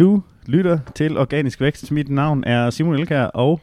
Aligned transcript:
Du 0.00 0.22
lytter 0.46 0.78
til 0.94 1.18
Organisk 1.18 1.60
Vækst. 1.60 1.92
Mit 1.92 2.08
navn 2.08 2.44
er 2.44 2.70
Simon 2.70 2.94
Elkær, 2.94 3.24
og 3.24 3.60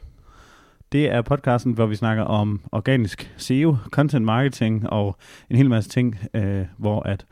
det 0.91 1.11
er 1.11 1.21
podcasten, 1.21 1.73
hvor 1.73 1.85
vi 1.85 1.95
snakker 1.95 2.23
om 2.23 2.61
organisk 2.71 3.33
SEO, 3.37 3.77
content 3.91 4.25
marketing 4.25 4.89
og 4.89 5.17
en 5.49 5.55
hel 5.55 5.69
masse 5.69 5.89
ting, 5.89 6.19
øh, 6.33 6.65
hvor 6.77 7.01
at 7.01 7.25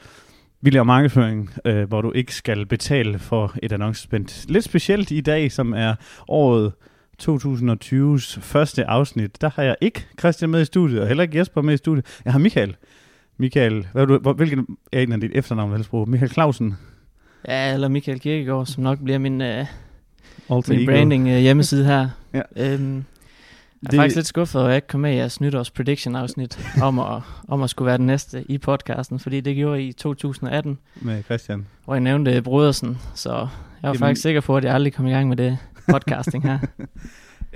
vi 0.61 0.70
laver 0.70 0.83
markedsføring, 0.83 1.49
øh, 1.65 1.88
hvor 1.88 2.02
du 2.02 2.11
ikke 2.11 2.35
skal 2.35 2.65
betale 2.65 3.20
for 3.20 3.55
et 3.63 3.71
annoncespændt. 3.71 4.45
Lidt 4.49 4.63
specielt 4.63 5.11
i 5.11 5.22
dag, 5.22 5.52
som 5.52 5.73
er 5.73 5.95
året 6.27 6.73
2020's 7.23 8.39
første 8.39 8.85
afsnit. 8.85 9.41
Der 9.41 9.49
har 9.55 9.63
jeg 9.63 9.75
ikke 9.81 10.08
Christian 10.19 10.49
med 10.49 10.61
i 10.61 10.66
studiet, 10.66 11.02
og 11.02 11.08
heller 11.08 11.23
ikke 11.23 11.38
Jesper 11.38 11.61
med 11.61 11.73
i 11.73 11.77
studiet. 11.77 12.22
Jeg 12.25 12.33
har 12.33 12.39
Michael. 12.39 12.75
Michael, 13.38 13.88
hvad 13.91 14.02
er 14.02 14.05
du, 14.05 14.33
hvilken 14.33 14.77
er 14.91 15.02
en 15.02 15.11
af 15.11 15.22
dit 15.22 15.31
efternavn. 15.33 16.09
Michael 16.09 16.31
Clausen. 16.31 16.75
Ja, 17.48 17.73
eller 17.73 17.88
Michael 17.88 18.20
Kirkegaard, 18.20 18.66
som 18.66 18.84
nok 18.84 18.99
bliver 19.04 19.20
min, 19.20 19.41
Alter 19.41 19.66
min 20.70 20.80
ego. 20.80 20.91
branding 20.91 21.23
uh, 21.27 21.38
hjemmeside 21.38 21.86
her. 21.86 22.09
Ja. 22.34 22.41
Øhm, 22.55 22.95
jeg 22.95 23.88
er 23.88 23.90
Det- 23.91 23.98
faktisk 23.98 24.16
lidt 24.16 24.27
skuffet 24.27 24.55
over, 24.62 24.67
at 24.67 24.72
jeg 24.72 24.76
ikke 24.77 24.88
kom 24.88 24.99
med 24.99 25.12
i 25.12 25.16
jeres 25.16 25.41
nytårs 25.41 25.72
prediction 25.72 26.16
afsnit 26.16 26.59
om 26.84 27.00
at, 27.00 27.22
om 27.48 27.62
at 27.63 27.70
skulle 27.70 27.86
være 27.88 27.98
den 27.98 28.05
næste 28.05 28.44
i 28.50 28.58
podcasten, 28.58 29.20
fordi 29.20 29.41
det 29.41 29.55
gjorde 29.55 29.81
I 29.84 29.88
i 29.88 29.94
2018, 29.94 30.77
Med 31.02 31.23
Christian. 31.23 31.66
hvor 31.86 31.94
jeg 31.94 32.02
nævnte 32.02 32.41
Brodersen, 32.41 32.98
så 33.16 33.30
jeg 33.31 33.39
var 33.81 33.89
Jamen- 33.89 34.00
faktisk 34.00 34.22
sikker 34.22 34.41
på, 34.41 34.58
at 34.58 34.64
jeg 34.64 34.73
aldrig 34.73 34.94
kom 34.94 35.08
i 35.08 35.12
gang 35.12 35.30
med 35.30 35.38
det 35.38 35.58
podcasting 35.91 36.44
her. 36.44 36.59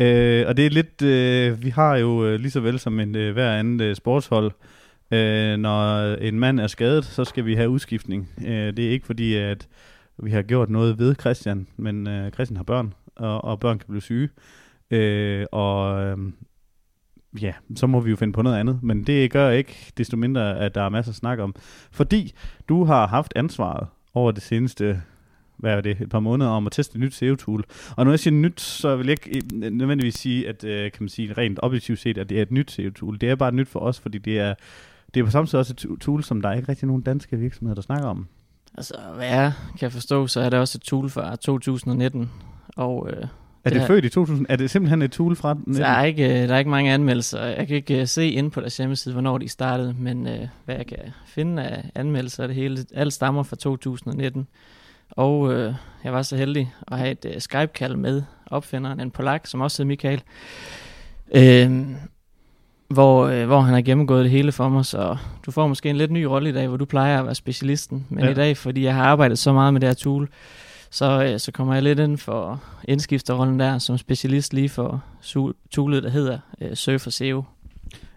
Øh, 0.02 0.46
og 0.48 0.58
det 0.58 0.66
er 0.66 0.70
lidt, 0.70 1.02
øh, 1.02 1.64
vi 1.64 1.70
har 1.70 1.98
jo 1.98 2.26
øh, 2.26 2.40
lige 2.40 2.52
så 2.52 2.60
vel 2.60 2.80
som 2.80 3.00
en 3.00 3.16
øh, 3.16 3.34
hver 3.34 3.54
anden 3.54 3.82
øh, 3.82 3.96
sportshold, 3.96 4.46
øh, 4.46 4.52
Øh, 5.12 5.58
når 5.58 6.16
en 6.16 6.40
mand 6.40 6.60
er 6.60 6.68
skadet, 6.68 7.06
så 7.06 7.26
skal 7.26 7.46
vi 7.46 7.56
have 7.56 7.70
udskiftning. 7.70 8.30
Øh, 8.46 8.78
det 8.78 8.80
er 8.80 8.92
ikke 8.92 9.06
fordi, 9.06 9.36
at 9.36 9.68
vi 10.18 10.32
har 10.32 10.42
gjort 10.42 10.70
noget 10.70 11.00
ved 11.00 11.16
Christian, 11.20 11.68
men 11.78 12.08
øh, 12.08 12.32
Christian 12.32 12.58
har 12.58 12.64
børn, 12.64 12.94
og, 13.16 13.44
og 13.44 13.60
børn 13.60 13.80
kan 13.80 13.86
blive 13.90 14.02
syge. 14.02 14.30
Øh, 14.92 15.46
og 15.52 16.04
øh, 16.04 16.18
ja, 17.42 17.54
så 17.76 17.88
må 17.88 18.00
vi 18.00 18.10
jo 18.10 18.16
finde 18.16 18.34
på 18.34 18.42
noget 18.42 18.58
andet. 18.58 18.80
Men 18.84 19.04
det 19.04 19.32
gør 19.32 19.50
ikke 19.50 19.94
desto 19.98 20.18
mindre, 20.18 20.60
at 20.60 20.76
der 20.76 20.82
er 20.82 20.90
masser 20.90 21.12
at 21.12 21.16
snakke 21.16 21.44
om. 21.44 21.56
Fordi 21.92 22.34
du 22.70 22.84
har 22.84 23.08
haft 23.08 23.34
ansvaret 23.36 23.88
over 24.14 24.32
det 24.32 24.44
seneste 24.44 25.02
hvad 25.60 25.74
er 25.74 25.82
det, 25.82 26.02
et 26.02 26.10
par 26.10 26.20
måneder 26.20 26.50
om 26.50 26.66
at 26.66 26.72
teste 26.72 26.96
et 26.96 27.00
nyt 27.00 27.14
SEO-tool. 27.14 27.64
Og 27.98 28.06
når 28.06 28.12
jeg 28.12 28.20
siger 28.20 28.34
nyt, 28.34 28.62
så 28.62 28.96
vil 28.96 29.08
jeg 29.08 29.28
ikke 29.28 29.46
øh, 29.56 29.72
nødvendigvis 29.72 30.16
sige, 30.16 30.48
at 30.48 30.64
øh, 30.64 30.92
kan 30.92 31.04
man 31.04 31.10
sige 31.10 31.34
rent 31.34 31.60
objektivt 31.62 32.00
set, 32.00 32.18
at 32.18 32.30
det 32.30 32.38
er 32.38 32.42
et 32.42 32.52
nyt 32.52 32.72
SEO-tool. 32.72 33.18
Det 33.22 33.30
er 33.30 33.36
bare 33.36 33.52
nyt 33.52 33.68
for 33.68 33.80
os, 33.80 34.00
fordi 34.00 34.18
det 34.18 34.40
er, 34.40 34.56
det 35.14 35.20
er 35.20 35.24
på 35.26 35.32
samme 35.32 35.48
tid 35.48 35.60
også 35.60 35.74
et 35.74 35.78
to- 35.78 35.98
tool, 35.98 36.24
som 36.24 36.42
der 36.42 36.50
er 36.50 36.54
ikke 36.54 36.70
rigtig 36.70 36.88
nogen 36.88 37.02
danske 37.02 37.38
virksomheder, 37.38 37.76
der 37.76 37.82
snakker 37.82 38.08
om. 38.08 38.28
altså, 38.78 38.94
hvad 39.16 39.28
jeg 39.28 39.54
kan 39.80 39.92
forstå, 39.92 40.28
så 40.28 40.42
er 40.42 40.50
det 40.50 40.60
også 40.60 40.78
et 40.78 40.82
tool 40.82 41.10
fra 41.10 41.36
2019, 41.36 42.32
og 42.76 43.10
øh, 43.10 43.18
Er 43.64 43.70
det, 43.70 43.80
Det 43.80 43.88
født 43.88 44.06
i 44.06 44.10
2000? 44.10 44.46
Er 44.50 44.56
det 44.56 44.70
simpelthen 44.70 45.02
et 45.02 45.12
tool 45.12 45.36
fra 45.36 45.58
der 45.68 45.86
er, 45.88 46.04
ikke, 46.04 46.42
øh, 46.42 46.48
der 46.48 46.54
er 46.54 46.58
ikke 46.60 46.72
mange 46.72 46.94
anmeldelser. 46.94 47.44
Jeg 47.44 47.68
kan 47.68 47.76
ikke 47.76 48.02
øh, 48.02 48.08
se 48.08 48.30
ind 48.30 48.52
på 48.52 48.62
deres 48.62 48.78
hjemmeside, 48.78 49.14
hvornår 49.14 49.38
de 49.38 49.48
startede, 49.50 49.96
men 50.00 50.28
øh, 50.28 50.48
hvad 50.66 50.76
jeg 50.76 50.88
kan 50.88 50.98
finde 51.26 51.64
af 51.64 51.92
anmeldelser 51.96 52.48
det 52.48 52.56
hele, 52.56 52.86
alt 52.94 53.14
stammer 53.14 53.44
fra 53.44 53.56
2019. 53.56 54.48
Og 55.10 55.54
øh, 55.54 55.74
jeg 56.04 56.14
var 56.14 56.22
så 56.22 56.36
heldig 56.38 56.74
at 56.88 56.98
have 56.98 57.12
et 57.12 57.26
øh, 57.26 57.42
Skype-kald 57.42 57.96
med 57.96 58.24
opfinderen, 58.46 59.00
en 59.00 59.12
polak, 59.12 59.48
som 59.48 59.62
også 59.62 59.84
hedder 59.84 59.88
Michael, 59.88 60.22
øh, 61.36 61.88
hvor, 62.90 63.26
øh, 63.28 63.46
hvor 63.48 63.60
han 63.62 63.74
har 63.74 63.82
gennemgået 63.82 64.24
det 64.24 64.32
hele 64.32 64.52
for 64.52 64.70
mig, 64.70 64.86
så 64.86 65.18
du 65.46 65.52
får 65.52 65.68
måske 65.68 65.90
en 65.90 65.96
lidt 65.98 66.12
ny 66.12 66.24
rolle 66.24 66.50
i 66.50 66.54
dag, 66.54 66.68
hvor 66.68 66.78
du 66.78 66.86
plejer 66.86 67.20
at 67.20 67.26
være 67.26 67.36
specialisten. 67.36 68.06
Men 68.10 68.24
Ja. 68.24 68.30
i 68.30 68.34
dag, 68.34 68.58
fordi 68.58 68.84
jeg 68.84 68.96
har 68.96 69.04
arbejdet 69.04 69.40
så 69.40 69.54
meget 69.54 69.74
med 69.74 69.82
det 69.82 69.90
her 69.90 69.94
tool, 69.94 70.30
så, 70.92 71.24
øh, 71.24 71.40
så 71.40 71.52
kommer 71.52 71.74
jeg 71.74 71.84
lidt 71.84 72.00
ind 72.00 72.18
for 72.18 72.62
indskifterrollen 72.88 73.60
der 73.60 73.78
som 73.78 73.98
specialist 73.98 74.54
lige 74.54 74.70
for 74.70 75.04
toolet, 75.72 76.04
der 76.04 76.10
hedder 76.10 76.38
øh, 76.62 76.76
Surfer 76.76 77.12
SEO. 77.12 77.44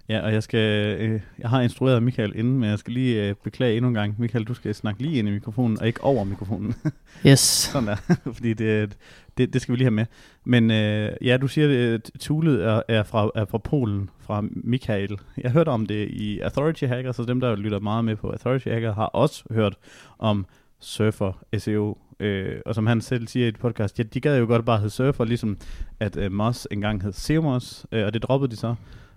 Ja, 0.08 0.20
og 0.20 0.32
jeg 0.32 0.42
skal, 0.42 0.96
øh, 1.00 1.20
jeg 1.38 1.50
har 1.50 1.60
instrueret 1.60 2.02
Michael 2.02 2.32
inden, 2.36 2.58
men 2.58 2.70
jeg 2.70 2.78
skal 2.78 2.92
lige 2.92 3.28
øh, 3.28 3.34
beklage 3.44 3.76
endnu 3.76 3.88
en 3.88 3.94
gang. 3.94 4.14
Michael, 4.18 4.44
du 4.44 4.54
skal 4.54 4.74
snakke 4.74 5.02
lige 5.02 5.18
ind 5.18 5.28
i 5.28 5.30
mikrofonen, 5.30 5.80
og 5.80 5.86
ikke 5.86 6.04
over 6.04 6.24
mikrofonen. 6.24 6.74
Yes. 7.26 7.40
Sådan 7.72 7.88
der, 7.88 7.96
fordi 8.36 8.54
det, 8.54 8.96
det, 9.38 9.52
det 9.52 9.62
skal 9.62 9.72
vi 9.72 9.76
lige 9.76 9.84
have 9.84 9.90
med. 9.90 10.06
Men 10.44 10.70
øh, 10.70 11.12
ja, 11.20 11.36
du 11.36 11.48
siger, 11.48 11.94
at 11.94 12.10
toolet 12.20 12.64
er, 12.64 12.82
er, 12.88 13.02
fra, 13.02 13.30
er 13.34 13.44
fra 13.44 13.58
Polen, 13.58 14.10
fra 14.20 14.44
Michael. 14.50 15.18
Jeg 15.38 15.50
hørte 15.50 15.68
om 15.68 15.86
det 15.86 16.08
i 16.08 16.40
Authority 16.40 16.84
Hacker, 16.84 17.12
så 17.12 17.24
dem, 17.24 17.40
der 17.40 17.56
lytter 17.56 17.78
meget 17.78 18.04
med 18.04 18.16
på 18.16 18.30
Authority 18.30 18.68
Hacker, 18.68 18.94
har 18.94 19.06
også 19.06 19.44
hørt 19.50 19.74
om 20.18 20.46
Surfer 20.80 21.44
SEO. 21.58 21.98
Øh, 22.20 22.60
og 22.66 22.74
som 22.74 22.86
han 22.86 23.00
selv 23.00 23.28
siger 23.28 23.46
i 23.46 23.48
et 23.48 23.58
podcast, 23.58 23.98
ja, 23.98 24.04
de 24.04 24.20
gad 24.20 24.38
jo 24.38 24.46
godt 24.46 24.64
bare 24.64 24.78
hedde 24.78 24.90
Surfer, 24.90 25.24
ligesom 25.24 25.58
at 26.00 26.16
øh, 26.16 26.32
Moss 26.32 26.68
engang 26.70 27.02
hed 27.02 27.12
Seamos, 27.12 27.86
øh, 27.92 28.06
og 28.06 28.14
det 28.14 28.22
droppede 28.22 28.50
de 28.50 28.56
så. 28.56 28.74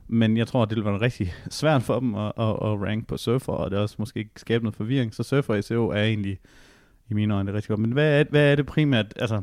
Men 0.08 0.38
jeg 0.38 0.48
tror, 0.48 0.62
at 0.62 0.70
det 0.70 0.76
ville 0.76 0.92
være 0.92 1.02
rigtig 1.02 1.34
svært 1.50 1.84
for 1.84 2.00
dem 2.00 2.16
at, 2.16 2.32
at, 2.38 2.50
at 2.50 2.82
rank 2.82 3.08
på 3.08 3.18
Surfer, 3.18 3.54
og 3.54 3.72
det 3.72 3.80
også 3.80 3.96
måske 4.00 4.30
skabe 4.36 4.64
noget 4.64 4.76
forvirring. 4.76 5.14
Så 5.14 5.24
Surfer 5.24 5.62
SEO 5.62 5.90
er 5.90 6.04
egentlig 6.04 6.40
i 7.10 7.14
mine 7.14 7.34
øjne 7.34 7.54
rigtig 7.54 7.70
godt. 7.70 7.80
Men 7.80 7.92
hvad 7.92 8.20
er, 8.20 8.24
hvad 8.30 8.52
er 8.52 8.56
det 8.56 8.66
primært? 8.66 9.14
Altså, 9.16 9.42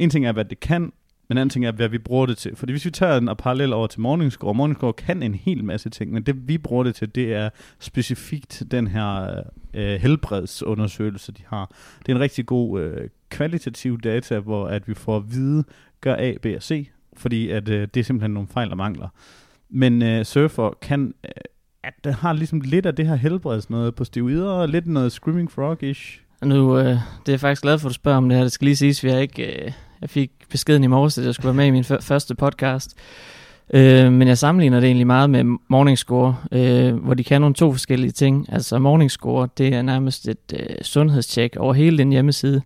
en 0.00 0.10
ting 0.10 0.26
er, 0.26 0.32
hvad 0.32 0.44
det 0.44 0.60
kan, 0.60 0.92
men 1.28 1.36
en 1.36 1.40
anden 1.40 1.50
ting 1.50 1.66
er, 1.66 1.72
hvad 1.72 1.88
vi 1.88 1.98
bruger 1.98 2.26
det 2.26 2.38
til. 2.38 2.56
Fordi 2.56 2.72
hvis 2.72 2.84
vi 2.84 2.90
tager 2.90 3.16
en 3.16 3.30
parallel 3.38 3.72
over 3.72 3.86
til 3.86 4.00
Morningscore, 4.00 4.54
Morningscore 4.54 4.92
kan 4.92 5.22
en 5.22 5.34
hel 5.34 5.64
masse 5.64 5.90
ting, 5.90 6.12
men 6.12 6.22
det 6.22 6.48
vi 6.48 6.58
bruger 6.58 6.84
det 6.84 6.94
til, 6.94 7.14
det 7.14 7.34
er 7.34 7.50
specifikt 7.78 8.62
den 8.70 8.86
her 8.86 9.42
øh, 9.74 10.00
helbredsundersøgelse, 10.00 11.32
de 11.32 11.42
har. 11.46 11.74
Det 11.98 12.12
er 12.12 12.16
en 12.16 12.20
rigtig 12.20 12.46
god 12.46 12.80
øh, 12.80 13.08
kvalitativ 13.30 14.00
data, 14.00 14.38
hvor 14.38 14.66
at 14.66 14.88
vi 14.88 14.94
får 14.94 15.16
at 15.16 15.32
vide, 15.32 15.64
gør 16.00 16.16
A, 16.18 16.34
B 16.42 16.46
og 16.56 16.62
C, 16.62 16.88
fordi 17.16 17.50
at 17.50 17.68
øh, 17.68 17.88
det 17.94 18.00
er 18.00 18.04
simpelthen 18.04 18.30
nogle 18.30 18.48
fejl 18.48 18.70
og 18.70 18.76
mangler. 18.76 19.08
Men 19.72 20.02
øh, 20.02 20.24
Surfer 20.24 20.70
kan, 20.82 21.14
øh, 21.24 21.30
at 21.84 21.94
den 22.04 22.12
har 22.12 22.32
ligesom 22.32 22.60
lidt 22.60 22.86
af 22.86 22.94
det 22.94 23.06
her 23.06 23.14
helbreds 23.14 23.70
noget 23.70 23.94
på 23.94 24.04
steroider, 24.04 24.50
og 24.50 24.68
lidt 24.68 24.86
noget 24.86 25.12
Screaming 25.12 25.50
Frog-ish. 25.50 26.20
Nu, 26.44 26.78
øh, 26.78 26.84
det 26.86 26.96
er 27.26 27.32
jeg 27.32 27.40
faktisk 27.40 27.62
glad 27.62 27.78
for, 27.78 27.88
at 27.88 27.90
du 27.90 27.94
spørger 27.94 28.18
om 28.18 28.28
det 28.28 28.38
her. 28.38 28.44
Det 28.44 28.52
skal 28.52 28.64
lige 28.64 28.76
siges, 28.76 29.04
vi 29.04 29.10
har 29.10 29.18
ikke... 29.18 29.64
Øh, 29.64 29.72
jeg 30.00 30.10
fik 30.10 30.30
beskeden 30.50 30.84
i 30.84 30.86
morges, 30.86 31.18
at 31.18 31.24
jeg 31.24 31.34
skulle 31.34 31.46
være 31.46 31.54
med 31.54 31.66
i 31.66 31.70
min 31.70 31.84
f- 31.84 32.00
første 32.00 32.34
podcast. 32.34 32.96
Øh, 33.74 34.12
men 34.12 34.28
jeg 34.28 34.38
sammenligner 34.38 34.80
det 34.80 34.86
egentlig 34.86 35.06
meget 35.06 35.30
med 35.30 35.44
Morningscore, 35.68 36.36
øh, 36.52 36.94
hvor 36.94 37.14
de 37.14 37.24
kan 37.24 37.40
nogle 37.40 37.54
to 37.54 37.72
forskellige 37.72 38.10
ting. 38.10 38.52
Altså 38.52 38.78
Morning 38.78 39.10
Score, 39.10 39.48
det 39.58 39.74
er 39.74 39.82
nærmest 39.82 40.28
et 40.28 40.54
øh, 40.54 40.76
sundhedstjek 40.82 41.56
over 41.56 41.74
hele 41.74 41.98
den 41.98 42.10
hjemmeside, 42.10 42.62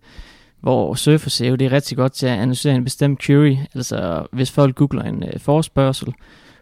hvor 0.61 0.93
Surfer 0.93 1.55
det 1.55 1.61
er 1.61 1.71
rigtig 1.71 1.97
godt 1.97 2.11
til 2.11 2.27
at 2.27 2.39
analysere 2.39 2.75
en 2.75 2.83
bestemt 2.83 3.19
query, 3.19 3.55
altså 3.75 4.27
hvis 4.31 4.51
folk 4.51 4.75
googler 4.75 5.03
en 5.03 5.23
øh, 5.23 5.39
forespørgsel, 5.39 6.13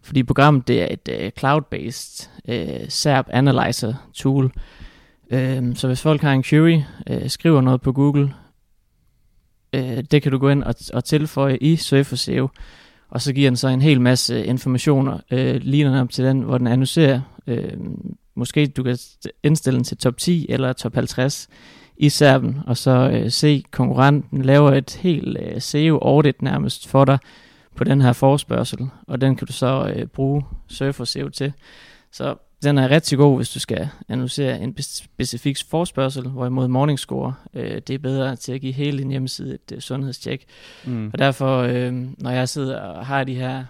fordi 0.05 0.23
programmet 0.23 0.67
det 0.67 0.81
er 0.81 0.87
et 0.89 1.09
øh, 1.11 1.31
cloud-based 1.39 2.29
øh, 2.47 2.89
SERP 2.89 3.27
Analyzer 3.29 3.93
tool, 4.13 4.51
øh, 5.31 5.75
så 5.75 5.87
hvis 5.87 6.01
folk 6.01 6.21
har 6.21 6.33
en 6.33 6.43
query, 6.43 6.81
øh, 7.09 7.29
skriver 7.29 7.61
noget 7.61 7.81
på 7.81 7.91
Google, 7.91 8.33
øh, 9.73 10.03
det 10.11 10.21
kan 10.21 10.31
du 10.31 10.37
gå 10.37 10.49
ind 10.49 10.63
og, 10.63 10.75
og 10.93 11.03
tilføje 11.03 11.57
i 11.57 11.75
Surfer 11.75 12.15
SEO, 12.15 12.47
og 13.09 13.21
så 13.21 13.33
giver 13.33 13.49
den 13.49 13.57
så 13.57 13.67
en 13.67 13.81
hel 13.81 14.01
masse 14.01 14.33
øh, 14.33 14.47
informationer, 14.47 15.19
øh, 15.31 15.55
ligner 15.55 16.01
op 16.01 16.09
til 16.09 16.25
den, 16.25 16.41
hvor 16.41 16.57
den 16.57 16.67
analyserer, 16.67 17.21
øh, 17.47 17.73
måske 18.35 18.67
du 18.67 18.83
kan 18.83 18.97
indstille 19.43 19.77
den 19.77 19.83
til 19.83 19.97
top 19.97 20.17
10 20.17 20.45
eller 20.49 20.73
top 20.73 20.93
50 20.93 21.47
i 21.97 22.09
serven, 22.09 22.59
og 22.67 22.77
så 22.77 23.09
øh, 23.13 23.31
se 23.31 23.63
konkurrenten 23.71 24.41
laver 24.41 24.71
et 24.71 24.99
helt 25.01 25.37
øh, 25.39 25.61
SEO-audit 25.61 26.41
nærmest 26.41 26.87
for 26.87 27.05
dig 27.05 27.17
på 27.75 27.83
den 27.83 28.01
her 28.01 28.13
forspørgsel, 28.13 28.89
og 29.07 29.21
den 29.21 29.35
kan 29.35 29.47
du 29.47 29.53
så 29.53 29.93
øh, 29.95 30.05
bruge 30.05 30.43
Surfer 30.67 31.03
SEO 31.05 31.29
til. 31.29 31.53
Så 32.11 32.35
den 32.63 32.77
er 32.77 32.89
rigtig 32.89 33.17
god, 33.17 33.35
hvis 33.37 33.49
du 33.49 33.59
skal 33.59 33.89
analysere 34.09 34.61
en 34.61 34.75
specifik 34.81 35.57
forspørgsel, 35.69 36.23
hvorimod 36.29 36.67
Morningscore, 36.67 37.33
øh, 37.53 37.81
det 37.87 37.89
er 37.89 37.97
bedre 37.99 38.35
til 38.35 38.51
at 38.51 38.61
give 38.61 38.73
hele 38.73 38.97
din 38.97 39.09
hjemmeside 39.09 39.53
et 39.53 39.71
øh, 39.75 39.79
sundhedstjek. 39.81 40.45
Mm. 40.85 41.09
Og 41.13 41.19
derfor, 41.19 41.57
øh, 41.61 41.93
når 42.17 42.29
jeg 42.29 42.49
sidder 42.49 42.79
og 42.79 43.05
har 43.05 43.23
de 43.23 43.35
her 43.35 43.63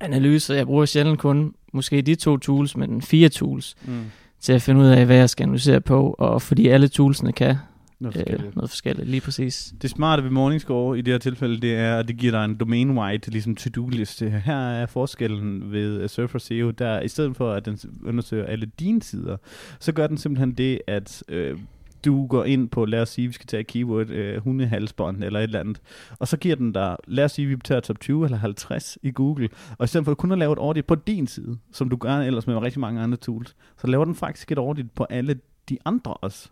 analyser, 0.00 0.54
jeg 0.54 0.66
bruger 0.66 0.84
sjældent 0.84 1.18
kun 1.18 1.54
måske 1.72 2.02
de 2.02 2.14
to 2.14 2.36
tools, 2.36 2.76
men 2.76 3.02
fire 3.02 3.28
tools, 3.28 3.76
Mm. 3.84 4.04
til 4.40 4.52
at 4.52 4.62
finde 4.62 4.80
ud 4.80 4.86
af, 4.86 5.06
hvad 5.06 5.16
jeg 5.16 5.30
skal 5.30 5.42
analysere 5.44 5.80
på, 5.80 6.14
og 6.18 6.42
fordi 6.42 6.68
alle 6.68 6.88
toolsene 6.88 7.32
kan 7.32 7.56
Noget 8.00 8.16
øh, 8.16 8.20
forskelligt. 8.20 8.56
noget 8.56 8.70
forskelligt, 8.70 9.08
lige 9.08 9.20
præcis. 9.20 9.74
Det 9.82 9.90
smarte 9.90 10.22
ved 10.22 10.30
Morningscore 10.30 10.98
i 10.98 11.02
det 11.02 11.14
her 11.14 11.18
tilfælde, 11.18 11.60
det 11.60 11.74
er, 11.74 11.98
at 11.98 12.08
det 12.08 12.16
giver 12.16 12.32
dig 12.32 12.44
en 12.44 12.54
domain-wide 12.54 13.30
ligesom 13.30 13.56
to-do-liste. 13.56 14.30
Her 14.30 14.56
er 14.56 14.86
forskellen 14.86 15.72
ved 15.72 16.02
uh, 16.02 16.08
Surfer 16.08 16.38
SEO, 16.38 16.70
der 16.70 17.00
i 17.00 17.08
stedet 17.08 17.36
for, 17.36 17.52
at 17.52 17.66
den 17.66 17.78
undersøger 18.04 18.44
alle 18.44 18.66
dine 18.80 19.02
sider, 19.02 19.36
så 19.80 19.92
gør 19.92 20.06
den 20.06 20.18
simpelthen 20.18 20.52
det, 20.52 20.80
at 20.86 21.22
øh, 21.28 21.58
du 22.04 22.26
går 22.26 22.44
ind 22.44 22.68
på, 22.68 22.84
lad 22.84 23.02
os 23.02 23.08
sige, 23.08 23.26
vi 23.26 23.32
skal 23.32 23.46
tage 23.46 23.64
keyword 23.64 24.10
øh, 24.10 24.42
hundehalsbånd 24.42 25.24
eller 25.24 25.40
et 25.40 25.44
eller 25.44 25.60
andet, 25.60 25.80
og 26.18 26.28
så 26.28 26.36
giver 26.36 26.56
den 26.56 26.72
dig, 26.72 26.96
lad 27.06 27.24
os 27.24 27.32
sige, 27.32 27.48
vi 27.48 27.56
tager 27.64 27.80
top 27.80 28.00
20 28.00 28.24
eller 28.24 28.38
50 28.38 28.98
i 29.02 29.10
Google, 29.10 29.48
og 29.78 29.84
i 29.84 29.86
stedet 29.86 30.04
for 30.04 30.14
kun 30.14 30.32
at 30.32 30.38
lave 30.38 30.52
et 30.52 30.58
audit 30.58 30.86
på 30.86 30.94
din 30.94 31.26
side, 31.26 31.58
som 31.72 31.88
du 31.88 31.96
gør 31.96 32.16
ellers 32.16 32.46
med 32.46 32.56
rigtig 32.56 32.80
mange 32.80 33.00
andre 33.00 33.16
tools, 33.16 33.56
så 33.80 33.86
laver 33.86 34.04
den 34.04 34.14
faktisk 34.14 34.52
et 34.52 34.58
audit 34.58 34.90
på 34.90 35.06
alle 35.10 35.40
de 35.68 35.78
andre 35.84 36.14
også. 36.14 36.48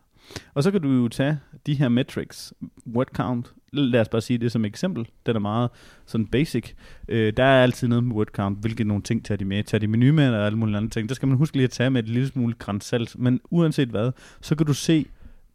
Og 0.55 0.63
så 0.63 0.71
kan 0.71 0.83
du 0.83 0.89
jo 0.89 1.09
tage 1.09 1.39
de 1.67 1.75
her 1.75 1.89
metrics, 1.89 2.53
word 2.95 3.07
count, 3.07 3.53
lad 3.73 4.01
os 4.01 4.09
bare 4.09 4.21
sige 4.21 4.39
det 4.39 4.53
som 4.53 4.65
eksempel, 4.65 5.09
den 5.27 5.37
er 5.37 5.41
meget 5.41 5.71
sådan 6.07 6.27
basic. 6.27 6.73
Øh, 7.09 7.33
der 7.37 7.45
er 7.45 7.63
altid 7.63 7.89
noget 7.89 8.05
med 8.05 8.17
word 8.17 8.27
count, 8.27 8.59
hvilke 8.59 8.85
nogle 8.85 9.03
ting 9.03 9.25
tager 9.25 9.39
de 9.39 9.45
med, 9.45 9.65
tager 9.65 9.79
de 9.79 9.87
menu 9.87 10.13
med, 10.13 10.25
eller 10.25 10.47
alle 10.47 10.59
mulige 10.59 10.77
andre 10.77 10.91
ting. 10.91 11.09
Der 11.09 11.15
skal 11.15 11.29
man 11.29 11.39
huske 11.39 11.57
lige 11.57 11.65
at 11.65 11.71
tage 11.71 11.91
med 11.91 12.03
et 12.03 12.09
lille 12.09 12.29
smule 12.29 12.55
grænsalt, 12.59 13.19
men 13.19 13.41
uanset 13.51 13.89
hvad, 13.89 14.13
så 14.41 14.57
kan 14.57 14.67
du 14.67 14.75
se, 14.75 15.07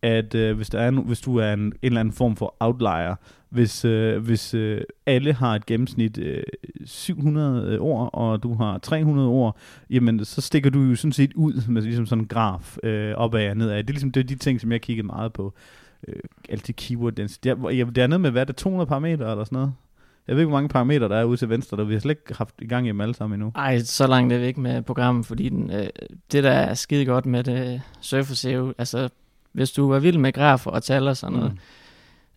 at 0.01 0.36
øh, 0.36 0.56
hvis, 0.56 0.69
der 0.69 0.80
er 0.80 0.92
no, 0.92 1.01
hvis 1.01 1.21
du 1.21 1.38
er 1.38 1.54
en, 1.54 1.60
en 1.60 1.74
eller 1.81 2.00
anden 2.00 2.13
form 2.13 2.36
for 2.36 2.56
outlier, 2.60 3.16
hvis, 3.50 3.86
øh, 3.86 4.24
hvis 4.24 4.54
øh, 4.54 4.81
alle 5.06 5.33
har 5.33 5.56
et 5.56 5.66
gennemsnit 5.66 6.18
øh, 6.18 6.44
700 6.85 7.79
ord, 7.79 8.09
og 8.13 8.43
du 8.43 8.53
har 8.53 8.77
300 8.77 9.27
ord, 9.27 9.57
jamen 9.89 10.25
så 10.25 10.41
stikker 10.41 10.69
du 10.69 10.81
jo 10.81 10.95
sådan 10.95 11.11
set 11.11 11.33
ud 11.33 11.67
med 11.67 11.81
ligesom 11.81 12.05
sådan 12.05 12.23
en 12.23 12.27
graf 12.27 12.77
øh, 12.83 13.13
opad 13.15 13.49
og 13.49 13.57
nedad. 13.57 13.77
Det 13.77 13.89
er 13.89 13.93
ligesom 13.93 14.11
det 14.11 14.19
er 14.19 14.27
de 14.27 14.35
ting, 14.35 14.61
som 14.61 14.71
jeg 14.71 14.81
kiggede 14.81 15.07
meget 15.07 15.33
på. 15.33 15.53
Øh, 16.07 16.19
altid 16.49 16.73
keyword 16.73 17.13
density. 17.13 17.47
Det 17.47 17.51
er, 17.51 17.85
det 17.85 17.97
er 17.97 18.07
noget 18.07 18.21
med, 18.21 18.31
hvad 18.31 18.41
er 18.41 18.45
det, 18.45 18.55
200 18.55 18.87
parametre 18.87 19.31
eller 19.31 19.43
sådan 19.43 19.55
noget? 19.55 19.73
Jeg 20.27 20.35
ved 20.35 20.41
ikke, 20.41 20.49
hvor 20.49 20.57
mange 20.57 20.69
parametre 20.69 21.09
der 21.09 21.15
er 21.15 21.23
ude 21.23 21.37
til 21.37 21.49
venstre, 21.49 21.77
der 21.77 21.83
vi 21.83 21.93
har 21.93 21.99
slet 21.99 22.11
ikke 22.11 22.37
haft 22.37 22.55
i 22.61 22.67
gang 22.67 22.85
i 22.85 22.89
dem 22.89 23.01
alle 23.01 23.15
sammen 23.15 23.39
endnu. 23.39 23.51
Ej, 23.55 23.79
så 23.79 24.07
langt 24.07 24.33
er 24.33 24.37
vi 24.37 24.45
ikke 24.45 24.61
med 24.61 24.81
programmet, 24.81 25.25
fordi 25.25 25.49
den, 25.49 25.71
øh, 25.71 25.87
det, 26.31 26.43
der 26.43 26.51
er 26.51 26.73
skide 26.73 27.05
godt 27.05 27.25
med 27.25 27.43
det 27.43 27.81
Surfer 28.01 28.35
SEO, 28.35 28.73
altså 28.77 29.09
hvis 29.51 29.71
du 29.71 29.91
er 29.91 29.99
vild 29.99 30.17
med 30.17 30.33
grafer 30.33 30.71
og 30.71 30.83
tal 30.83 31.07
og 31.07 31.17
sådan 31.17 31.37
noget, 31.37 31.51
mm 31.51 31.59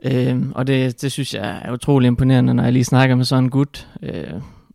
Øh, 0.05 0.43
og 0.55 0.67
det, 0.67 1.03
det 1.03 1.13
synes 1.13 1.35
jeg 1.35 1.63
er 1.65 1.73
utrolig 1.73 2.07
imponerende, 2.07 2.55
når 2.55 2.63
jeg 2.63 2.73
lige 2.73 2.85
snakker 2.85 3.17
med 3.17 3.25
sådan 3.25 3.45
en 3.45 3.51
gut, 3.51 3.89
øh, 4.03 4.25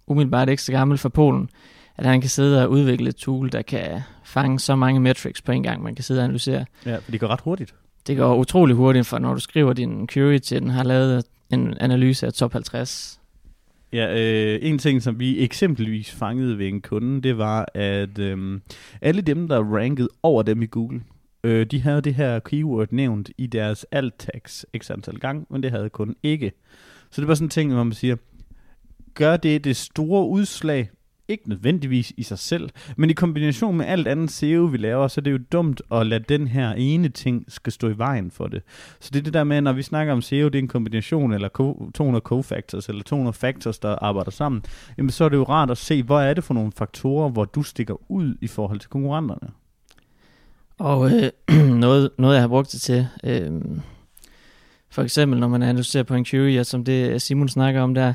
umiddelbart 0.08 0.50
ikke 0.50 0.62
så 0.62 0.72
gammel 0.72 0.98
fra 0.98 1.10
Polen, 1.10 1.50
at 1.98 2.06
han 2.06 2.22
kan 2.22 2.30
sidde 2.30 2.64
og 2.64 2.72
udvikle 2.72 3.10
et 3.10 3.16
tool, 3.16 3.52
der 3.52 3.62
kan 3.62 4.02
fange 4.24 4.60
så 4.60 4.76
mange 4.76 5.00
metrics 5.00 5.42
på 5.42 5.52
en 5.52 5.64
gang, 5.64 5.84
man 5.84 5.96
kan 5.96 6.04
sidde 6.04 6.20
og 6.20 6.24
analysere. 6.24 6.66
Ja, 6.86 6.98
for 6.98 7.12
det 7.12 7.20
går 7.20 7.28
ret 7.28 7.42
hurtigt. 7.42 7.74
Det 8.08 8.18
går 8.18 8.36
utrolig 8.36 8.76
hurtigt, 8.76 9.08
for 9.08 9.20
når 9.20 9.34
du 9.34 9.40
skriver 9.40 9.74
din 9.74 10.08
query 10.08 10.38
til 10.38 10.62
den, 10.62 10.70
har 10.70 10.84
lavet 10.84 11.26
en 11.50 11.74
analyse 11.80 12.26
af 12.26 12.34
top 12.34 12.54
50. 12.54 13.20
Ja, 13.94 14.16
øh, 14.16 14.60
en 14.62 14.78
ting, 14.78 15.04
som 15.04 15.20
vi 15.20 15.40
eksempelvis 15.40 16.12
fangede 16.12 16.58
ved 16.58 16.68
en 16.68 16.82
kunde, 16.82 17.22
det 17.22 17.38
var, 17.38 17.66
at 17.74 18.20
øh, 18.20 18.60
alle 19.02 19.22
dem, 19.22 19.48
der 19.48 19.64
rankede 19.64 20.10
over 20.24 20.44
dem 20.44 20.62
i 20.62 20.66
Google, 20.66 21.02
Øh, 21.48 21.66
de 21.66 21.82
havde 21.82 22.02
det 22.02 22.16
her 22.16 22.40
keyword 22.40 22.88
nævnt 22.92 23.30
i 23.38 23.48
deres 23.48 23.86
alt 23.92 24.14
tags 24.20 24.66
x 24.78 24.92
antal 24.92 25.20
gang, 25.20 25.48
men 25.50 25.64
det 25.64 25.72
havde 25.72 25.90
kun 25.90 26.16
ikke. 26.24 26.52
Så 27.12 27.22
det 27.22 27.28
var 27.28 27.36
sådan 27.36 27.46
en 27.46 27.50
ting, 27.50 27.74
hvor 27.74 27.84
man 27.84 27.94
siger, 27.94 28.16
gør 29.14 29.38
det 29.38 29.64
det 29.64 29.76
store 29.76 30.28
udslag? 30.28 30.90
Ikke 31.28 31.50
nødvendigvis 31.50 32.14
i 32.18 32.24
sig 32.24 32.40
selv, 32.40 32.70
men 32.98 33.10
i 33.10 33.14
kombination 33.14 33.78
med 33.78 33.86
alt 33.86 34.08
andet 34.08 34.32
SEO, 34.32 34.64
vi 34.64 34.78
laver, 34.78 35.08
så 35.08 35.22
er 35.22 35.24
det 35.24 35.32
jo 35.32 35.40
dumt 35.52 35.82
at 35.92 36.08
lade 36.08 36.24
den 36.30 36.48
her 36.48 36.74
ene 36.74 37.10
ting 37.10 37.46
skal 37.48 37.74
stå 37.74 37.90
i 37.90 37.98
vejen 37.98 38.32
for 38.32 38.48
det. 38.48 38.62
Så 39.00 39.10
det 39.14 39.20
er 39.20 39.24
det 39.24 39.34
der 39.34 39.44
med, 39.44 39.62
når 39.62 39.74
vi 39.74 39.82
snakker 39.82 40.14
om 40.14 40.22
SEO, 40.22 40.46
det 40.46 40.56
er 40.56 40.60
en 40.60 40.68
kombination, 40.68 41.34
eller 41.34 41.50
200 41.94 42.24
cofactors, 42.24 42.90
eller 42.90 43.04
200 43.04 43.34
factors, 43.34 43.80
der 43.80 43.96
arbejder 43.96 44.32
sammen, 44.32 44.64
jamen 44.98 45.10
så 45.10 45.24
er 45.24 45.30
det 45.30 45.38
jo 45.38 45.44
rart 45.44 45.72
at 45.72 45.78
se, 45.78 46.04
hvor 46.04 46.20
er 46.20 46.34
det 46.34 46.44
for 46.44 46.54
nogle 46.54 46.72
faktorer, 46.72 47.30
hvor 47.30 47.46
du 47.46 47.64
stikker 47.64 48.12
ud 48.12 48.36
i 48.42 48.48
forhold 48.48 48.80
til 48.80 48.90
konkurrenterne. 48.90 49.50
Og 50.78 51.12
øh, 51.12 51.32
noget, 51.86 52.10
noget, 52.18 52.34
jeg 52.34 52.44
har 52.44 52.48
brugt 52.48 52.72
det 52.72 52.82
til, 52.82 53.08
øh, 53.24 53.52
for 54.90 55.04
eksempel 55.04 55.40
når 55.40 55.48
man 55.48 55.64
analyserer 55.64 56.04
på 56.04 56.16
en 56.16 56.26
query, 56.26 56.64
som 56.64 56.84
det 56.84 57.22
Simon 57.22 57.50
snakker 57.50 57.82
om 57.82 57.94
der, 57.94 58.14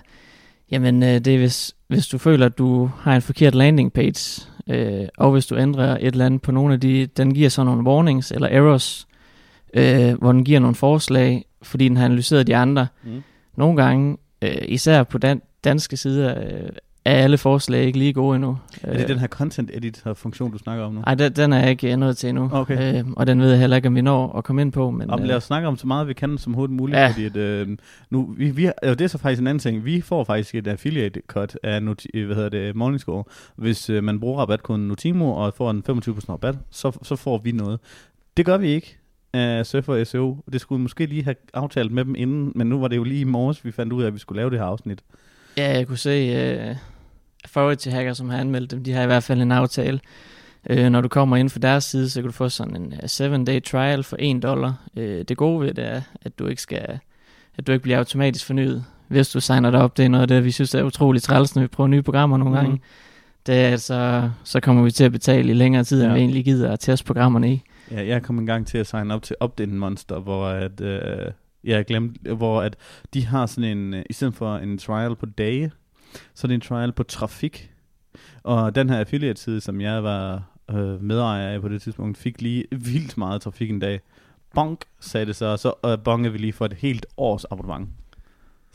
jamen 0.71 1.03
øh, 1.03 1.09
det 1.09 1.27
er 1.27 1.39
hvis, 1.39 1.75
hvis 1.89 2.07
du 2.07 2.19
føler, 2.19 2.47
at 2.47 2.59
du 2.59 2.91
har 3.01 3.17
en 3.17 3.23
forkert 3.23 3.55
landing 3.55 3.93
page, 3.93 4.49
øh, 4.67 5.09
og 5.19 5.33
hvis 5.33 5.47
du 5.47 5.57
ændrer 5.57 5.97
et 5.97 6.07
eller 6.07 6.27
andet 6.27 6.43
på 6.43 6.53
nogle 6.53 6.75
af 6.75 6.81
de, 6.81 7.07
den 7.07 7.35
giver 7.35 7.49
sådan 7.49 7.67
nogle 7.67 7.91
warnings 7.91 8.31
eller 8.31 8.49
errors, 8.49 9.07
øh, 9.75 10.15
hvor 10.15 10.33
den 10.33 10.45
giver 10.45 10.61
nogle 10.61 10.75
forslag, 10.75 11.45
fordi 11.63 11.89
den 11.89 11.97
har 11.97 12.05
analyseret 12.05 12.47
de 12.47 12.57
andre. 12.57 12.87
Mm. 13.05 13.23
Nogle 13.57 13.83
gange, 13.83 14.17
øh, 14.43 14.63
især 14.69 15.03
på 15.03 15.19
den 15.19 15.43
danske 15.65 15.97
side, 15.97 16.45
øh, 16.47 16.69
alle 17.05 17.39
forslag 17.39 17.85
ikke 17.85 17.99
lige 17.99 18.13
gode 18.13 18.35
endnu. 18.35 18.59
Er 18.83 18.97
det 18.97 19.09
den 19.09 19.19
her 19.19 19.27
content 19.27 19.71
editor 19.75 20.15
funktion, 20.15 20.53
du 20.53 20.59
snakker 20.59 20.85
om 20.85 20.95
nu? 20.95 21.01
Nej, 21.01 21.15
den, 21.15 21.33
den 21.33 21.53
er 21.53 21.61
jeg 21.61 21.71
ikke 21.71 21.97
nået 21.97 22.17
til 22.17 22.29
endnu. 22.29 22.51
Okay. 22.53 22.99
Øh, 22.99 23.05
og 23.17 23.27
den 23.27 23.41
ved 23.41 23.51
jeg 23.51 23.61
heller 23.61 23.77
ikke, 23.77 23.89
om 23.89 23.95
vi 23.95 24.01
når 24.01 24.39
at 24.39 24.45
komme 24.45 24.63
ind 24.63 24.73
på. 24.73 24.91
Men, 24.91 25.11
om, 25.11 25.23
lad 25.23 25.37
os 25.37 25.45
snakke 25.45 25.69
om 25.69 25.77
så 25.77 25.87
meget, 25.87 26.09
vi 26.09 26.15
kan 26.15 26.39
som 26.39 26.53
hurtigt 26.55 26.77
muligt. 26.77 26.99
Ja. 26.99 27.09
Fordi 27.09 27.25
at, 27.25 27.37
øh, 27.37 27.69
nu, 28.11 28.35
vi, 28.37 28.51
vi, 28.51 28.67
og 28.67 28.99
det 28.99 29.01
er 29.01 29.09
så 29.09 29.19
faktisk 29.19 29.41
en 29.41 29.47
anden 29.47 29.59
ting. 29.59 29.85
Vi 29.85 30.01
får 30.01 30.25
faktisk 30.25 30.55
et 30.55 30.67
affiliate 30.67 31.21
cut 31.27 31.59
af 31.63 31.83
noti, 31.83 32.21
hvad 32.21 32.37
hedder 32.37 32.49
det, 32.49 32.77
Morningscore. 32.77 33.25
Hvis 33.57 33.91
øh, 33.91 34.05
man 34.05 34.21
bruger 34.21 34.41
rabatkoden 34.41 34.89
Notimo 34.89 35.33
og 35.33 35.55
får 35.55 35.71
en 35.71 35.83
25% 35.89 35.93
rabat, 36.29 36.59
så, 36.71 36.99
så 37.03 37.17
får 37.17 37.39
vi 37.39 37.53
noget. 37.53 37.81
Det 38.37 38.47
gør 38.47 38.57
vi 38.57 38.69
ikke 38.69 38.99
af 39.33 39.67
Surfer 39.67 40.05
SEO. 40.05 40.39
Det 40.53 40.61
skulle 40.61 40.79
vi 40.79 40.83
måske 40.83 41.07
lige 41.07 41.25
have 41.25 41.37
aftalt 41.55 41.93
med 41.93 42.05
dem 42.05 42.15
inden, 42.15 42.53
men 42.55 42.67
nu 42.67 42.81
var 42.81 42.89
det 42.89 42.97
jo 42.97 43.05
lige 43.05 43.21
i 43.21 43.25
morges, 43.25 43.65
vi 43.65 43.73
fandt 43.73 43.93
ud 43.93 44.03
af, 44.03 44.07
at 44.07 44.15
vi 44.15 44.19
skulle 44.19 44.37
lave 44.37 44.51
det 44.51 44.59
her 44.59 44.67
afsnit. 44.67 44.99
Ja, 45.57 45.77
jeg 45.77 45.87
kunne 45.87 45.99
se... 45.99 46.11
Øh 46.11 46.77
Authority 47.45 47.89
Hacker, 47.89 48.13
som 48.13 48.31
har 48.31 48.39
anmeldt 48.39 48.71
dem, 48.71 48.85
de 48.85 48.93
har 48.93 49.03
i 49.03 49.07
hvert 49.07 49.23
fald 49.23 49.43
en 49.43 49.53
aftale. 49.53 50.01
Øh, 50.71 50.91
når 50.91 51.01
du 51.01 51.09
kommer 51.09 51.37
ind 51.37 51.51
for 51.51 51.59
deres 51.59 51.85
side, 51.85 52.11
så 52.11 52.21
kan 52.21 52.29
du 52.29 52.33
få 52.33 52.49
sådan 52.49 52.77
en 52.77 52.95
7-day 53.05 53.55
øh, 53.55 53.63
trial 53.63 54.03
for 54.03 54.17
1 54.21 54.43
dollar. 54.43 54.75
Øh, 54.97 55.25
det 55.29 55.37
gode 55.37 55.61
ved 55.61 55.75
det 55.75 55.87
er, 55.87 56.01
at 56.23 56.39
du 56.39 56.47
ikke 56.47 56.63
skal 56.63 56.99
at 57.59 57.67
du 57.67 57.73
ikke 57.73 57.83
bliver 57.83 57.99
automatisk 57.99 58.47
fornyet, 58.47 58.85
hvis 59.09 59.29
du 59.29 59.41
signer 59.41 59.71
dig 59.71 59.81
op. 59.81 59.97
Det 59.97 60.05
er 60.05 60.09
noget 60.09 60.23
af 60.23 60.29
det, 60.29 60.45
vi 60.45 60.51
synes 60.51 60.75
er 60.75 60.83
utroligt 60.83 61.25
træls, 61.25 61.55
når 61.55 61.63
vi 61.63 61.69
prøver 61.69 61.89
nye 61.89 62.03
programmer 62.03 62.37
nogle 62.37 62.55
mm. 62.55 62.65
gange. 62.65 62.81
Det 63.47 63.55
er 63.55 63.69
altså, 63.69 64.31
så 64.45 64.61
kommer 64.61 64.83
vi 64.83 64.91
til 64.91 65.05
at 65.05 65.13
betale 65.13 65.51
i 65.51 65.55
længere 65.55 65.85
tid, 65.85 66.01
ja. 66.01 66.07
end 66.07 66.15
vi 66.15 66.21
egentlig 66.21 66.45
gider 66.45 66.73
at 66.73 66.81
teste 66.81 67.05
programmerne 67.05 67.53
i. 67.53 67.63
Ja, 67.91 68.07
jeg 68.07 68.23
kom 68.23 68.39
en 68.39 68.47
gang 68.47 68.67
til 68.67 68.79
at 68.79 68.87
signe 68.87 69.15
op 69.15 69.23
til 69.23 69.37
Opt-in 69.41 69.79
Monster, 69.79 70.21
hvor 70.21 70.47
at, 70.47 70.81
øh, 70.81 71.33
jeg 71.65 71.85
glemte, 71.85 72.35
hvor 72.35 72.63
at 72.63 72.77
de 73.15 73.27
har 73.27 73.47
sådan 73.47 73.79
en, 73.79 73.95
øh, 73.95 74.03
i 74.11 74.13
stedet 74.13 74.35
for 74.35 74.57
en 74.57 74.79
trial 74.79 75.17
på 75.17 75.27
dage, 75.27 75.71
så 76.35 76.47
er 76.47 76.47
det 76.47 76.55
en 76.55 76.61
trial 76.61 76.93
på 76.93 77.03
trafik. 77.03 77.71
Og 78.43 78.75
den 78.75 78.91
her 78.91 78.99
affiliate-side, 78.99 79.61
som 79.61 79.81
jeg 79.81 80.05
var 80.05 80.43
øh, 80.71 81.03
medejer 81.03 81.49
af 81.49 81.61
på 81.61 81.69
det 81.69 81.83
tidspunkt, 81.83 82.19
fik 82.19 82.43
lige 82.43 82.65
vildt 82.71 83.19
meget 83.19 83.43
trafik 83.43 83.71
en 83.71 83.79
dag. 83.79 84.01
Bonk, 84.55 84.85
sagde 85.01 85.27
det 85.27 85.37
så, 85.37 85.47
og 85.47 85.59
så 85.59 85.73
øh, 85.87 85.99
bongede 85.99 86.33
vi 86.33 86.39
lige 86.39 86.53
for 86.53 86.65
et 86.65 86.73
helt 86.73 87.07
års 87.17 87.45
abonnement. 87.45 87.89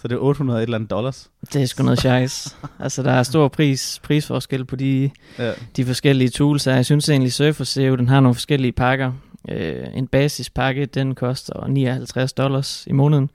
Så 0.01 0.07
det 0.07 0.15
er 0.15 0.19
800 0.19 0.59
et 0.59 0.63
eller 0.63 0.77
andet 0.77 0.89
dollars. 0.89 1.29
Det 1.53 1.61
er 1.61 1.65
sgu 1.65 1.83
noget 1.83 2.01
sjajs. 2.01 2.57
altså, 2.79 3.03
der 3.03 3.11
er 3.11 3.23
stor 3.23 3.47
pris, 3.47 3.99
prisforskel 4.03 4.65
på 4.65 4.75
de, 4.75 5.09
ja. 5.39 5.53
de 5.75 5.85
forskellige 5.85 6.29
tools. 6.29 6.67
Jeg 6.67 6.85
synes 6.85 7.09
egentlig, 7.09 7.33
Surfer 7.33 7.63
SEO, 7.63 7.95
den 7.95 8.07
har 8.07 8.19
nogle 8.19 8.35
forskellige 8.35 8.71
pakker. 8.71 9.13
Øh, 9.49 9.87
en 9.93 10.07
basispakke, 10.07 10.85
den 10.85 11.15
koster 11.15 11.67
59 11.67 12.33
dollars 12.33 12.87
i 12.87 12.91
måneden. 12.91 13.29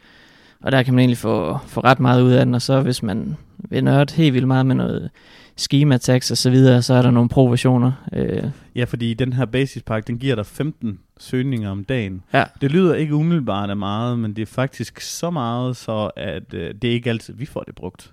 Og 0.62 0.72
der 0.72 0.82
kan 0.82 0.94
man 0.94 0.98
egentlig 0.98 1.18
få, 1.18 1.58
få 1.66 1.80
ret 1.80 2.00
meget 2.00 2.22
ud 2.22 2.30
af 2.30 2.44
den, 2.44 2.54
og 2.54 2.62
så 2.62 2.80
hvis 2.80 3.02
man 3.02 3.36
vil 3.58 3.84
nørde 3.84 4.14
helt 4.14 4.34
vildt 4.34 4.48
meget 4.48 4.66
med 4.66 4.74
noget 4.74 5.10
schema 5.56 5.96
tags 5.96 6.30
og 6.30 6.36
så 6.36 6.50
videre, 6.50 6.82
så 6.82 6.94
er 6.94 7.02
der 7.02 7.10
nogle 7.10 7.28
pro-versioner. 7.28 7.92
Øh. 8.12 8.44
Ja, 8.74 8.84
fordi 8.84 9.14
den 9.14 9.32
her 9.32 9.44
basispakke, 9.44 10.06
den 10.06 10.18
giver 10.18 10.34
dig 10.34 10.46
15 10.46 10.98
søgninger 11.18 11.70
om 11.70 11.84
dagen. 11.84 12.22
Ja. 12.34 12.44
Det 12.60 12.72
lyder 12.72 12.94
ikke 12.94 13.14
umiddelbart 13.14 13.70
af 13.70 13.76
meget, 13.76 14.18
men 14.18 14.36
det 14.36 14.42
er 14.42 14.46
faktisk 14.46 15.00
så 15.00 15.30
meget, 15.30 15.76
så 15.76 16.10
at 16.16 16.54
øh, 16.54 16.74
det 16.82 16.90
er 16.90 16.94
ikke 16.94 17.10
altid, 17.10 17.34
vi 17.34 17.46
får 17.46 17.60
det 17.60 17.74
brugt. 17.74 18.12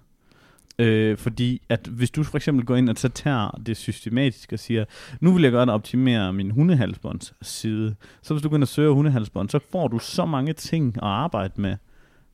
Øh, 0.80 1.18
fordi 1.18 1.62
at 1.70 1.88
hvis 1.88 2.12
du 2.12 2.24
for 2.24 2.38
eksempel 2.38 2.66
går 2.66 2.76
ind 2.76 2.90
og 2.90 2.98
så 2.98 3.10
tager 3.10 3.62
det 3.66 3.78
systematisk 3.78 4.54
og 4.54 4.60
siger, 4.60 4.86
nu 5.20 5.32
vil 5.32 5.44
jeg 5.44 5.52
godt 5.52 5.70
optimere 5.70 6.34
min 6.34 6.52
hundehalsbånds 6.52 7.34
side, 7.42 7.96
så 8.22 8.34
hvis 8.34 8.42
du 8.42 8.50
går 8.50 8.56
ind 8.56 8.64
og 8.64 8.68
søger 8.68 8.92
hundehalsbånd, 8.92 9.50
så 9.50 9.60
får 9.72 9.88
du 9.88 10.00
så 10.00 10.26
mange 10.26 10.54
ting 10.54 10.96
at 10.96 11.04
arbejde 11.04 11.62
med, 11.62 11.76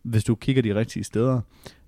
hvis 0.05 0.24
du 0.24 0.35
kigger 0.35 0.62
de 0.62 0.75
rigtige 0.75 1.03
steder, 1.03 1.41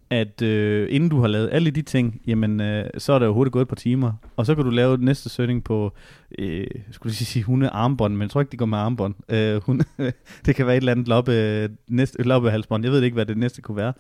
at 0.10 0.42
øh, 0.42 0.88
inden 0.92 1.10
du 1.10 1.20
har 1.22 1.28
lavet 1.28 1.50
alle 1.52 1.72
de 1.72 1.82
ting, 1.82 2.22
jamen, 2.28 2.62
øh, 2.62 2.90
så 2.98 3.14
er 3.14 3.20
der 3.20 3.26
jo 3.26 3.34
hurtigt 3.34 3.52
gået 3.52 3.62
et 3.62 3.68
par 3.68 3.76
timer, 3.76 4.12
og 4.36 4.46
så 4.46 4.56
kan 4.56 4.64
du 4.64 4.70
lave 4.70 4.98
næste 4.98 5.30
søgning 5.30 5.64
på, 5.64 5.94
øh, 6.40 6.68
skulle 6.92 7.12
jeg 7.20 7.28
sige 7.28 7.44
hunde 7.44 7.70
armbånd, 7.70 8.14
men 8.14 8.22
jeg 8.22 8.30
tror 8.30 8.42
ikke, 8.42 8.52
det 8.52 8.60
går 8.60 8.66
med 8.66 8.78
armbånd. 8.78 9.16
Øh, 9.30 9.62
hunde, 9.64 9.86
det 10.46 10.56
kan 10.56 10.66
være 10.66 10.76
et 10.78 10.82
eller 10.82 10.92
andet 10.92 11.08
loppe, 11.08 11.70
næste, 11.88 12.24
loppehalsbånd, 12.24 12.84
jeg 12.84 12.92
ved 12.92 13.04
ikke, 13.04 13.16
hvad 13.16 13.26
det 13.26 13.38
næste 13.38 13.62
kunne 13.62 13.78
være. 13.78 13.94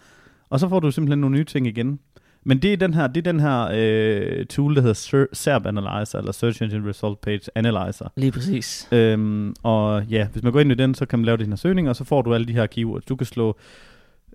Og 0.50 0.60
så 0.60 0.70
får 0.70 0.80
du 0.80 0.92
simpelthen 0.92 1.20
nogle 1.20 1.36
nye 1.36 1.44
ting 1.44 1.68
igen. 1.68 2.00
Men 2.44 2.60
det 2.60 2.74
er 2.74 2.78
den 2.78 2.94
her, 2.94 3.08
det 3.08 3.28
er 3.28 3.32
den 3.32 3.40
her 3.40 3.70
øh, 3.74 4.46
tool, 4.46 4.76
der 4.76 4.82
hedder 4.82 5.26
SERP 5.34 5.66
Analyzer, 5.66 6.20
eller 6.20 6.32
Search 6.32 6.64
Engine 6.64 6.90
Result 6.90 7.22
Page 7.22 7.42
Analyzer. 7.56 8.12
Lige 8.16 8.32
præcis. 8.32 8.88
Øhm, 8.92 9.56
og 9.64 10.04
ja, 10.06 10.28
hvis 10.28 10.44
man 10.44 10.52
går 10.52 10.60
ind 10.60 10.72
i 10.72 10.76
den, 10.76 10.96
så 10.96 11.06
kan 11.06 11.20
man 11.20 11.26
lave 11.26 11.38
den 11.38 11.48
her 11.48 11.56
søgning, 11.56 11.90
og 11.90 11.96
så 11.96 12.04
får 12.04 12.22
du 12.22 12.34
alle 12.34 12.48
de 12.48 12.54
her 12.54 12.66
keywords. 12.66 13.06
Du 13.06 13.16
kan 13.16 13.26
slå 13.26 13.58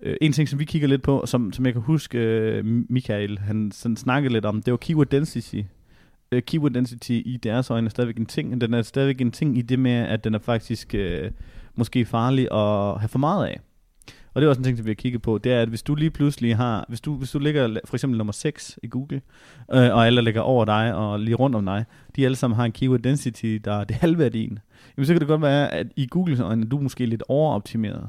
Øh, 0.01 0.17
en 0.21 0.31
ting, 0.31 0.49
som 0.49 0.59
vi 0.59 0.65
kigger 0.65 0.87
lidt 0.87 1.01
på, 1.01 1.23
som, 1.25 1.53
som 1.53 1.65
jeg 1.65 1.73
kan 1.73 1.81
huske, 1.81 2.17
øh, 2.17 2.65
Michael, 2.89 3.39
han 3.39 3.71
sådan 3.71 3.97
snakkede 3.97 4.33
lidt 4.33 4.45
om, 4.45 4.61
det 4.61 4.71
var 4.71 4.77
keyword 4.77 5.07
density. 5.07 5.61
Øh, 6.31 6.41
keyword 6.41 6.71
density 6.71 7.11
i 7.11 7.39
deres 7.43 7.69
øjne 7.69 7.85
er 7.85 7.89
stadigvæk 7.89 8.17
en 8.17 8.25
ting, 8.25 8.61
den 8.61 8.73
er 8.73 8.81
stadigvæk 8.81 9.21
en 9.21 9.31
ting 9.31 9.57
i 9.57 9.61
det 9.61 9.79
med, 9.79 9.91
at 9.91 10.23
den 10.23 10.33
er 10.33 10.39
faktisk 10.39 10.95
øh, 10.95 11.31
måske 11.75 12.05
farlig 12.05 12.51
at 12.51 12.99
have 12.99 13.09
for 13.09 13.19
meget 13.19 13.47
af. 13.47 13.59
og 14.33 14.41
det 14.41 14.45
er 14.45 14.49
også 14.49 14.59
en 14.59 14.63
ting, 14.63 14.77
som 14.77 14.85
vi 14.85 14.89
har 14.89 14.95
kigget 14.95 15.21
på, 15.21 15.37
det 15.37 15.51
er, 15.51 15.61
at 15.61 15.69
hvis 15.69 15.83
du 15.83 15.95
lige 15.95 16.11
pludselig 16.11 16.57
har, 16.57 16.85
hvis 16.87 17.01
du, 17.01 17.15
hvis 17.15 17.31
du 17.31 17.39
ligger 17.39 17.79
for 17.85 17.95
eksempel 17.95 18.17
nummer 18.17 18.33
6 18.33 18.79
i 18.83 18.87
Google, 18.87 19.21
øh, 19.73 19.95
og 19.95 20.07
alle 20.07 20.21
ligger 20.21 20.41
over 20.41 20.65
dig 20.65 20.95
og 20.95 21.19
lige 21.19 21.35
rundt 21.35 21.55
om 21.55 21.65
dig, 21.65 21.85
de 22.15 22.25
alle 22.25 22.35
sammen 22.35 22.55
har 22.55 22.65
en 22.65 22.71
keyword 22.71 22.99
density, 22.99 23.57
der 23.65 23.73
er 23.73 23.83
det 23.83 23.95
halve 23.95 24.25
af 24.25 24.31
din, 24.31 24.59
jamen 24.97 25.05
så 25.05 25.13
kan 25.13 25.19
det 25.19 25.27
godt 25.27 25.41
være, 25.41 25.73
at 25.73 25.87
i 25.95 26.07
Google 26.11 26.37
du 26.37 26.43
er 26.43 26.55
du 26.55 26.79
måske 26.79 27.05
lidt 27.05 27.23
overoptimeret 27.27 28.07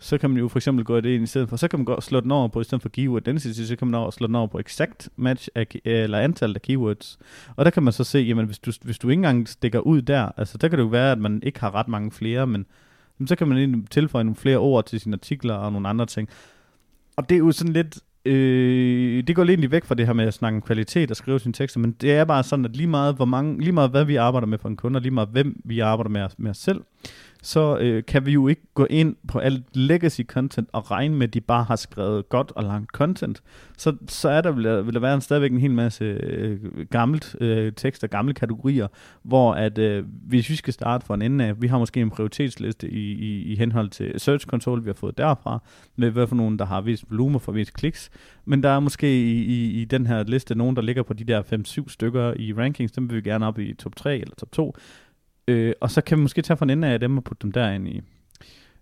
så 0.00 0.18
kan 0.18 0.30
man 0.30 0.38
jo 0.38 0.48
for 0.48 0.58
eksempel 0.58 0.84
gå 0.84 1.00
det 1.00 1.14
ind 1.14 1.24
i 1.24 1.26
stedet 1.26 1.48
for, 1.48 1.56
så 1.56 1.68
kan 1.68 1.78
man 1.78 1.84
godt 1.84 2.04
slå 2.04 2.20
den 2.20 2.30
over 2.30 2.48
på, 2.48 2.60
i 2.60 2.64
stedet 2.64 2.82
for 2.82 2.88
keyword 2.88 3.22
density, 3.22 3.60
så 3.60 3.76
kan 3.76 3.88
man 3.88 3.94
over, 3.94 4.10
slå 4.10 4.26
den 4.26 4.34
over 4.34 4.46
på 4.46 4.58
exact 4.58 5.08
match 5.16 5.48
af, 5.54 5.66
eller 5.84 6.18
antallet 6.18 6.54
af 6.54 6.62
keywords. 6.62 7.18
Og 7.56 7.64
der 7.64 7.70
kan 7.70 7.82
man 7.82 7.92
så 7.92 8.04
se, 8.04 8.18
jamen 8.18 8.46
hvis 8.46 8.58
du, 8.58 8.72
hvis 8.82 8.98
du 8.98 9.08
ikke 9.08 9.18
engang 9.18 9.48
stikker 9.48 9.80
ud 9.80 10.02
der, 10.02 10.30
altså 10.36 10.58
der 10.58 10.68
kan 10.68 10.78
det 10.78 10.84
jo 10.84 10.88
være, 10.88 11.12
at 11.12 11.18
man 11.18 11.40
ikke 11.42 11.60
har 11.60 11.74
ret 11.74 11.88
mange 11.88 12.10
flere, 12.10 12.46
men 12.46 12.66
jamen, 13.18 13.28
så 13.28 13.36
kan 13.36 13.48
man 13.48 13.58
egentlig 13.58 13.90
tilføje 13.90 14.24
nogle 14.24 14.36
flere 14.36 14.58
ord 14.58 14.86
til 14.86 15.00
sine 15.00 15.14
artikler 15.14 15.54
og 15.54 15.72
nogle 15.72 15.88
andre 15.88 16.06
ting. 16.06 16.28
Og 17.16 17.28
det 17.28 17.34
er 17.34 17.38
jo 17.38 17.52
sådan 17.52 17.72
lidt, 17.72 17.98
øh, 18.24 19.24
det 19.26 19.36
går 19.36 19.44
lidt 19.44 19.70
væk 19.70 19.84
fra 19.84 19.94
det 19.94 20.06
her 20.06 20.12
med 20.12 20.26
at 20.26 20.34
snakke 20.34 20.56
om 20.56 20.62
kvalitet 20.62 21.10
og 21.10 21.16
skrive 21.16 21.40
sine 21.40 21.52
tekster, 21.52 21.80
men 21.80 21.92
det 21.92 22.12
er 22.12 22.24
bare 22.24 22.42
sådan, 22.42 22.64
at 22.64 22.76
lige 22.76 22.86
meget, 22.86 23.16
hvor 23.16 23.24
mange, 23.24 23.60
lige 23.60 23.72
meget 23.72 23.90
hvad 23.90 24.04
vi 24.04 24.16
arbejder 24.16 24.46
med 24.46 24.58
for 24.58 24.68
en 24.68 24.76
kunde, 24.76 24.96
og 24.96 25.02
lige 25.02 25.14
meget 25.14 25.28
hvem 25.28 25.60
vi 25.64 25.80
arbejder 25.80 26.10
med, 26.10 26.28
med 26.38 26.50
os 26.50 26.58
selv, 26.58 26.80
så 27.42 27.78
øh, 27.78 28.02
kan 28.04 28.26
vi 28.26 28.32
jo 28.32 28.48
ikke 28.48 28.62
gå 28.74 28.86
ind 28.90 29.16
på 29.28 29.38
alt 29.38 29.76
legacy 29.76 30.20
content 30.22 30.68
og 30.72 30.90
regne 30.90 31.16
med, 31.16 31.28
at 31.28 31.34
de 31.34 31.40
bare 31.40 31.64
har 31.64 31.76
skrevet 31.76 32.28
godt 32.28 32.52
og 32.56 32.62
langt 32.64 32.90
content. 32.90 33.42
Så, 33.76 33.96
så 34.08 34.28
er 34.28 34.40
der, 34.40 34.52
vil, 34.52 34.64
der, 34.64 34.82
vil 34.82 34.94
der 34.94 35.00
være 35.00 35.14
en, 35.14 35.20
stadigvæk 35.20 35.52
en 35.52 35.60
hel 35.60 35.70
masse 35.70 36.04
øh, 36.04 36.58
gammelt 36.90 37.36
øh, 37.40 37.72
tekst 37.72 38.04
og 38.04 38.10
gamle 38.10 38.34
kategorier, 38.34 38.88
hvor 39.22 39.52
at 39.52 39.78
øh, 39.78 40.04
hvis 40.26 40.50
vi 40.50 40.56
skal 40.56 40.72
starte 40.72 41.06
fra 41.06 41.14
en 41.14 41.22
ende 41.22 41.44
af, 41.44 41.62
vi 41.62 41.66
har 41.66 41.78
måske 41.78 42.00
en 42.00 42.10
prioritetsliste 42.10 42.90
i, 42.90 43.12
i, 43.12 43.42
i 43.42 43.56
henhold 43.56 43.90
til 43.90 44.20
Search 44.20 44.46
Console, 44.46 44.82
vi 44.82 44.88
har 44.88 44.94
fået 44.94 45.18
derfra, 45.18 45.62
med 45.96 46.10
hvad 46.10 46.26
for 46.26 46.36
nogen, 46.36 46.58
der 46.58 46.64
har 46.64 46.80
vist 46.80 47.04
volumen 47.10 47.40
for 47.40 47.52
vist 47.52 47.74
kliks, 47.74 48.10
men 48.44 48.62
der 48.62 48.68
er 48.68 48.80
måske 48.80 49.20
i, 49.20 49.44
i, 49.44 49.80
i 49.80 49.84
den 49.84 50.06
her 50.06 50.22
liste 50.22 50.54
nogen, 50.54 50.76
der 50.76 50.82
ligger 50.82 51.02
på 51.02 51.12
de 51.12 51.24
der 51.24 51.42
5-7 51.42 51.88
stykker 51.88 52.34
i 52.36 52.52
rankings, 52.52 52.92
dem 52.92 53.10
vil 53.10 53.16
vi 53.16 53.30
gerne 53.30 53.46
op 53.46 53.58
i 53.58 53.74
top 53.74 53.96
3 53.96 54.18
eller 54.18 54.34
top 54.34 54.52
2, 54.52 54.76
Øh, 55.50 55.72
og 55.80 55.90
så 55.90 56.00
kan 56.00 56.18
vi 56.18 56.22
måske 56.22 56.42
tage 56.42 56.56
fra 56.56 56.66
en 56.66 56.70
ende 56.70 56.88
af 56.88 57.00
dem 57.00 57.16
og 57.16 57.24
putte 57.24 57.42
dem 57.42 57.52
derind 57.52 57.88
i. 57.88 58.00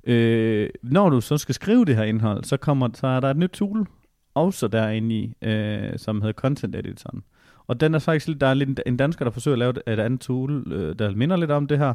Øh, 0.04 0.70
når 0.82 1.10
du 1.10 1.20
så 1.20 1.38
skal 1.38 1.54
skrive 1.54 1.84
det 1.84 1.96
her 1.96 2.02
indhold, 2.02 2.44
så, 2.44 2.56
kommer, 2.56 2.88
så 2.94 3.06
er 3.06 3.20
der 3.20 3.30
et 3.30 3.36
nyt 3.36 3.50
tool 3.50 3.86
også 4.34 4.68
derinde 4.68 5.14
i, 5.14 5.34
øh, 5.42 5.98
som 5.98 6.22
hedder 6.22 6.32
Content 6.32 6.76
Editor. 6.76 7.14
Og 7.66 7.80
den 7.80 7.94
er 7.94 7.98
faktisk 7.98 8.28
lidt, 8.28 8.40
der 8.40 8.46
er 8.46 8.54
lidt 8.54 8.80
en 8.86 8.96
dansker, 8.96 9.24
der 9.24 9.32
forsøger 9.32 9.54
at 9.54 9.58
lave 9.58 9.70
et, 9.70 9.82
et 9.86 10.00
andet 10.00 10.20
tool, 10.20 10.72
øh, 10.72 10.98
der 10.98 11.10
minder 11.10 11.36
lidt 11.36 11.50
om 11.50 11.66
det 11.66 11.78
her, 11.78 11.94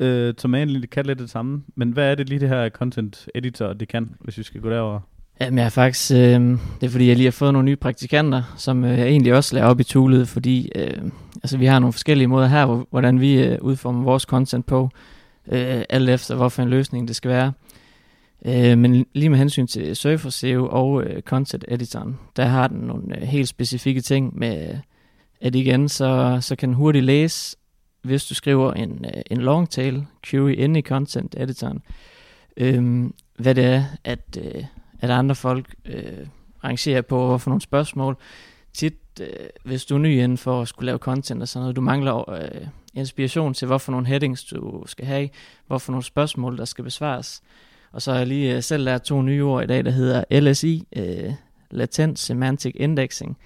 øh, 0.00 0.34
som 0.38 0.54
egentlig 0.54 0.90
kan 0.90 1.06
lidt 1.06 1.18
det 1.18 1.30
samme. 1.30 1.62
Men 1.74 1.92
hvad 1.92 2.10
er 2.10 2.14
det 2.14 2.28
lige 2.28 2.40
det 2.40 2.48
her 2.48 2.68
Content 2.68 3.28
Editor, 3.34 3.72
det 3.72 3.88
kan, 3.88 4.14
hvis 4.20 4.38
vi 4.38 4.42
skal 4.42 4.60
gå 4.60 4.70
derover? 4.70 5.00
Jamen 5.40 5.58
jeg 5.58 5.64
har 5.64 5.70
faktisk, 5.70 6.12
øh, 6.12 6.40
det 6.80 6.86
er 6.86 6.88
fordi 6.88 7.08
jeg 7.08 7.16
lige 7.16 7.26
har 7.26 7.30
fået 7.30 7.52
nogle 7.52 7.66
nye 7.66 7.76
praktikanter, 7.76 8.42
som 8.56 8.84
øh, 8.84 8.98
jeg 8.98 9.06
egentlig 9.06 9.34
også 9.34 9.54
lærer 9.54 9.66
op 9.66 9.80
i 9.80 9.84
toolet, 9.84 10.28
fordi 10.28 10.72
øh, 10.74 11.02
altså, 11.42 11.58
vi 11.58 11.66
har 11.66 11.78
nogle 11.78 11.92
forskellige 11.92 12.28
måder 12.28 12.46
her, 12.46 12.84
hvordan 12.90 13.20
vi 13.20 13.42
øh, 13.42 13.58
udformer 13.60 14.04
vores 14.04 14.22
content 14.22 14.66
på, 14.66 14.90
øh, 15.52 15.82
alt 15.88 16.10
efter 16.10 16.34
hvorfor 16.34 16.62
en 16.62 16.68
løsning 16.68 17.08
det 17.08 17.16
skal 17.16 17.30
være. 17.30 17.52
Øh, 18.44 18.78
men 18.78 19.06
lige 19.12 19.28
med 19.28 19.38
hensyn 19.38 19.66
til 19.66 19.96
Surfer 19.96 20.30
SEO 20.30 20.68
og 20.70 21.02
øh, 21.02 21.22
Content 21.22 21.64
Editoren, 21.68 22.18
der 22.36 22.44
har 22.44 22.68
den 22.68 22.78
nogle 22.78 23.16
øh, 23.16 23.22
helt 23.22 23.48
specifikke 23.48 24.00
ting 24.00 24.38
med, 24.38 24.78
at 25.40 25.54
igen, 25.54 25.88
så, 25.88 26.38
så 26.40 26.56
kan 26.56 26.68
den 26.68 26.76
hurtigt 26.76 27.04
læse, 27.04 27.56
hvis 28.02 28.24
du 28.24 28.34
skriver 28.34 28.72
en, 28.72 29.04
øh, 29.14 29.22
en 29.30 29.38
long 29.38 29.70
tail 29.70 30.06
query 30.22 30.54
inde 30.58 30.78
i 30.78 30.82
Content 30.82 31.34
Editoren, 31.38 31.82
øh, 32.56 33.04
hvad 33.38 33.54
det 33.54 33.64
er, 33.64 33.84
at... 34.04 34.38
Øh, 34.44 34.64
at 35.00 35.10
andre 35.10 35.34
folk 35.34 35.74
øh, 35.84 36.26
rangerer 36.64 37.02
på, 37.02 37.26
hvorfor 37.26 37.50
nogle 37.50 37.60
spørgsmål. 37.60 38.16
Tit, 38.72 38.94
øh, 39.20 39.26
hvis 39.64 39.84
du 39.84 39.94
er 39.94 39.98
ny 39.98 40.22
inden 40.22 40.38
for 40.38 40.62
at 40.62 40.68
skulle 40.68 40.86
lave 40.86 40.98
content 40.98 41.42
og 41.42 41.48
sådan 41.48 41.62
noget, 41.62 41.76
du 41.76 41.80
mangler 41.80 42.30
øh, 42.30 42.66
inspiration 42.94 43.54
til, 43.54 43.66
hvorfor 43.66 43.92
nogle 43.92 44.06
headings 44.06 44.44
du 44.44 44.84
skal 44.86 45.06
have, 45.06 45.28
hvorfor 45.66 45.92
nogle 45.92 46.04
spørgsmål, 46.04 46.58
der 46.58 46.64
skal 46.64 46.84
besvares. 46.84 47.42
Og 47.92 48.02
så 48.02 48.10
har 48.10 48.18
jeg 48.18 48.26
lige 48.26 48.56
øh, 48.56 48.62
selv 48.62 48.84
lært 48.84 49.02
to 49.02 49.22
nye 49.22 49.44
ord 49.44 49.64
i 49.64 49.66
dag, 49.66 49.84
der 49.84 49.90
hedder 49.90 50.40
LSI, 50.40 50.86
øh, 50.96 51.32
Latent 51.70 52.18
Semantic 52.18 52.72
Indexing. 52.76 53.38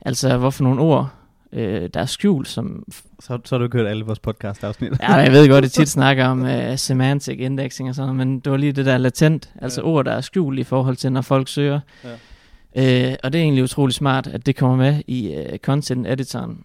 Altså, 0.00 0.38
hvorfor 0.38 0.64
nogle 0.64 0.80
ord, 0.80 1.08
øh, 1.52 1.90
der 1.94 2.00
er 2.00 2.06
skjult, 2.06 2.48
som... 2.48 2.84
Så, 3.20 3.38
så 3.44 3.58
har 3.58 3.66
du 3.66 3.78
hørt 3.78 3.86
alle 3.86 4.04
vores 4.04 4.18
podcast-afsnit. 4.18 4.92
ja, 5.00 5.14
jeg 5.14 5.32
ved 5.32 5.48
godt, 5.48 5.56
at 5.56 5.62
det 5.62 5.72
tit 5.72 5.88
snakker 5.98 6.26
om 6.26 6.42
uh, 6.42 6.76
semantic 6.76 7.38
indexing 7.38 7.88
og 7.88 7.94
sådan 7.94 8.14
men 8.14 8.40
det 8.40 8.50
var 8.50 8.58
lige 8.58 8.72
det 8.72 8.86
der 8.86 8.98
latent, 8.98 9.50
altså 9.62 9.80
ja. 9.80 9.86
ord, 9.86 10.04
der 10.04 10.12
er 10.12 10.20
skjult 10.20 10.58
i 10.58 10.64
forhold 10.64 10.96
til, 10.96 11.12
når 11.12 11.20
folk 11.20 11.48
søger. 11.48 11.80
Ja. 12.04 13.10
Øh, 13.10 13.16
og 13.22 13.32
det 13.32 13.38
er 13.38 13.42
egentlig 13.42 13.64
utrolig 13.64 13.94
smart, 13.94 14.26
at 14.26 14.46
det 14.46 14.56
kommer 14.56 14.76
med 14.76 15.02
i 15.06 15.36
uh, 15.36 15.56
content 15.58 16.06
editoren, 16.06 16.64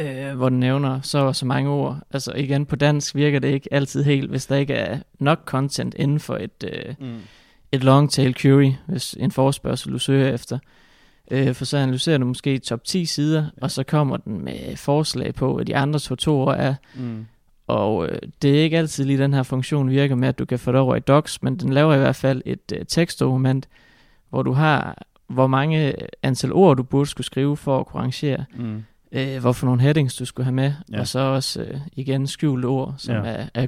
øh, 0.00 0.36
hvor 0.36 0.48
den 0.48 0.60
nævner 0.60 1.00
så 1.00 1.32
så 1.32 1.46
mange 1.46 1.70
ord. 1.70 1.98
Altså 2.10 2.32
igen, 2.32 2.66
på 2.66 2.76
dansk 2.76 3.14
virker 3.14 3.38
det 3.38 3.48
ikke 3.48 3.74
altid 3.74 4.02
helt, 4.02 4.30
hvis 4.30 4.46
der 4.46 4.56
ikke 4.56 4.74
er 4.74 4.98
nok 5.18 5.40
content 5.44 5.94
inden 5.98 6.20
for 6.20 6.36
et, 6.36 6.64
øh, 6.64 6.94
mm. 7.00 7.18
et 7.72 7.84
long 7.84 8.10
tail 8.10 8.34
query, 8.34 8.72
hvis 8.86 9.16
en 9.20 9.30
forspørgsel 9.30 9.92
du 9.92 9.98
søger 9.98 10.34
efter. 10.34 10.58
Øh, 11.30 11.54
for 11.54 11.64
så 11.64 11.78
analyserer 11.78 12.18
du 12.18 12.26
måske 12.26 12.58
top 12.58 12.84
10 12.84 13.04
sider, 13.04 13.42
ja. 13.42 13.62
og 13.62 13.70
så 13.70 13.82
kommer 13.82 14.16
den 14.16 14.44
med 14.44 14.76
forslag 14.76 15.34
på, 15.34 15.56
at 15.56 15.66
de 15.66 15.76
andre 15.76 15.98
to 15.98 16.14
to 16.14 16.46
er. 16.46 16.74
Mm. 16.94 17.26
Og 17.66 18.08
øh, 18.08 18.18
det 18.42 18.58
er 18.58 18.62
ikke 18.62 18.78
altid 18.78 19.04
lige 19.04 19.18
den 19.18 19.34
her 19.34 19.42
funktion 19.42 19.90
virker 19.90 20.14
med, 20.14 20.28
at 20.28 20.38
du 20.38 20.44
kan 20.44 20.58
få 20.58 20.72
det 20.72 20.80
over 20.80 20.96
i 20.96 21.00
docs, 21.00 21.42
men 21.42 21.56
den 21.56 21.72
laver 21.72 21.94
i 21.94 21.98
hvert 21.98 22.16
fald 22.16 22.42
et 22.46 22.72
øh, 22.74 22.86
tekstdokument, 22.88 23.68
hvor 24.30 24.42
du 24.42 24.52
har, 24.52 25.02
hvor 25.28 25.46
mange 25.46 25.94
antal 26.22 26.52
ord, 26.52 26.76
du 26.76 26.82
burde 26.82 27.10
skulle 27.10 27.24
skrive 27.24 27.56
for 27.56 27.80
at 27.80 27.86
kunne 27.86 28.02
rangere. 28.02 28.44
Mm. 28.56 28.84
Øh, 29.12 29.40
hvorfor 29.40 29.66
nogle 29.66 29.80
headings, 29.80 30.16
du 30.16 30.24
skulle 30.24 30.44
have 30.44 30.54
med, 30.54 30.72
ja. 30.92 31.00
og 31.00 31.06
så 31.06 31.18
også 31.18 31.62
øh, 31.62 31.80
igen 31.92 32.26
skjulte 32.26 32.66
ord, 32.66 32.94
som 32.98 33.14
ja. 33.14 33.20
er, 33.20 33.46
er 33.54 33.66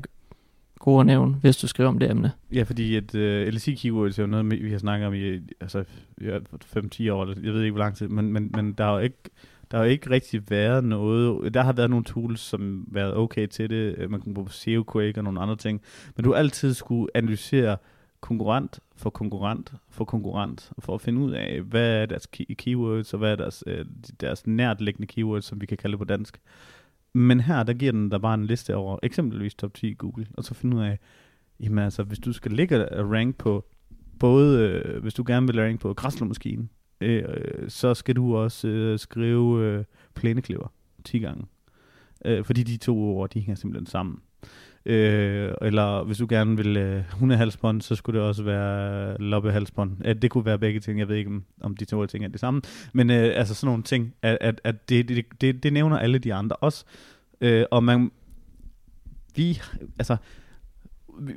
gode 0.82 1.00
at 1.00 1.06
nævne, 1.06 1.34
hvis 1.34 1.56
du 1.56 1.66
skriver 1.66 1.88
om 1.88 1.98
det 1.98 2.10
emne. 2.10 2.32
Ja, 2.52 2.62
fordi 2.62 2.96
et 2.96 3.14
uh, 3.14 3.54
LSI 3.54 3.74
keywords 3.74 4.18
er 4.18 4.22
jo 4.22 4.26
noget, 4.26 4.62
vi 4.62 4.70
har 4.70 4.78
snakket 4.78 5.06
om 5.06 5.14
i 5.14 5.40
altså, 5.60 5.84
5-10 6.20 7.10
år, 7.10 7.26
jeg 7.42 7.52
ved 7.52 7.62
ikke 7.62 7.72
hvor 7.72 7.84
lang 7.84 7.96
tid, 7.96 8.08
men, 8.08 8.32
men, 8.32 8.50
men 8.54 8.72
der 8.72 8.84
har 8.84 8.92
jo 8.92 8.98
ikke 8.98 9.18
der 9.70 9.78
har 9.78 9.84
jo 9.84 9.90
ikke 9.90 10.10
rigtig 10.10 10.50
været 10.50 10.84
noget, 10.84 11.54
der 11.54 11.62
har 11.62 11.72
været 11.72 11.90
nogle 11.90 12.04
tools, 12.04 12.40
som 12.40 12.86
har 12.88 12.94
været 12.94 13.16
okay 13.16 13.46
til 13.46 13.70
det, 13.70 13.94
øh, 13.98 14.10
man 14.10 14.20
kunne 14.20 14.34
bruge 14.34 14.50
SEO 14.50 14.84
Quake 14.92 15.20
og 15.20 15.24
nogle 15.24 15.40
andre 15.40 15.56
ting, 15.56 15.80
men 16.16 16.24
du 16.24 16.34
altid 16.34 16.74
skulle 16.74 17.08
analysere 17.14 17.76
konkurrent 18.20 18.80
for 18.96 19.10
konkurrent 19.10 19.72
for 19.90 20.04
konkurrent, 20.04 20.72
for 20.78 20.94
at 20.94 21.00
finde 21.00 21.20
ud 21.20 21.32
af, 21.32 21.60
hvad 21.60 22.02
er 22.02 22.06
deres 22.06 22.28
key- 22.36 22.54
keywords, 22.54 23.12
og 23.12 23.18
hvad 23.18 23.32
er 23.32 23.36
deres, 23.36 23.64
øh, 23.66 23.84
deres 24.20 24.46
nærtliggende 24.46 25.06
keywords, 25.06 25.44
som 25.44 25.60
vi 25.60 25.66
kan 25.66 25.76
kalde 25.76 25.92
det 25.92 25.98
på 25.98 26.04
dansk. 26.04 26.40
Men 27.14 27.40
her, 27.40 27.62
der 27.62 27.72
giver 27.72 27.92
den 27.92 28.10
der 28.10 28.18
bare 28.18 28.34
en 28.34 28.46
liste 28.46 28.76
over 28.76 28.98
eksempelvis 29.02 29.54
top 29.54 29.74
10 29.74 29.86
i 29.86 29.94
Google, 29.94 30.26
og 30.34 30.44
så 30.44 30.54
finde 30.54 30.76
ud 30.76 30.82
af, 30.82 30.98
jamen 31.60 31.78
altså, 31.78 32.02
hvis 32.02 32.18
du 32.18 32.32
skal 32.32 32.52
ligge 32.52 32.88
og 32.88 33.10
rank 33.10 33.36
på, 33.36 33.64
både 34.18 34.58
øh, 34.58 35.02
hvis 35.02 35.14
du 35.14 35.24
gerne 35.26 35.46
vil 35.46 35.60
rank 35.60 35.80
på 35.80 35.94
græslåmaskinen, 35.94 36.70
øh, 37.00 37.24
øh 37.28 37.70
så 37.70 37.94
skal 37.94 38.16
du 38.16 38.36
også 38.36 38.68
øh, 38.68 38.98
skrive 38.98 39.64
øh, 39.64 39.84
plænekliver 40.14 40.72
10 41.04 41.18
gange. 41.18 41.44
Øh, 42.24 42.44
fordi 42.44 42.62
de 42.62 42.76
to 42.76 42.98
ord, 42.98 43.30
de 43.30 43.40
hænger 43.40 43.54
simpelthen 43.54 43.86
sammen. 43.86 44.20
Øh, 44.86 45.52
eller 45.62 46.04
hvis 46.04 46.18
du 46.18 46.26
gerne 46.28 46.56
vil 46.56 46.76
øh, 46.76 47.02
hundehalsbånd, 47.12 47.82
så 47.82 47.94
skulle 47.94 48.20
det 48.20 48.28
også 48.28 48.42
være 48.42 49.16
loppehalsbånd. 49.18 49.96
At 50.04 50.22
det 50.22 50.30
kunne 50.30 50.44
være 50.44 50.58
begge 50.58 50.80
ting. 50.80 50.98
Jeg 50.98 51.08
ved 51.08 51.16
ikke, 51.16 51.30
om, 51.30 51.44
om 51.60 51.76
de 51.76 51.84
to 51.84 52.06
ting 52.06 52.24
er 52.24 52.28
det 52.28 52.40
samme. 52.40 52.62
Men 52.92 53.10
øh, 53.10 53.32
altså 53.34 53.54
sådan 53.54 53.68
nogle 53.68 53.82
ting, 53.82 54.14
at, 54.22 54.38
at, 54.40 54.60
at 54.64 54.88
det, 54.88 55.08
det, 55.08 55.24
det, 55.40 55.62
det 55.62 55.72
nævner 55.72 55.98
alle 55.98 56.18
de 56.18 56.34
andre 56.34 56.56
også. 56.56 56.84
Øh, 57.40 57.64
og 57.70 57.84
man, 57.84 58.10
vi, 59.36 59.60
altså, 59.98 60.16
vi, 61.18 61.32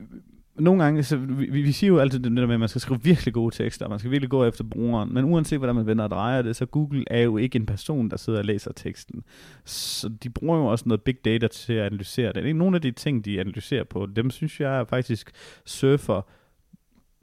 nogle 0.60 0.84
gange, 0.84 1.04
så 1.04 1.18
vi, 1.18 1.62
vi 1.62 1.72
siger 1.72 1.88
jo 1.88 2.00
altid 2.00 2.20
det 2.20 2.38
der 2.38 2.46
med, 2.46 2.54
at 2.54 2.60
man 2.60 2.70
skal 2.70 2.82
skrive 2.82 3.04
virkelig 3.04 3.34
gode 3.34 3.56
tekster, 3.56 3.90
man 3.90 4.00
skal 4.00 4.12
virkelig 4.12 4.30
gå 4.30 4.46
efter 4.46 4.64
brugeren, 4.64 5.14
men 5.14 5.26
uanset 5.26 5.60
hvordan 5.60 5.76
man 5.76 5.86
vender 5.86 6.04
og 6.04 6.10
drejer 6.10 6.42
det, 6.42 6.56
så 6.56 6.66
Google 6.66 7.04
er 7.08 7.22
jo 7.22 7.38
ikke 7.38 7.56
en 7.56 7.66
person, 7.66 8.10
der 8.10 8.18
sidder 8.18 8.40
og 8.40 8.46
læser 8.46 8.72
teksten. 8.74 9.24
Så 9.66 10.10
de 10.24 10.30
bruger 10.30 10.58
jo 10.58 10.66
også 10.66 10.84
noget 10.88 11.02
big 11.02 11.26
data 11.26 11.48
til 11.48 11.74
at 11.74 11.86
analysere 11.86 12.34
det. 12.34 12.56
Nogle 12.56 12.76
af 12.76 12.82
de 12.82 12.92
ting, 12.92 13.26
de 13.26 13.40
analyserer 13.40 13.84
på, 13.84 14.06
dem 14.16 14.30
synes 14.30 14.60
jeg 14.60 14.88
faktisk 14.90 15.32
surfer 15.66 16.22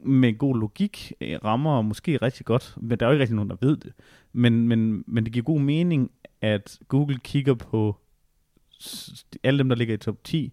med 0.05 0.39
god 0.39 0.59
logik 0.59 1.13
eh, 1.21 1.39
rammer 1.45 1.83
måske 1.83 2.17
rigtig 2.17 2.47
godt, 2.47 2.75
men 2.81 3.01
der 3.01 3.07
er 3.07 3.11
jo 3.11 3.13
ikke 3.13 3.23
rigtig 3.23 3.37
nogen, 3.37 3.51
der 3.51 3.57
ved 3.61 3.77
det. 3.77 3.93
Men, 4.33 4.69
men, 4.69 5.05
men 5.07 5.25
det 5.25 5.33
giver 5.33 5.45
god 5.45 5.61
mening, 5.61 6.11
at 6.41 6.79
Google 6.89 7.19
kigger 7.19 7.55
på 7.55 7.97
alle 9.43 9.59
dem, 9.59 9.69
der 9.69 9.77
ligger 9.77 9.95
i 9.95 9.99
top 9.99 10.25
10, 10.25 10.53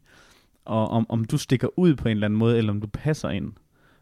og 0.69 0.87
om, 0.87 1.05
om 1.09 1.25
du 1.25 1.37
stikker 1.37 1.67
ud 1.79 1.95
på 1.95 2.07
en 2.07 2.11
eller 2.11 2.27
anden 2.27 2.39
måde, 2.39 2.57
eller 2.57 2.71
om 2.71 2.81
du 2.81 2.87
passer 2.87 3.29
ind. 3.29 3.53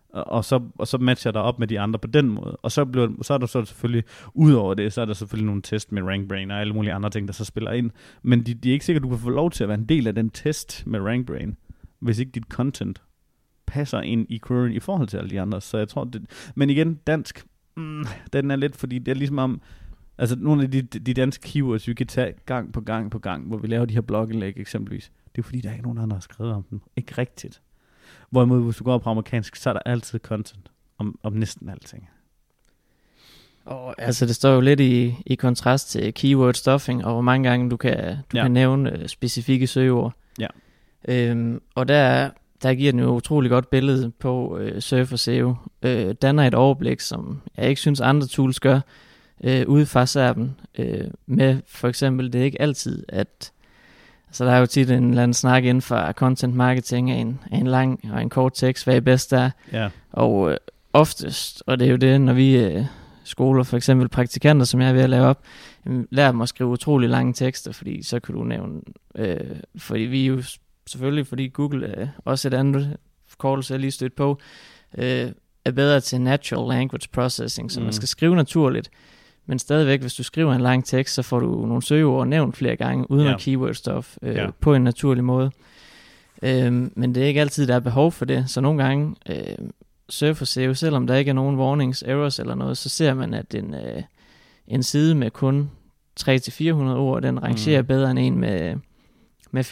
Og, 0.09 0.27
og, 0.27 0.45
så, 0.45 0.61
og 0.75 0.87
så 0.87 0.97
matcher 0.97 1.31
der 1.31 1.39
op 1.39 1.59
med 1.59 1.67
de 1.67 1.79
andre 1.79 1.99
på 1.99 2.07
den 2.07 2.29
måde. 2.29 2.55
Og 2.55 2.71
så, 2.71 2.85
bliver, 2.85 3.09
så 3.21 3.33
er 3.33 3.37
der 3.37 3.45
så 3.45 3.65
selvfølgelig, 3.65 4.03
ud 4.33 4.53
over 4.53 4.73
det, 4.73 4.93
så 4.93 5.01
er 5.01 5.05
der 5.05 5.13
selvfølgelig 5.13 5.45
nogle 5.45 5.61
test 5.61 5.91
med 5.91 6.03
RankBrain 6.03 6.51
og 6.51 6.59
alle 6.59 6.73
mulige 6.73 6.93
andre 6.93 7.09
ting, 7.09 7.27
der 7.27 7.33
så 7.33 7.45
spiller 7.45 7.71
ind. 7.71 7.91
Men 8.21 8.45
det 8.45 8.63
de 8.63 8.69
er 8.69 8.73
ikke 8.73 8.85
sikkert, 8.85 9.01
at 9.01 9.03
du 9.03 9.09
kan 9.09 9.19
få 9.19 9.29
lov 9.29 9.51
til 9.51 9.63
at 9.63 9.67
være 9.67 9.77
en 9.77 9.85
del 9.85 10.07
af 10.07 10.15
den 10.15 10.29
test 10.29 10.87
med 10.87 10.99
RankBrain, 10.99 11.57
hvis 11.99 12.19
ikke 12.19 12.31
dit 12.31 12.43
content 12.43 13.01
passer 13.67 14.01
ind 14.01 14.25
i 14.29 14.41
queryen 14.47 14.73
i 14.73 14.79
forhold 14.79 15.07
til 15.07 15.17
alle 15.17 15.29
de 15.29 15.41
andre. 15.41 15.61
Så 15.61 15.77
jeg 15.77 15.87
tror, 15.87 16.03
det, 16.03 16.51
men 16.55 16.69
igen, 16.69 16.95
dansk, 17.07 17.45
mm, 17.77 18.05
den 18.33 18.51
er 18.51 18.55
lidt, 18.55 18.75
fordi 18.75 18.99
det 18.99 19.11
er 19.11 19.15
ligesom 19.15 19.37
om, 19.37 19.61
altså 20.17 20.35
nogle 20.39 20.63
af 20.63 20.71
de, 20.71 20.81
de 20.81 21.13
danske 21.13 21.51
keywords, 21.51 21.87
vi 21.87 21.93
kan 21.93 22.07
tage 22.07 22.33
gang 22.45 22.73
på 22.73 22.81
gang 22.81 23.11
på 23.11 23.19
gang, 23.19 23.47
hvor 23.47 23.57
vi 23.57 23.67
laver 23.67 23.85
de 23.85 23.93
her 23.93 24.01
blogindlæg 24.01 24.53
eksempelvis, 24.57 25.11
det 25.37 25.43
er 25.43 25.45
fordi, 25.45 25.61
der 25.61 25.69
er 25.69 25.73
ikke 25.73 25.83
nogen 25.83 25.97
andre, 25.97 26.09
der 26.09 26.15
har 26.15 26.21
skrevet 26.21 26.53
om 26.53 26.63
dem. 26.63 26.81
Ikke 26.95 27.13
rigtigt. 27.17 27.61
Hvorimod, 28.29 28.63
hvis 28.63 28.75
du 28.75 28.83
går 28.83 28.97
på 28.97 29.09
amerikansk, 29.09 29.55
så 29.55 29.69
er 29.69 29.73
der 29.73 29.79
altid 29.85 30.19
content 30.19 30.71
om, 30.97 31.19
om 31.23 31.33
næsten 31.33 31.69
alting. 31.69 32.09
Og 33.65 33.95
altså 34.01 34.25
det 34.25 34.35
står 34.35 34.49
jo 34.53 34.61
lidt 34.61 34.79
i, 34.79 35.15
i 35.25 35.35
kontrast 35.35 35.89
til 35.89 36.13
keyword 36.13 36.53
stuffing, 36.53 37.05
og 37.05 37.11
hvor 37.13 37.21
mange 37.21 37.49
gange 37.49 37.69
du 37.69 37.77
kan, 37.77 38.17
du 38.31 38.37
Ja. 38.37 38.41
kan 38.43 38.51
nævne 38.51 38.99
øh, 38.99 39.07
specifikke 39.07 39.67
søgeord. 39.67 40.13
Ja. 40.39 40.47
Øhm, 41.07 41.61
og 41.75 41.87
der, 41.87 42.29
der 42.63 42.73
giver 42.73 42.91
den 42.91 42.99
jo 42.99 43.05
et 43.13 43.17
utroligt 43.17 43.51
godt 43.51 43.69
billede 43.69 44.11
på 44.11 44.57
øh, 44.57 44.81
Surf 44.81 45.11
og 45.13 45.19
SEO. 45.19 45.55
Øh, 45.81 46.15
danner 46.21 46.47
et 46.47 46.53
overblik, 46.53 46.99
som 46.99 47.41
jeg 47.57 47.69
ikke 47.69 47.81
synes 47.81 48.01
andre 48.01 48.27
tools 48.27 48.59
gør, 48.59 48.79
øh, 49.43 49.67
ude 49.67 49.85
fra 49.85 50.03
SERP'en. 50.05 50.81
Øh, 50.81 51.07
med 51.25 51.57
for 51.67 51.87
eksempel, 51.87 52.33
det 52.33 52.41
er 52.41 52.45
ikke 52.45 52.61
altid, 52.61 53.03
at 53.09 53.51
så 54.31 54.45
der 54.45 54.51
er 54.51 54.59
jo 54.59 54.65
tit 54.65 54.91
en 54.91 55.09
eller 55.09 55.23
anden 55.23 55.33
snak 55.33 55.63
inden 55.63 55.81
for 55.81 56.11
content 56.11 56.55
marketing 56.55 57.11
af 57.11 57.15
en, 57.15 57.39
af 57.51 57.57
en 57.57 57.67
lang 57.67 57.99
og 58.13 58.21
en 58.21 58.29
kort 58.29 58.53
tekst, 58.55 58.83
hvad 58.83 58.95
er 58.95 58.99
bedst 58.99 59.33
er. 59.33 59.49
Ja, 59.71 59.89
Og 60.11 60.51
øh, 60.51 60.57
oftest, 60.93 61.63
og 61.65 61.79
det 61.79 61.87
er 61.87 61.91
jo 61.91 61.97
det, 61.97 62.21
når 62.21 62.33
vi 62.33 62.57
øh, 62.57 62.85
skoler 63.23 63.63
for 63.63 63.77
eksempel 63.77 64.09
praktikanter, 64.09 64.65
som 64.65 64.81
jeg 64.81 64.89
er 64.89 64.93
ved 64.93 65.01
at 65.01 65.09
lave 65.09 65.25
op, 65.25 65.43
jamen, 65.85 66.07
lærer 66.11 66.31
dem 66.31 66.41
at 66.41 66.49
skrive 66.49 66.69
utrolig 66.69 67.09
lange 67.09 67.33
tekster, 67.33 67.71
fordi 67.71 68.03
så 68.03 68.19
kan 68.19 68.35
du 68.35 68.43
nævne, 68.43 68.81
øh, 69.15 69.37
fordi 69.77 70.01
vi 70.01 70.21
er 70.23 70.27
jo 70.27 70.43
selvfølgelig, 70.87 71.27
fordi 71.27 71.47
Google 71.47 71.87
er 71.87 72.07
også 72.25 72.47
et 72.47 72.53
andet 72.53 72.97
forkortelse, 73.27 73.73
jeg 73.73 73.79
lige 73.79 73.91
stødt 73.91 74.15
på, 74.15 74.39
øh, 74.97 75.31
er 75.65 75.71
bedre 75.71 75.99
til 75.99 76.21
natural 76.21 76.77
language 76.77 77.07
processing, 77.11 77.71
så. 77.71 77.79
Mm. 77.79 77.83
man 77.83 77.93
skal 77.93 78.07
skrive 78.07 78.35
naturligt. 78.35 78.89
Men 79.47 79.59
stadigvæk, 79.59 80.01
hvis 80.01 80.13
du 80.15 80.23
skriver 80.23 80.53
en 80.53 80.61
lang 80.61 80.85
tekst, 80.85 81.13
så 81.15 81.21
får 81.21 81.39
du 81.39 81.65
nogle 81.65 81.81
søgeord 81.83 82.27
nævnt 82.27 82.57
flere 82.57 82.75
gange, 82.75 83.11
uden 83.11 83.27
Ja. 83.27 83.33
at 83.33 83.39
keyword 83.39 83.73
stuff, 83.73 84.17
øh, 84.21 84.35
Ja. 84.35 84.47
på 84.61 84.73
en 84.75 84.83
naturlig 84.83 85.23
måde. 85.23 85.51
Øhm, 86.41 86.91
men 86.95 87.15
det 87.15 87.23
er 87.23 87.27
ikke 87.27 87.41
altid, 87.41 87.67
der 87.67 87.75
er 87.75 87.79
behov 87.79 88.11
for 88.11 88.25
det. 88.25 88.49
Så 88.49 88.61
nogle 88.61 88.83
gange, 88.83 89.15
øh, 89.29 89.35
Surf 90.09 90.41
og 90.41 90.47
SEO, 90.47 90.73
selvom 90.73 91.07
der 91.07 91.15
ikke 91.15 91.29
er 91.29 91.33
nogen 91.33 91.57
warnings, 91.57 92.03
errors 92.07 92.39
eller 92.39 92.55
noget, 92.55 92.77
så 92.77 92.89
ser 92.89 93.13
man, 93.13 93.33
at 93.33 93.55
en, 93.55 93.73
øh, 93.73 94.03
en 94.67 94.83
side 94.83 95.15
med 95.15 95.31
kun 95.31 95.69
300-400 96.19 96.73
ord, 96.97 97.21
den 97.21 97.43
rangerer 97.43 97.81
mm. 97.81 97.87
bedre 97.87 98.11
end 98.11 98.19
en 98.19 98.39
med, 98.39 98.75
med 99.51 99.63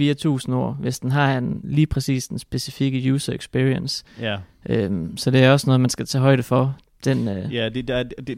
4.000 0.50 0.54
ord, 0.54 0.78
hvis 0.80 1.00
den 1.00 1.12
har 1.12 1.38
en, 1.38 1.62
lige 1.64 1.88
præcis 1.88 2.28
den 2.28 2.40
specifikke 2.40 3.14
user 3.14 3.34
experience. 3.34 4.04
ja. 4.22 4.38
Øhm, 4.70 5.18
så 5.18 5.32
det 5.32 5.44
er 5.44 5.52
også 5.52 5.68
noget, 5.68 5.82
man 5.82 5.90
skal 5.90 6.06
tage 6.06 6.22
højde 6.22 6.44
for. 6.44 6.78
Den, 7.06 7.28
øh, 7.28 7.54
Ja, 7.54 7.70
det, 7.70 7.88
der, 7.88 8.04
det, 8.04 8.38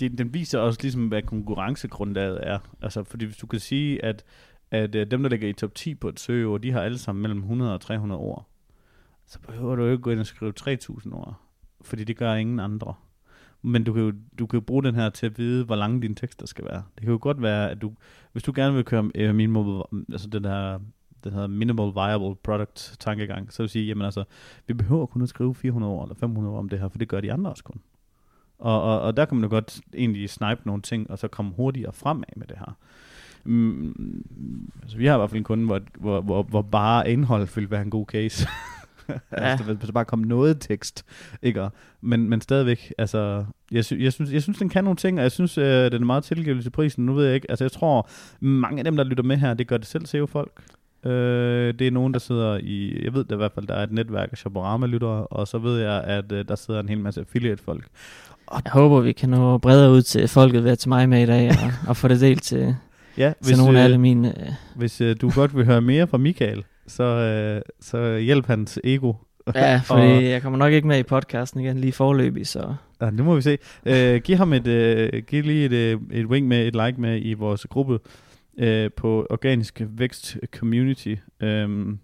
det, 0.00 0.18
den 0.18 0.34
viser 0.34 0.58
også 0.58 0.78
ligesom, 0.82 1.08
hvad 1.08 1.22
konkurrencegrundlaget 1.22 2.38
er. 2.42 2.58
Altså, 2.82 3.04
fordi 3.04 3.24
hvis 3.24 3.36
du 3.36 3.46
kan 3.46 3.60
sige, 3.60 4.04
at, 4.04 4.24
at 4.70 4.94
øh, 4.94 5.10
dem, 5.10 5.22
der 5.22 5.30
ligger 5.30 5.48
i 5.48 5.52
top 5.52 5.74
10 5.74 5.94
på 5.94 6.08
et 6.08 6.20
søgeord, 6.20 6.60
de 6.60 6.72
har 6.72 6.80
alle 6.80 6.98
sammen 6.98 7.22
mellem 7.22 7.38
100 7.38 7.74
og 7.74 7.80
300 7.80 8.20
ord, 8.20 8.48
så 9.26 9.38
behøver 9.40 9.76
du 9.76 9.84
jo 9.84 9.90
ikke 9.90 10.02
gå 10.02 10.10
ind 10.10 10.20
og 10.20 10.26
skrive 10.26 10.52
3000 10.52 11.14
ord, 11.14 11.34
fordi 11.80 12.04
det 12.04 12.16
gør 12.16 12.34
ingen 12.34 12.60
andre. 12.60 12.94
Men 13.62 13.84
du 13.84 13.92
kan, 13.92 14.02
jo, 14.02 14.12
du 14.38 14.46
kan 14.46 14.56
jo 14.56 14.64
bruge 14.64 14.82
den 14.82 14.94
her 14.94 15.10
til 15.10 15.26
at 15.26 15.38
vide, 15.38 15.64
hvor 15.64 15.76
lange 15.76 16.02
dine 16.02 16.14
tekster 16.14 16.46
skal 16.46 16.64
være. 16.64 16.82
Det 16.94 17.02
kan 17.02 17.10
jo 17.10 17.18
godt 17.20 17.42
være, 17.42 17.70
at 17.70 17.82
du, 17.82 17.92
hvis 18.32 18.42
du 18.42 18.52
gerne 18.54 18.74
vil 18.74 18.84
køre 18.84 19.10
øh, 19.14 19.34
minimal, 19.34 19.82
altså 20.12 20.28
den 20.28 20.44
her, 20.44 20.78
den 21.24 21.32
her 21.32 21.46
minimal 21.46 21.94
viable 21.94 22.36
product 22.36 22.96
tankegang, 23.00 23.52
så 23.52 23.62
vil 23.62 23.70
sige, 23.70 23.86
jamen 23.86 24.04
altså, 24.04 24.24
vi 24.66 24.74
behøver 24.74 25.06
kun 25.06 25.22
at 25.22 25.28
skrive 25.28 25.54
400 25.54 25.92
ord 25.92 26.04
eller 26.04 26.14
500 26.14 26.54
ord 26.54 26.58
om 26.58 26.68
det 26.68 26.78
her, 26.78 26.88
for 26.88 26.98
det 26.98 27.08
gør 27.08 27.20
de 27.20 27.32
andre 27.32 27.50
også 27.50 27.64
kun. 27.64 27.80
Og, 28.62 28.82
og, 28.82 29.00
og 29.00 29.16
der 29.16 29.24
kan 29.24 29.36
man 29.36 29.44
jo 29.44 29.50
godt 29.50 29.80
egentlig 29.94 30.30
snipe 30.30 30.60
nogle 30.64 30.82
ting, 30.82 31.10
og 31.10 31.18
så 31.18 31.28
komme 31.28 31.52
hurtigere 31.56 31.92
fremad 31.92 32.24
med 32.36 32.46
det 32.46 32.56
her. 32.58 32.76
Mm, 33.44 34.24
altså 34.82 34.96
vi 34.96 35.06
har 35.06 35.14
i 35.14 35.18
hvert 35.18 35.30
fald 35.30 35.38
en 35.38 35.44
kunde, 35.44 35.66
hvor, 35.66 35.80
hvor, 35.94 36.20
hvor, 36.20 36.42
hvor 36.42 36.62
bare 36.62 37.10
indhold 37.10 37.48
vil 37.54 37.70
være 37.70 37.82
en 37.82 37.90
god 37.90 38.06
case. 38.06 38.48
ja. 39.08 39.14
altså, 39.30 39.64
hvis 39.64 39.86
der 39.86 39.92
bare 39.92 40.04
kom 40.04 40.18
noget 40.18 40.60
tekst, 40.60 41.04
ikke? 41.42 41.68
Men, 42.00 42.28
men 42.28 42.40
stadigvæk, 42.40 42.92
altså, 42.98 43.44
jeg, 43.72 43.84
sy- 43.84 44.00
jeg, 44.00 44.12
synes, 44.12 44.32
jeg 44.32 44.42
synes, 44.42 44.58
den 44.58 44.68
kan 44.68 44.84
nogle 44.84 44.96
ting, 44.96 45.18
og 45.18 45.22
jeg 45.22 45.32
synes, 45.32 45.58
øh, 45.58 45.92
den 45.92 46.02
er 46.02 46.06
meget 46.06 46.24
tilgivelig 46.24 46.64
til 46.64 46.70
prisen. 46.70 47.06
Nu 47.06 47.14
ved 47.14 47.26
jeg 47.26 47.34
ikke, 47.34 47.50
altså 47.50 47.64
jeg 47.64 47.72
tror, 47.72 48.08
mange 48.40 48.78
af 48.78 48.84
dem, 48.84 48.96
der 48.96 49.04
lytter 49.04 49.24
med 49.24 49.36
her, 49.36 49.54
det 49.54 49.66
gør 49.66 49.76
det 49.76 49.86
selv 49.86 50.06
SEO-folk. 50.06 50.62
Øh, 51.06 51.74
det 51.78 51.86
er 51.86 51.90
nogen, 51.90 52.12
der 52.12 52.20
sidder 52.20 52.58
i, 52.62 53.04
jeg 53.04 53.14
ved 53.14 53.24
da 53.24 53.34
i 53.34 53.36
hvert 53.36 53.52
fald, 53.52 53.66
der 53.66 53.74
er 53.74 53.82
et 53.82 53.92
netværk 53.92 54.28
af 54.32 54.38
Shoporama-lyttere, 54.38 55.26
og 55.26 55.48
så 55.48 55.58
ved 55.58 55.80
jeg, 55.80 56.04
at 56.04 56.32
øh, 56.32 56.44
der 56.48 56.54
sidder 56.54 56.80
en 56.80 56.88
hel 56.88 56.98
masse 56.98 57.20
affiliate-folk. 57.20 57.84
jeg 58.52 58.72
håber, 58.72 59.00
vi 59.00 59.12
kan 59.12 59.28
nå 59.28 59.58
bredere 59.58 59.90
ud 59.90 60.02
til 60.02 60.28
folket 60.28 60.64
ved 60.64 60.70
at 60.70 60.78
tage 60.78 60.88
mig 60.88 61.08
med 61.08 61.22
i 61.22 61.26
dag, 61.26 61.50
og, 61.50 61.72
og 61.88 61.96
få 61.96 62.08
det 62.08 62.20
delt 62.20 62.42
til, 62.42 62.76
Ja, 63.18 63.32
til 63.42 63.56
nogle 63.56 63.78
af 63.78 63.80
øh, 63.80 63.84
alle 63.84 63.98
mine... 63.98 64.28
Øh, 64.40 64.52
hvis 64.76 65.00
øh, 65.00 65.16
du 65.20 65.30
godt 65.34 65.56
vil 65.56 65.66
høre 65.66 65.80
mere 65.80 66.06
fra 66.06 66.18
Michael, 66.18 66.64
så, 66.86 67.04
øh, 67.04 67.62
så 67.80 68.16
hjælp 68.16 68.46
hans 68.46 68.78
ego. 68.84 69.12
ja, 69.54 69.80
fordi 69.84 70.24
jeg 70.24 70.42
kommer 70.42 70.58
nok 70.58 70.72
ikke 70.72 70.88
med 70.88 70.98
i 70.98 71.02
podcasten 71.02 71.60
igen 71.60 71.78
lige 71.78 71.92
forløbig, 71.92 72.46
så... 72.46 72.74
Ja, 73.00 73.06
det 73.06 73.24
må 73.24 73.34
vi 73.34 73.42
se. 73.42 73.58
Øh, 73.86 74.20
giv 74.20 74.36
ham 74.36 74.52
et, 74.52 74.66
øh, 74.66 75.22
giv 75.26 75.42
lige 75.42 75.64
et, 75.64 75.72
øh, 75.72 76.00
et 76.12 76.26
wing 76.26 76.48
med, 76.48 76.66
et 76.66 76.74
like 76.86 77.00
med 77.00 77.20
i 77.22 77.32
vores 77.32 77.66
gruppe 77.70 77.98
øh, 78.58 78.90
på 78.96 79.26
Organisk 79.30 79.82
Vækst 79.88 80.36
Community. 80.56 81.14
Øhm, 81.40 81.98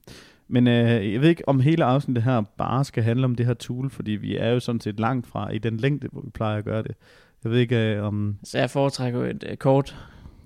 men 0.49 0.67
øh, 0.67 1.13
jeg 1.13 1.21
ved 1.21 1.29
ikke, 1.29 1.49
om 1.49 1.61
hele 1.61 1.85
afsnittet 1.85 2.25
her 2.25 2.43
bare 2.59 2.85
skal 2.85 3.03
handle 3.03 3.25
om 3.25 3.35
det 3.35 3.47
her 3.47 3.55
tool, 3.55 3.91
fordi 3.91 4.11
vi 4.11 4.37
er 4.37 4.49
jo 4.49 4.61
sådan 4.61 4.81
set 4.81 5.01
langt 5.01 5.27
fra 5.27 5.51
i 5.51 5.59
den 5.59 5.77
længde, 5.77 6.09
hvor 6.13 6.21
vi 6.21 6.31
plejer 6.31 6.59
at 6.59 6.65
gøre 6.65 6.83
det. 6.83 6.95
Jeg 7.45 7.53
ved 7.53 7.59
ikke, 7.59 7.77
øh, 7.77 8.05
om... 8.05 8.37
Så 8.45 8.59
jeg 8.59 8.71
foretrækker 8.71 9.25
et 9.25 9.45
øh, 9.51 9.57
kort, 9.57 9.97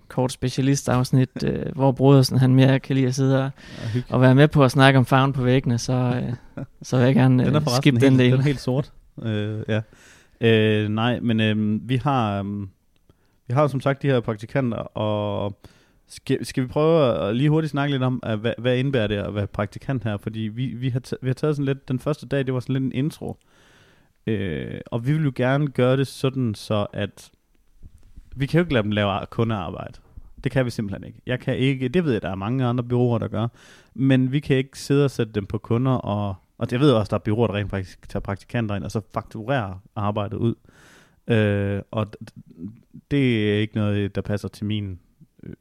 kort 0.08 0.32
specialistafsnit, 0.32 1.44
øh, 1.44 1.66
hvor 1.74 1.92
Brodersen 1.92 2.38
han 2.38 2.54
mere 2.54 2.80
kan 2.80 2.96
lide 2.96 3.06
at 3.06 3.14
sidde 3.14 3.44
og, 3.44 3.50
Ja, 3.94 4.00
og 4.08 4.20
være 4.20 4.34
med 4.34 4.48
på 4.48 4.64
at 4.64 4.70
snakke 4.70 4.98
om 4.98 5.06
farven 5.06 5.32
på 5.32 5.42
væggene, 5.42 5.78
så, 5.78 5.92
øh, 6.22 6.64
så 6.82 6.96
vil 6.96 7.04
jeg 7.04 7.14
gerne 7.14 7.44
Den 7.44 7.54
er 7.54 7.60
øh, 7.60 7.62
forresten 7.62 7.82
skippe 7.82 8.00
helt, 8.00 8.10
den 8.10 8.18
del. 8.18 8.30
Den 8.32 8.40
er 8.40 8.44
helt 8.44 8.60
sort. 8.60 8.92
Øh, 9.22 9.62
ja. 9.68 9.80
Øh, 10.40 10.88
nej, 10.88 11.20
men 11.20 11.40
øh, 11.40 11.88
vi 11.88 11.96
har 11.96 12.42
øh, 12.42 12.66
vi 13.46 13.54
har 13.54 13.66
som 13.66 13.80
sagt 13.80 14.02
de 14.02 14.06
her 14.06 14.20
praktikanter, 14.20 14.76
og 14.76 15.58
skal, 16.12 16.46
skal 16.46 16.62
vi 16.62 16.68
prøve 16.68 17.18
at 17.18 17.36
lige 17.36 17.50
hurtigt 17.50 17.70
snakke 17.70 17.94
lidt 17.94 18.02
om, 18.02 18.20
at, 18.22 18.38
hvad, 18.38 18.52
hvad 18.58 18.78
indebærer 18.78 19.06
det 19.06 19.16
at 19.16 19.34
være 19.34 19.46
praktikant 19.46 20.04
her? 20.04 20.16
Fordi 20.16 20.40
vi, 20.40 20.66
vi, 20.66 20.88
har, 20.88 21.02
vi 21.22 21.28
har 21.28 21.34
taget 21.34 21.56
sådan 21.56 21.66
lidt, 21.66 21.88
den 21.88 21.98
første 21.98 22.26
dag, 22.26 22.46
det 22.46 22.54
var 22.54 22.60
sådan 22.60 22.72
lidt 22.72 22.84
en 22.84 23.04
intro. 23.04 23.36
Øh, 24.26 24.80
og 24.86 25.06
vi 25.06 25.12
vil 25.12 25.24
jo 25.24 25.32
gerne 25.34 25.68
gøre 25.68 25.96
det 25.96 26.06
sådan, 26.06 26.54
så 26.54 26.86
at 26.92 27.30
vi 28.36 28.46
kan 28.46 28.58
jo 28.58 28.62
ikke 28.62 28.72
lade 28.72 28.82
dem 28.82 28.90
lave 28.90 29.26
kundearbejde. 29.30 29.98
Det 30.44 30.52
kan 30.52 30.64
vi 30.64 30.70
simpelthen 30.70 31.04
ikke. 31.04 31.20
Jeg 31.26 31.40
kan 31.40 31.56
ikke, 31.56 31.88
det 31.88 32.04
ved 32.04 32.12
jeg, 32.12 32.22
der 32.22 32.30
er 32.30 32.34
mange 32.34 32.64
andre 32.64 32.84
byråer, 32.84 33.18
der 33.18 33.28
gør. 33.28 33.48
Men 33.94 34.32
vi 34.32 34.40
kan 34.40 34.56
ikke 34.56 34.78
sidde 34.78 35.04
og 35.04 35.10
sætte 35.10 35.32
dem 35.32 35.46
på 35.46 35.58
kunder, 35.58 35.92
og, 35.92 36.34
og 36.58 36.70
det 36.70 36.80
ved 36.80 36.88
jeg 36.88 36.96
også, 36.96 37.10
der 37.10 37.16
er 37.16 37.22
byråer, 37.24 37.46
der 37.46 37.54
rent 37.54 37.70
faktisk 37.70 38.08
tager 38.08 38.20
praktikanter 38.20 38.74
ind, 38.74 38.84
og 38.84 38.90
så 38.90 39.00
fakturerer 39.14 39.82
arbejdet 39.96 40.36
ud. 40.36 40.54
Øh, 41.28 41.82
og 41.90 42.12
det 43.10 43.52
er 43.52 43.58
ikke 43.58 43.76
noget, 43.76 44.14
der 44.14 44.20
passer 44.20 44.48
til 44.48 44.66
min 44.66 44.98
øh, 45.42 45.54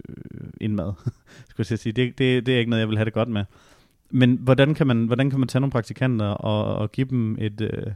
indmad, 0.62 0.94
skulle 1.50 1.68
jeg 1.70 1.80
sige. 1.80 1.94
Det, 1.94 2.18
det, 2.18 2.46
det 2.46 2.56
er 2.56 2.60
ikke 2.60 2.70
noget, 2.70 2.82
jeg 2.82 2.90
vil 2.90 2.98
have 2.98 3.06
det 3.06 3.14
godt 3.14 3.30
med. 3.30 3.46
Men 4.10 4.40
hvordan 4.42 4.74
kan 4.74 4.88
man, 4.88 5.06
hvordan 5.06 5.30
kan 5.30 5.40
man 5.40 5.48
tage 5.48 5.60
nogle 5.60 5.72
praktikanter 5.72 6.26
og, 6.26 6.76
og 6.76 6.92
give 6.92 7.08
dem 7.10 7.38
et, 7.40 7.62
øh, 7.62 7.92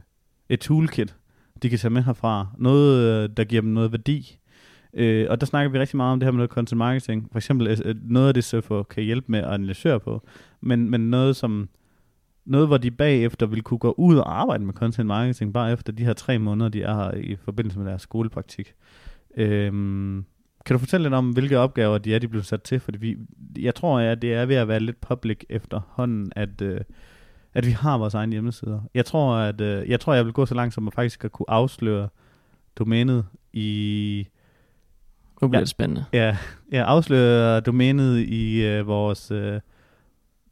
et 0.48 0.60
toolkit, 0.60 1.16
de 1.62 1.70
kan 1.70 1.78
tage 1.78 1.90
med 1.90 2.02
herfra? 2.02 2.46
Noget, 2.58 3.24
øh, 3.24 3.36
der 3.36 3.44
giver 3.44 3.62
dem 3.62 3.70
noget 3.70 3.92
værdi. 3.92 4.38
Øh, 4.94 5.26
og 5.30 5.40
der 5.40 5.46
snakker 5.46 5.70
vi 5.72 5.78
rigtig 5.78 5.96
meget 5.96 6.12
om 6.12 6.20
det 6.20 6.26
her 6.26 6.30
med 6.30 6.36
noget 6.38 6.50
content 6.50 6.78
marketing. 6.78 7.28
For 7.32 7.38
eksempel 7.38 7.82
øh, 7.84 7.94
noget 8.02 8.28
af 8.28 8.34
det, 8.34 8.44
Surfer 8.44 8.82
kan 8.82 9.04
hjælpe 9.04 9.32
med 9.32 9.38
at 9.38 9.52
analysere 9.52 10.00
på. 10.00 10.26
Men, 10.60 10.90
men 10.90 11.10
noget 11.10 11.36
som 11.36 11.68
noget, 12.44 12.66
hvor 12.66 12.76
de 12.76 12.90
bagefter 12.90 13.46
vil 13.46 13.62
kunne 13.62 13.78
gå 13.78 13.94
ud 13.98 14.16
og 14.16 14.40
arbejde 14.40 14.64
med 14.64 14.74
content 14.74 15.06
marketing, 15.06 15.54
bare 15.54 15.72
efter 15.72 15.92
de 15.92 16.04
her 16.04 16.12
tre 16.12 16.38
måneder, 16.38 16.70
de 16.70 16.82
er 16.82 16.94
her 16.94 17.14
i 17.14 17.36
forbindelse 17.36 17.78
med 17.78 17.86
deres 17.86 18.02
skolepraktik. 18.02 18.74
Øhm, 19.36 20.24
kan 20.66 20.74
du 20.74 20.78
fortælle 20.78 21.04
lidt 21.04 21.14
om, 21.14 21.30
hvilke 21.30 21.58
opgaver 21.58 21.98
de 21.98 22.14
er, 22.14 22.18
de 22.18 22.28
blev 22.28 22.42
sat 22.42 22.62
til? 22.62 22.80
Fordi 22.80 22.98
vi, 22.98 23.16
jeg 23.58 23.74
tror, 23.74 23.98
at 23.98 24.22
det 24.22 24.34
er 24.34 24.46
ved 24.46 24.56
at 24.56 24.68
være 24.68 24.80
lidt 24.80 25.00
public 25.00 25.40
efterhånden, 25.48 26.32
at, 26.36 26.60
øh, 26.62 26.80
at 27.54 27.66
vi 27.66 27.70
har 27.70 27.98
vores 27.98 28.14
egne 28.14 28.32
hjemmesider. 28.32 28.80
Jeg 28.94 29.04
tror, 29.04 29.34
at 29.34 29.60
øh, 29.60 29.90
jeg 29.90 30.00
tror, 30.00 30.14
jeg 30.14 30.24
vil 30.24 30.32
gå 30.32 30.46
så 30.46 30.54
langt, 30.54 30.74
som 30.74 30.86
at 30.86 30.94
faktisk 30.94 31.24
at 31.24 31.32
kunne 31.32 31.50
afsløre 31.50 32.08
domænet 32.78 33.24
i 33.52 34.26
Nu 35.42 35.48
bliver 35.48 35.58
Ja. 35.58 35.60
det 35.60 35.68
spændende. 35.68 36.04
Ja, 36.12 36.36
jeg 36.72 36.86
afslører 36.86 37.60
domænet 37.60 38.18
i 38.18 38.64
øh, 38.64 38.86
vores 38.86 39.30
øh, 39.30 39.60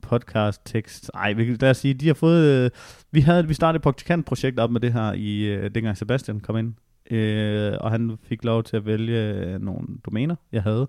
podcast 0.02 0.60
tekst. 0.64 1.10
Ej, 1.14 1.32
vi, 1.32 1.56
lad 1.60 1.70
os 1.70 1.76
sige, 1.76 1.94
de 1.94 2.06
har 2.06 2.14
fået... 2.14 2.64
Øh, 2.64 2.70
vi 3.10 3.20
havde 3.20 3.48
vi 3.48 3.54
startede 3.54 3.76
et 3.76 3.82
praktikantprojekt 3.82 4.60
op 4.60 4.70
med 4.70 4.80
det 4.80 4.92
her 4.92 5.12
i 5.12 5.40
øh, 5.44 5.70
dengang 5.74 5.96
Sebastian 5.96 6.40
kom 6.40 6.56
ind. 6.56 6.74
Øh, 7.10 7.72
og 7.80 7.90
han 7.90 8.18
fik 8.22 8.44
lov 8.44 8.62
til 8.62 8.76
at 8.76 8.86
vælge 8.86 9.34
øh, 9.34 9.60
nogle 9.60 9.86
domæner, 10.04 10.36
jeg 10.52 10.62
havde. 10.62 10.88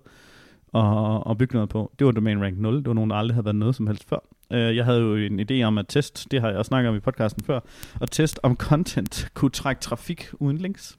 og, 0.72 1.26
og 1.26 1.38
bygge 1.38 1.54
noget 1.54 1.68
på. 1.68 1.92
Det 1.98 2.06
var 2.06 2.12
domain 2.12 2.42
rank 2.42 2.58
0. 2.58 2.76
Det 2.76 2.86
var 2.86 2.94
nogen, 2.94 3.10
der 3.10 3.16
aldrig 3.16 3.34
havde 3.34 3.44
været 3.44 3.56
noget 3.56 3.74
som 3.74 3.86
helst 3.86 4.08
før. 4.08 4.18
Øh, 4.52 4.76
jeg 4.76 4.84
havde 4.84 5.00
jo 5.00 5.16
en 5.16 5.40
idé 5.40 5.62
om 5.62 5.78
at 5.78 5.84
test, 5.88 6.26
det 6.30 6.40
har 6.40 6.48
jeg 6.48 6.58
også 6.58 6.68
snakket 6.68 6.90
om 6.90 6.96
i 6.96 7.00
podcasten 7.00 7.44
før, 7.44 7.60
at 8.00 8.10
test 8.10 8.40
om 8.42 8.56
content 8.68 9.28
kunne 9.34 9.50
trække 9.50 9.80
trafik 9.80 10.28
uden 10.32 10.58
links. 10.58 10.98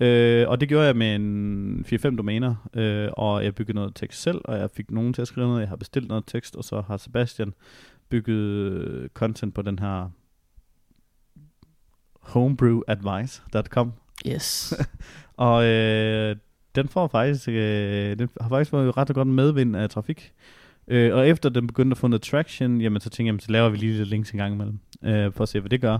Øh, 0.00 0.48
og 0.48 0.60
det 0.60 0.68
gjorde 0.68 0.86
jeg 0.86 0.96
med 0.96 1.14
en 1.14 1.84
4-5 1.88 2.16
domæner, 2.16 2.68
øh, 2.74 3.08
og 3.12 3.44
jeg 3.44 3.54
byggede 3.54 3.76
noget 3.76 3.94
tekst 3.94 4.22
selv, 4.22 4.40
og 4.44 4.58
jeg 4.58 4.70
fik 4.70 4.90
nogen 4.90 5.12
til 5.12 5.22
at 5.22 5.28
skrive 5.28 5.46
noget, 5.46 5.60
jeg 5.60 5.68
har 5.68 5.76
bestilt 5.76 6.08
noget 6.08 6.24
tekst, 6.26 6.56
og 6.56 6.64
så 6.64 6.80
har 6.80 6.96
Sebastian 6.96 7.54
bygget 8.08 9.10
content 9.14 9.54
på 9.54 9.62
den 9.62 9.78
her 9.78 10.10
homebrewadvice.com. 12.20 13.92
Yes. 14.28 14.74
og 15.36 15.64
øh, 15.64 16.36
den 16.74 16.88
får 16.88 17.06
faktisk, 17.06 17.48
øh, 17.48 18.18
den 18.18 18.28
har 18.40 18.48
faktisk 18.48 18.70
fået 18.70 18.96
ret 18.96 19.14
godt 19.14 19.28
medvind 19.28 19.76
af 19.76 19.90
trafik. 19.90 20.32
Øh, 20.88 21.14
og 21.14 21.28
efter 21.28 21.48
den 21.48 21.66
begyndte 21.66 21.94
at 21.94 21.98
få 21.98 22.06
noget 22.06 22.22
traction, 22.22 22.80
jamen 22.80 23.00
så 23.00 23.10
tænkte 23.10 23.32
jeg, 23.34 23.42
så 23.42 23.52
laver 23.52 23.68
vi 23.68 23.76
lige 23.76 23.92
lidt 23.92 24.08
links 24.08 24.30
en 24.30 24.38
gang 24.38 24.54
imellem, 24.54 24.78
øh, 25.04 25.32
for 25.32 25.42
at 25.42 25.48
se, 25.48 25.60
hvad 25.60 25.70
det 25.70 25.80
gør. 25.80 25.98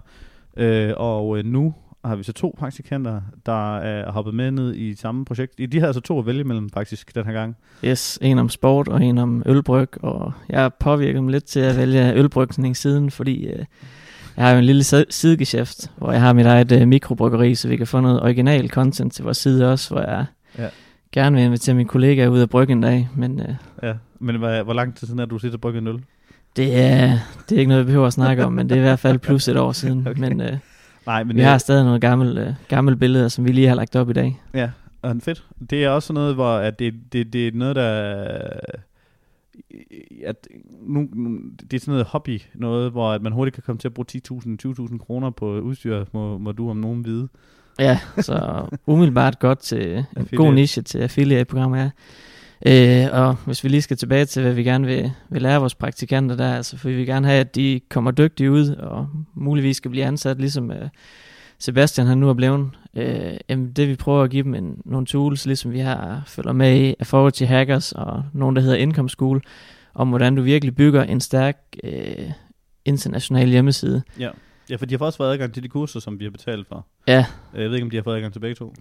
Øh, 0.57 0.93
og 0.97 1.39
øh, 1.39 1.45
nu 1.45 1.75
har 2.05 2.17
vi 2.17 2.23
så 2.23 2.33
to 2.33 2.55
praktikanter, 2.59 3.21
der 3.47 3.79
er 3.79 4.13
hoppet 4.13 4.35
med 4.35 4.51
ned 4.51 4.75
i 4.75 4.95
samme 4.95 5.25
projekt. 5.25 5.59
De 5.73 5.81
har 5.81 5.87
altså 5.87 6.01
to 6.01 6.19
at 6.19 6.27
vælge 6.27 6.41
imellem 6.41 6.71
faktisk 6.71 7.15
den 7.15 7.27
her 7.27 7.33
gang. 7.33 7.57
Yes, 7.85 8.19
en 8.23 8.39
om 8.39 8.49
sport 8.49 8.89
og 8.89 9.03
en 9.03 9.19
om 9.19 9.43
ølbryg, 9.47 9.89
og 10.05 10.33
jeg 10.49 10.61
har 10.61 10.69
påvirket 10.69 11.17
dem 11.17 11.29
lidt 11.29 11.45
til 11.45 11.61
at 11.61 11.77
vælge 11.77 12.15
ølbrygning 12.15 12.77
siden, 12.77 13.11
fordi 13.11 13.47
øh, 13.47 13.65
jeg 14.37 14.45
har 14.45 14.53
jo 14.53 14.59
en 14.59 14.65
lille 14.65 14.85
sidegeschæft, 15.11 15.91
hvor 15.97 16.13
jeg 16.13 16.21
har 16.21 16.33
mit 16.33 16.47
eget 16.47 16.73
øh, 16.73 16.89
mikrobryggeri, 16.89 17.55
så 17.55 17.69
vi 17.69 17.77
kan 17.77 17.87
få 17.87 18.01
noget 18.01 18.23
original 18.23 18.69
content 18.69 19.13
til 19.13 19.25
vores 19.25 19.37
side 19.37 19.73
også, 19.73 19.95
hvor 19.95 20.01
jeg 20.01 20.25
ja. 20.59 20.69
gerne 21.13 21.37
vil 21.37 21.45
invitere 21.45 21.75
mine 21.75 21.89
kollegaer 21.89 22.29
ud 22.29 22.41
og 22.43 22.51
brygge 22.51 22.73
en 22.73 22.81
dag. 22.81 23.09
Men, 23.17 23.41
øh, 23.41 23.55
ja, 23.83 23.93
men 24.19 24.37
hvor, 24.37 24.63
hvor 24.63 24.73
lang 24.73 24.97
tid 24.97 25.07
siden 25.07 25.21
er 25.21 25.25
du 25.25 25.39
sidder 25.39 25.57
og 25.57 25.61
brygge 25.61 25.79
en 25.79 25.87
øl? 25.87 26.01
Det 26.57 26.81
er, 26.81 27.19
det 27.49 27.55
er 27.55 27.59
ikke 27.59 27.69
noget, 27.69 27.85
vi 27.85 27.87
behøver 27.87 28.07
at 28.07 28.13
snakke 28.13 28.45
om, 28.45 28.53
men 28.53 28.69
det 28.69 28.75
er 28.75 28.81
i 28.81 28.85
hvert 28.85 28.99
fald 28.99 29.19
plus 29.19 29.49
et 29.49 29.57
år 29.57 29.73
siden. 29.73 30.07
okay. 30.09 30.21
Men, 30.21 30.41
øh, 30.41 30.59
Nej, 31.07 31.25
men 31.25 31.37
vi 31.37 31.41
det... 31.41 31.49
har 31.49 31.59
stadig 31.59 31.85
noget 31.85 32.01
gammel, 32.01 32.39
øh, 32.39 32.55
gammel 32.69 32.97
billeder, 32.97 33.29
som 33.29 33.45
vi 33.45 33.53
lige 33.53 33.69
har 33.69 33.75
lagt 33.75 33.97
op 33.97 34.11
i 34.11 34.13
dag. 34.13 34.41
Ja, 34.55 34.71
og 35.03 35.17
fedt. 35.21 35.45
Det 35.71 35.85
er 35.85 35.89
også 35.89 36.13
noget, 36.13 36.35
hvor 36.35 36.57
at 36.57 36.79
det, 36.79 36.95
det, 37.13 37.33
det 37.33 37.49
er 37.49 37.53
noget, 37.55 37.77
der... 37.77 38.39
At 40.25 40.49
nu, 40.81 41.09
nu, 41.15 41.39
det 41.71 41.73
er 41.73 41.81
sådan 41.81 41.93
noget 41.93 42.07
hobby, 42.07 42.41
noget, 42.55 42.91
hvor 42.91 43.13
at 43.13 43.23
man 43.23 43.33
hurtigt 43.33 43.55
kan 43.55 43.63
komme 43.67 43.79
til 43.79 43.89
at 43.89 43.95
bruge 43.95 44.07
10.000, 44.13 44.93
20.000 44.93 44.99
kroner 44.99 45.31
på 45.31 45.61
udstyr, 45.61 46.05
må, 46.13 46.39
må 46.39 46.53
du 46.53 46.71
om 46.71 46.77
nogen 46.77 47.05
vide. 47.05 47.29
Ja, 47.79 47.99
så 48.19 48.67
umiddelbart 48.87 49.39
godt 49.39 49.59
til 49.59 50.05
en 50.17 50.29
god 50.37 50.53
niche 50.53 50.83
til 50.83 50.99
affiliate-programmer, 50.99 51.77
ja. 51.77 51.91
Øh, 52.67 53.09
og 53.13 53.35
hvis 53.35 53.65
vi 53.65 53.69
lige 53.69 53.83
skal 53.83 53.97
tilbage 53.97 54.25
til, 54.25 54.43
hvad 54.43 54.53
vi 54.53 54.63
gerne 54.63 54.87
vil, 54.87 55.13
vil 55.29 55.43
lære 55.43 55.61
vores 55.61 55.75
praktikanter 55.75 56.37
der, 56.37 56.55
altså 56.55 56.77
for 56.77 56.89
vi 56.89 56.95
vil 56.95 57.07
gerne 57.07 57.27
have, 57.27 57.41
at 57.41 57.55
de 57.55 57.81
kommer 57.89 58.11
dygtige 58.11 58.51
ud, 58.51 58.69
og 58.69 59.09
muligvis 59.35 59.77
skal 59.77 59.91
blive 59.91 60.05
ansat, 60.05 60.39
ligesom 60.39 60.71
øh, 60.71 60.89
Sebastian 61.59 62.07
han 62.07 62.19
nu 62.19 62.29
er 62.29 62.35
blevet. 62.35 62.71
Øh, 62.97 63.37
jamen 63.49 63.73
det 63.73 63.89
vi 63.89 63.97
prøver 63.97 64.23
at 64.23 64.31
give 64.31 64.43
dem 64.43 64.55
en, 64.55 64.83
nogle 64.85 65.07
tools, 65.07 65.47
ligesom 65.47 65.73
vi 65.73 65.79
har 65.79 66.23
følger 66.27 66.53
med 66.53 66.81
i 66.81 66.95
Authority 67.01 67.43
Hackers, 67.43 67.93
og 67.93 68.25
nogen, 68.33 68.57
der 68.57 68.63
hedder 68.63 68.77
Income 68.77 69.09
School, 69.09 69.43
om 69.95 70.09
hvordan 70.09 70.37
du 70.37 70.43
virkelig 70.43 70.77
bygger 70.77 71.03
en 71.03 71.21
stærk 71.21 71.59
øh, 71.85 72.31
international 72.85 73.49
hjemmeside. 73.49 74.03
Ja. 74.19 74.31
ja, 74.71 74.77
for 74.77 74.87
de 74.87 74.95
har 74.95 74.99
faktisk 74.99 75.17
fået 75.17 75.33
adgang 75.33 75.55
til 75.55 75.63
de 75.63 75.69
kurser, 75.69 76.01
som 76.01 76.19
vi 76.19 76.25
har 76.25 76.31
betalt 76.31 76.69
for. 76.69 76.87
Ja. 77.09 77.27
Jeg 77.55 77.69
ved 77.69 77.75
ikke, 77.75 77.85
om 77.85 77.91
de 77.91 77.97
har 77.97 78.03
fået 78.03 78.17
adgang 78.17 78.33
til 78.33 78.41
begge 78.41 78.55
to. 78.55 78.75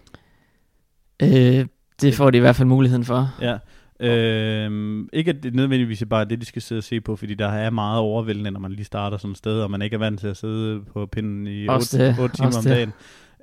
Øh, 1.22 1.66
det 2.00 2.14
får 2.14 2.30
de 2.30 2.38
i 2.38 2.40
hvert 2.40 2.56
fald 2.56 2.68
muligheden 2.68 3.04
for. 3.04 3.34
Ja. 3.40 3.58
Øhm, 4.00 5.08
ikke 5.12 5.30
at 5.30 5.42
det 5.42 5.54
nødvendigvis 5.54 6.02
er 6.02 6.06
bare 6.06 6.24
det, 6.24 6.40
de 6.40 6.46
skal 6.46 6.62
sidde 6.62 6.78
og 6.78 6.84
se 6.84 7.00
på, 7.00 7.16
fordi 7.16 7.34
der 7.34 7.48
er 7.48 7.70
meget 7.70 8.00
overvældende, 8.00 8.50
når 8.50 8.60
man 8.60 8.72
lige 8.72 8.84
starter 8.84 9.16
sådan 9.16 9.30
et 9.30 9.38
sted, 9.38 9.60
og 9.60 9.70
man 9.70 9.82
ikke 9.82 9.94
er 9.94 9.98
vant 9.98 10.20
til 10.20 10.28
at 10.28 10.36
sidde 10.36 10.80
på 10.92 11.06
pinden 11.06 11.46
i 11.46 11.68
8, 11.68 12.16
8 12.20 12.36
timer 12.36 12.58
om 12.58 12.64
dagen. 12.64 12.92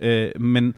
Øh, 0.01 0.41
men 0.41 0.75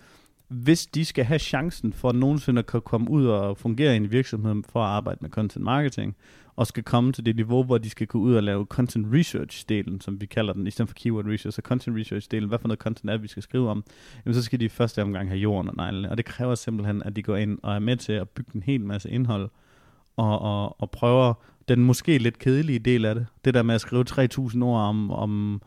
hvis 0.48 0.86
de 0.86 1.06
skal 1.06 1.26
have 1.26 1.40
chancen 1.40 1.94
for 1.94 2.10
at 2.10 2.16
nogensinde 2.16 2.60
at 2.60 2.84
komme 2.84 3.10
ud 3.10 3.26
og 3.26 3.58
fungere 3.58 3.94
i 3.94 3.98
en 3.98 4.12
virksomhed 4.12 4.56
for 4.70 4.84
at 4.84 4.90
arbejde 4.90 5.18
med 5.22 5.30
content 5.30 5.64
marketing, 5.64 6.16
og 6.56 6.68
skal 6.68 6.84
komme 6.84 7.14
til 7.14 7.26
det 7.26 7.36
niveau, 7.36 7.64
hvor 7.64 7.78
de 7.78 7.90
skal 7.90 8.08
gå 8.08 8.18
ud 8.18 8.36
og 8.36 8.44
lave 8.44 8.66
content 8.66 9.08
research-delen, 9.14 10.02
som 10.02 10.22
vi 10.22 10.26
kalder 10.26 10.54
den, 10.54 10.68
i 10.68 10.72
stedet 10.72 10.90
for 10.90 10.96
keyword 10.96 11.26
research, 11.26 11.56
så 11.56 11.62
content 11.62 11.98
research-delen, 11.98 12.48
hvad 12.48 12.60
for 12.60 12.68
noget 12.68 12.80
content 12.80 13.10
er, 13.10 13.18
vi 13.18 13.28
skal 13.28 13.44
skrive 13.44 13.70
om, 13.70 13.84
jamen 14.26 14.34
så 14.34 14.44
skal 14.44 14.60
de 14.60 14.66
i 14.66 14.70
første 14.70 15.02
omgang 15.02 15.30
have 15.30 15.40
jorden 15.40 15.70
og 15.70 15.76
neglene, 15.78 16.10
og 16.10 16.18
det 16.18 16.26
kræver 16.26 16.56
simpelthen, 16.56 17.04
at 17.04 17.16
de 17.16 17.24
går 17.24 17.36
ind 17.36 17.60
og 17.64 17.76
er 17.76 17.80
med 17.80 17.98
til 17.98 18.14
at 18.14 18.30
bygge 18.30 18.52
en 18.56 18.64
hel 18.64 18.86
masse 18.86 19.10
indhold, 19.10 19.50
og, 20.18 20.40
og, 20.40 20.82
og 20.82 20.92
prøver 20.92 21.34
den 21.68 21.84
måske 21.84 22.18
lidt 22.18 22.40
kedelige 22.40 22.80
del 22.80 23.06
af 23.06 23.16
det, 23.16 23.26
det 23.46 23.54
der 23.54 23.64
med 23.64 23.76
at 23.76 23.82
skrive 23.82 24.06
3.000 24.10 24.64
ord 24.64 24.82
om, 24.82 25.12
om 25.12 25.62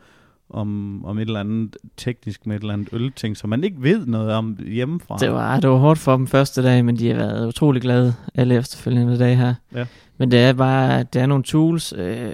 om, 0.49 1.05
om 1.05 1.17
et 1.17 1.21
eller 1.21 1.39
andet 1.39 1.77
teknisk 1.97 2.45
med 2.45 2.55
et 2.55 2.59
eller 2.59 2.73
andet 2.73 2.89
ølting, 2.91 3.37
som 3.37 3.49
man 3.49 3.63
ikke 3.63 3.77
ved 3.79 4.05
noget 4.05 4.31
om 4.31 4.57
hjemmefra. 4.67 5.17
Det 5.17 5.31
var, 5.31 5.59
det 5.59 5.69
var 5.69 5.75
hårdt 5.75 5.99
for 5.99 6.17
dem 6.17 6.27
første 6.27 6.63
dag, 6.63 6.85
men 6.85 6.97
de 6.97 7.07
har 7.07 7.15
været 7.15 7.47
utrolig 7.47 7.81
glade 7.81 8.13
alle 8.35 8.55
efterfølgende 8.55 9.19
dage 9.19 9.35
her. 9.35 9.53
Ja. 9.75 9.85
Men 10.17 10.31
det 10.31 10.39
er 10.39 10.53
bare, 10.53 11.03
det 11.03 11.21
er 11.21 11.25
nogle 11.25 11.43
tools, 11.43 11.93
øh, 11.97 12.29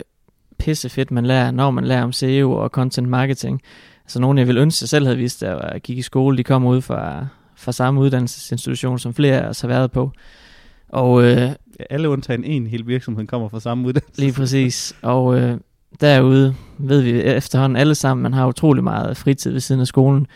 pisse 0.58 0.90
fedt, 0.90 1.12
man 1.12 1.26
lærer, 1.26 1.52
når 1.52 1.72
man 1.72 1.84
lærer 1.86 2.04
om 2.04 2.12
SEO 2.12 2.52
og 2.52 2.70
content 2.70 3.10
marketing. 3.10 3.62
Altså 4.04 4.20
nogle, 4.20 4.40
jeg 4.40 4.48
vil 4.48 4.58
ønske, 4.58 4.84
jeg 4.84 4.90
selv 4.90 5.06
havde 5.06 5.18
vist, 5.18 5.42
da 5.42 5.56
jeg 5.56 5.82
gik 5.82 5.98
i 5.98 6.02
skole, 6.02 6.38
de 6.38 6.44
kommer 6.44 6.70
ud 6.70 6.82
fra, 6.82 7.28
fra 7.56 7.72
samme 7.72 8.00
uddannelsesinstitution, 8.02 9.00
som 9.00 9.14
flere 9.14 9.42
af 9.42 9.48
os 9.50 9.62
har 9.62 9.68
været 9.68 9.92
på. 9.92 10.12
Og, 10.90 11.24
øh, 11.24 11.52
Alle 11.90 12.10
undtagen 12.10 12.44
en 12.44 12.68
hel 12.68 12.88
virksomhed 12.88 13.28
kommer 13.28 13.50
fra 13.50 13.60
samme 13.60 13.88
uddannelse. 13.88 14.22
Lige 14.22 14.34
præcis. 14.34 14.96
Og 15.02 15.40
øh, 15.40 15.58
derude 16.02 16.56
ved 16.78 17.02
vi 17.02 17.12
efterhånden 17.12 17.76
alle 17.76 17.96
sammen, 17.96 18.24
man 18.24 18.34
har 18.34 18.48
utrolig 18.48 18.84
meget 18.84 19.18
fritid 19.18 19.52
ved 19.52 19.60
siden 19.60 19.82
af 19.82 19.88
skolen. 19.88 20.28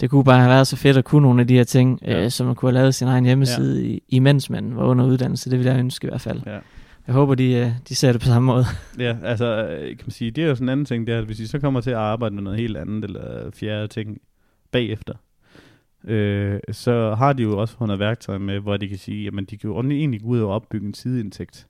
Det 0.00 0.10
kunne 0.10 0.24
bare 0.24 0.38
have 0.38 0.50
været 0.50 0.66
så 0.66 0.76
fedt 0.76 0.96
at 0.96 1.04
kunne 1.04 1.22
nogle 1.22 1.40
af 1.40 1.46
de 1.46 1.54
her 1.54 1.64
ting, 1.64 1.98
ja. 2.02 2.24
øh, 2.24 2.30
som 2.30 2.46
man 2.46 2.54
kunne 2.54 2.70
have 2.70 2.80
lavet 2.80 2.94
sin 2.94 3.08
egen 3.08 3.24
hjemmeside, 3.24 3.82
ja. 3.82 3.88
i, 3.88 4.02
imens 4.08 4.50
man 4.50 4.76
var 4.76 4.84
under 4.84 5.04
uddannelse. 5.04 5.50
Det 5.50 5.58
ville 5.58 5.72
jeg 5.72 5.78
ønske 5.78 6.06
i 6.06 6.08
hvert 6.08 6.20
fald. 6.20 6.40
Ja. 6.46 6.58
Jeg 7.06 7.14
håber, 7.14 7.34
de, 7.34 7.52
øh, 7.52 7.70
de 7.88 7.94
ser 7.94 8.12
det 8.12 8.20
på 8.20 8.26
samme 8.26 8.46
måde. 8.46 8.64
Ja, 8.98 9.16
altså, 9.24 9.66
øh, 9.66 9.88
kan 9.88 10.04
man 10.06 10.10
sige, 10.10 10.30
det 10.30 10.44
er 10.44 10.48
jo 10.48 10.54
sådan 10.54 10.64
en 10.64 10.72
anden 10.72 10.86
ting, 10.86 11.06
det 11.06 11.14
er, 11.14 11.18
at 11.18 11.24
hvis 11.24 11.36
de 11.36 11.48
så 11.48 11.58
kommer 11.58 11.80
til 11.80 11.90
at 11.90 11.96
arbejde 11.96 12.34
med 12.34 12.42
noget 12.42 12.58
helt 12.58 12.76
andet, 12.76 13.04
eller 13.04 13.50
fjerde 13.54 13.88
ting 13.88 14.18
bagefter, 14.70 15.14
øh, 16.04 16.60
så 16.72 17.14
har 17.14 17.32
de 17.32 17.42
jo 17.42 17.58
også 17.58 17.76
fundet 17.78 17.98
værktøj 17.98 18.38
med, 18.38 18.60
hvor 18.60 18.76
de 18.76 18.88
kan 18.88 18.98
sige, 18.98 19.26
at 19.26 19.50
de 19.50 19.56
kan 19.56 19.70
jo 19.70 19.82
egentlig 19.82 20.20
gå 20.20 20.26
ud 20.26 20.40
og 20.40 20.48
opbygge 20.48 20.86
en 20.86 20.94
sideindtægt 20.94 21.66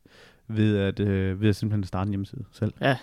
ved 0.48 0.76
at, 0.76 1.00
øh, 1.00 1.40
ved 1.40 1.48
at 1.48 1.56
simpelthen 1.56 1.84
starte 1.84 2.08
en 2.08 2.12
hjemmeside 2.12 2.44
selv. 2.52 2.72
Ja. 2.80 2.96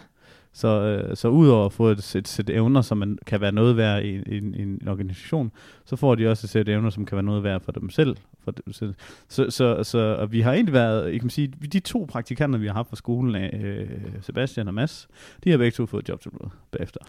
Så, 0.56 0.67
øh, 0.67 1.15
så 1.15 1.27
udover 1.27 1.65
at 1.65 1.73
få 1.73 1.88
et, 1.88 2.15
et 2.15 2.27
sæt 2.27 2.49
evner, 2.49 2.82
som 2.82 2.97
man 2.97 3.17
kan 3.25 3.41
være 3.41 3.51
noget 3.51 3.77
værd 3.77 4.03
i, 4.03 4.08
i, 4.08 4.38
i 4.38 4.62
en 4.62 4.88
organisation, 4.88 5.51
så 5.86 5.95
får 5.95 6.15
de 6.15 6.29
også 6.29 6.45
et 6.45 6.49
sæt 6.49 6.69
evner, 6.69 6.89
som 6.89 7.06
kan 7.06 7.15
være 7.15 7.23
noget 7.23 7.43
værd 7.43 7.62
for 7.62 7.71
dem 7.71 7.89
selv. 7.89 8.17
For 8.43 8.51
dem 8.51 8.73
selv. 8.73 8.93
Så, 9.27 9.49
så, 9.49 9.84
så 9.84 9.97
og 10.19 10.32
vi 10.32 10.41
har 10.41 10.53
egentlig 10.53 10.73
været, 10.73 11.13
jeg 11.13 11.19
kan 11.19 11.29
sige, 11.29 11.47
de 11.47 11.79
to 11.79 12.06
praktikanter, 12.10 12.60
vi 12.60 12.67
har 12.67 12.73
haft 12.73 12.89
fra 12.89 12.95
skolen 12.95 13.36
af, 13.36 13.60
øh, 13.63 13.89
Sebastian 14.21 14.67
og 14.67 14.73
Mads, 14.73 15.08
de 15.43 15.51
har 15.51 15.58
begge 15.58 15.75
to 15.75 15.86
fået 15.86 16.10
job 16.10 16.21
til 16.21 16.32
bagefter. 16.71 16.99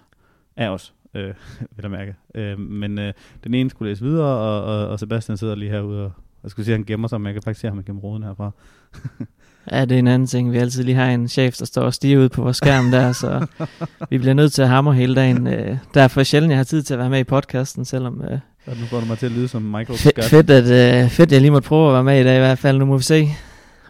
Af 0.57 0.69
os, 0.69 0.95
øh, 1.15 1.35
vil 1.77 1.83
jeg 1.83 1.91
mærke. 1.91 2.15
Øh, 2.35 2.59
men 2.59 2.99
øh, 2.99 3.13
den 3.45 3.55
ene 3.55 3.71
skulle 3.71 3.91
læse 3.91 4.05
videre, 4.05 4.39
og, 4.39 4.65
og, 4.65 4.89
og 4.89 5.01
Sebastian 5.01 5.37
sidder 5.37 5.55
lige 5.55 5.71
herude 5.71 6.05
og 6.05 6.13
jeg 6.45 6.51
skulle 6.51 6.65
sige, 6.65 6.75
at 6.75 6.79
han 6.79 6.85
gemmer 6.85 7.09
sig, 7.09 7.21
men 7.21 7.27
jeg 7.27 7.35
kan 7.35 7.43
faktisk 7.43 7.61
se 7.61 7.69
ham 7.69 7.85
gennem 7.85 8.01
roden 8.01 8.23
herfra. 8.23 8.51
Ja, 9.73 9.85
det 9.85 9.93
er 9.93 9.99
en 9.99 10.09
anden 10.09 10.27
ting. 10.27 10.53
Vi 10.53 10.59
altid 10.59 10.85
lige 10.85 10.95
har 10.95 11.11
en 11.11 11.29
chef, 11.29 11.57
der 11.57 11.65
står 11.65 11.83
og 11.83 11.95
stiger 11.95 12.19
ud 12.19 12.29
på 12.29 12.43
vores 12.43 12.57
skærm 12.57 12.91
der, 12.91 13.13
så 13.13 13.47
vi 14.11 14.19
bliver 14.19 14.35
nødt 14.35 14.53
til 14.53 14.63
at 14.63 14.69
hamre 14.69 14.95
hele 14.95 15.15
dagen. 15.15 15.47
Øh, 15.47 15.77
derfor 15.95 16.21
er 16.21 16.25
sjældent, 16.25 16.51
jeg 16.51 16.59
har 16.59 16.65
tid 16.65 16.83
til 16.83 16.95
at 16.95 17.01
være 17.01 17.11
med 17.11 17.19
i 17.19 17.25
podcasten, 17.25 17.85
selvom... 17.85 18.23
Øh, 18.23 18.39
ja, 18.67 18.73
nu 18.81 18.87
får 18.87 19.01
du 19.01 19.07
mig 19.07 19.19
til 19.19 19.27
at 19.27 19.33
lyde 19.33 19.49
som 19.49 19.63
Michael 19.63 19.99
Scott. 19.99 20.25
Fedt, 20.25 20.51
at, 20.51 21.05
øh, 21.05 21.11
fedt, 21.11 21.33
jeg 21.33 21.41
lige 21.41 21.51
måtte 21.51 21.69
prøve 21.69 21.89
at 21.89 21.95
være 21.95 22.05
med 22.05 22.21
i 22.21 22.25
dag 22.25 22.37
i 22.37 22.41
hvert 22.41 22.59
fald. 22.59 22.79
Nu 22.79 22.85
må 22.85 22.97
vi 22.97 23.03
se, 23.03 23.29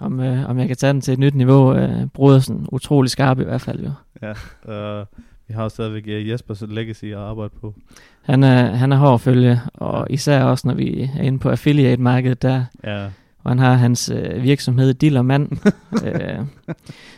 om, 0.00 0.20
øh, 0.20 0.50
om 0.50 0.58
jeg 0.58 0.66
kan 0.68 0.76
tage 0.76 0.92
den 0.92 1.00
til 1.00 1.12
et 1.12 1.18
nyt 1.18 1.34
niveau. 1.34 1.74
Øh, 1.74 2.06
bruger 2.06 2.38
sådan 2.38 2.66
utrolig 2.72 3.10
skarp 3.10 3.40
i 3.40 3.44
hvert 3.44 3.60
fald 3.60 3.80
jo. 3.80 3.90
Ja, 4.22 4.72
øh, 4.72 5.06
vi 5.48 5.54
har 5.54 5.62
jo 5.62 5.68
stadigvæk 5.68 6.04
Jespers 6.06 6.62
legacy 6.68 7.04
at 7.04 7.14
arbejde 7.14 7.50
på. 7.60 7.74
Han 8.22 8.42
er, 8.42 8.66
han 8.66 8.92
er 8.92 8.96
hård 8.96 9.14
at 9.14 9.20
følge, 9.20 9.60
og 9.74 10.06
især 10.10 10.42
også 10.42 10.68
når 10.68 10.74
vi 10.74 11.02
er 11.02 11.22
inde 11.22 11.38
på 11.38 11.50
affiliate-markedet 11.50 12.42
der. 12.42 12.64
Ja 12.84 13.08
og 13.44 13.50
han 13.50 13.58
har 13.58 13.74
hans 13.74 14.12
øh, 14.14 14.42
virksomhed 14.42 14.94
Dillermand, 14.94 15.48
øh, 16.06 16.38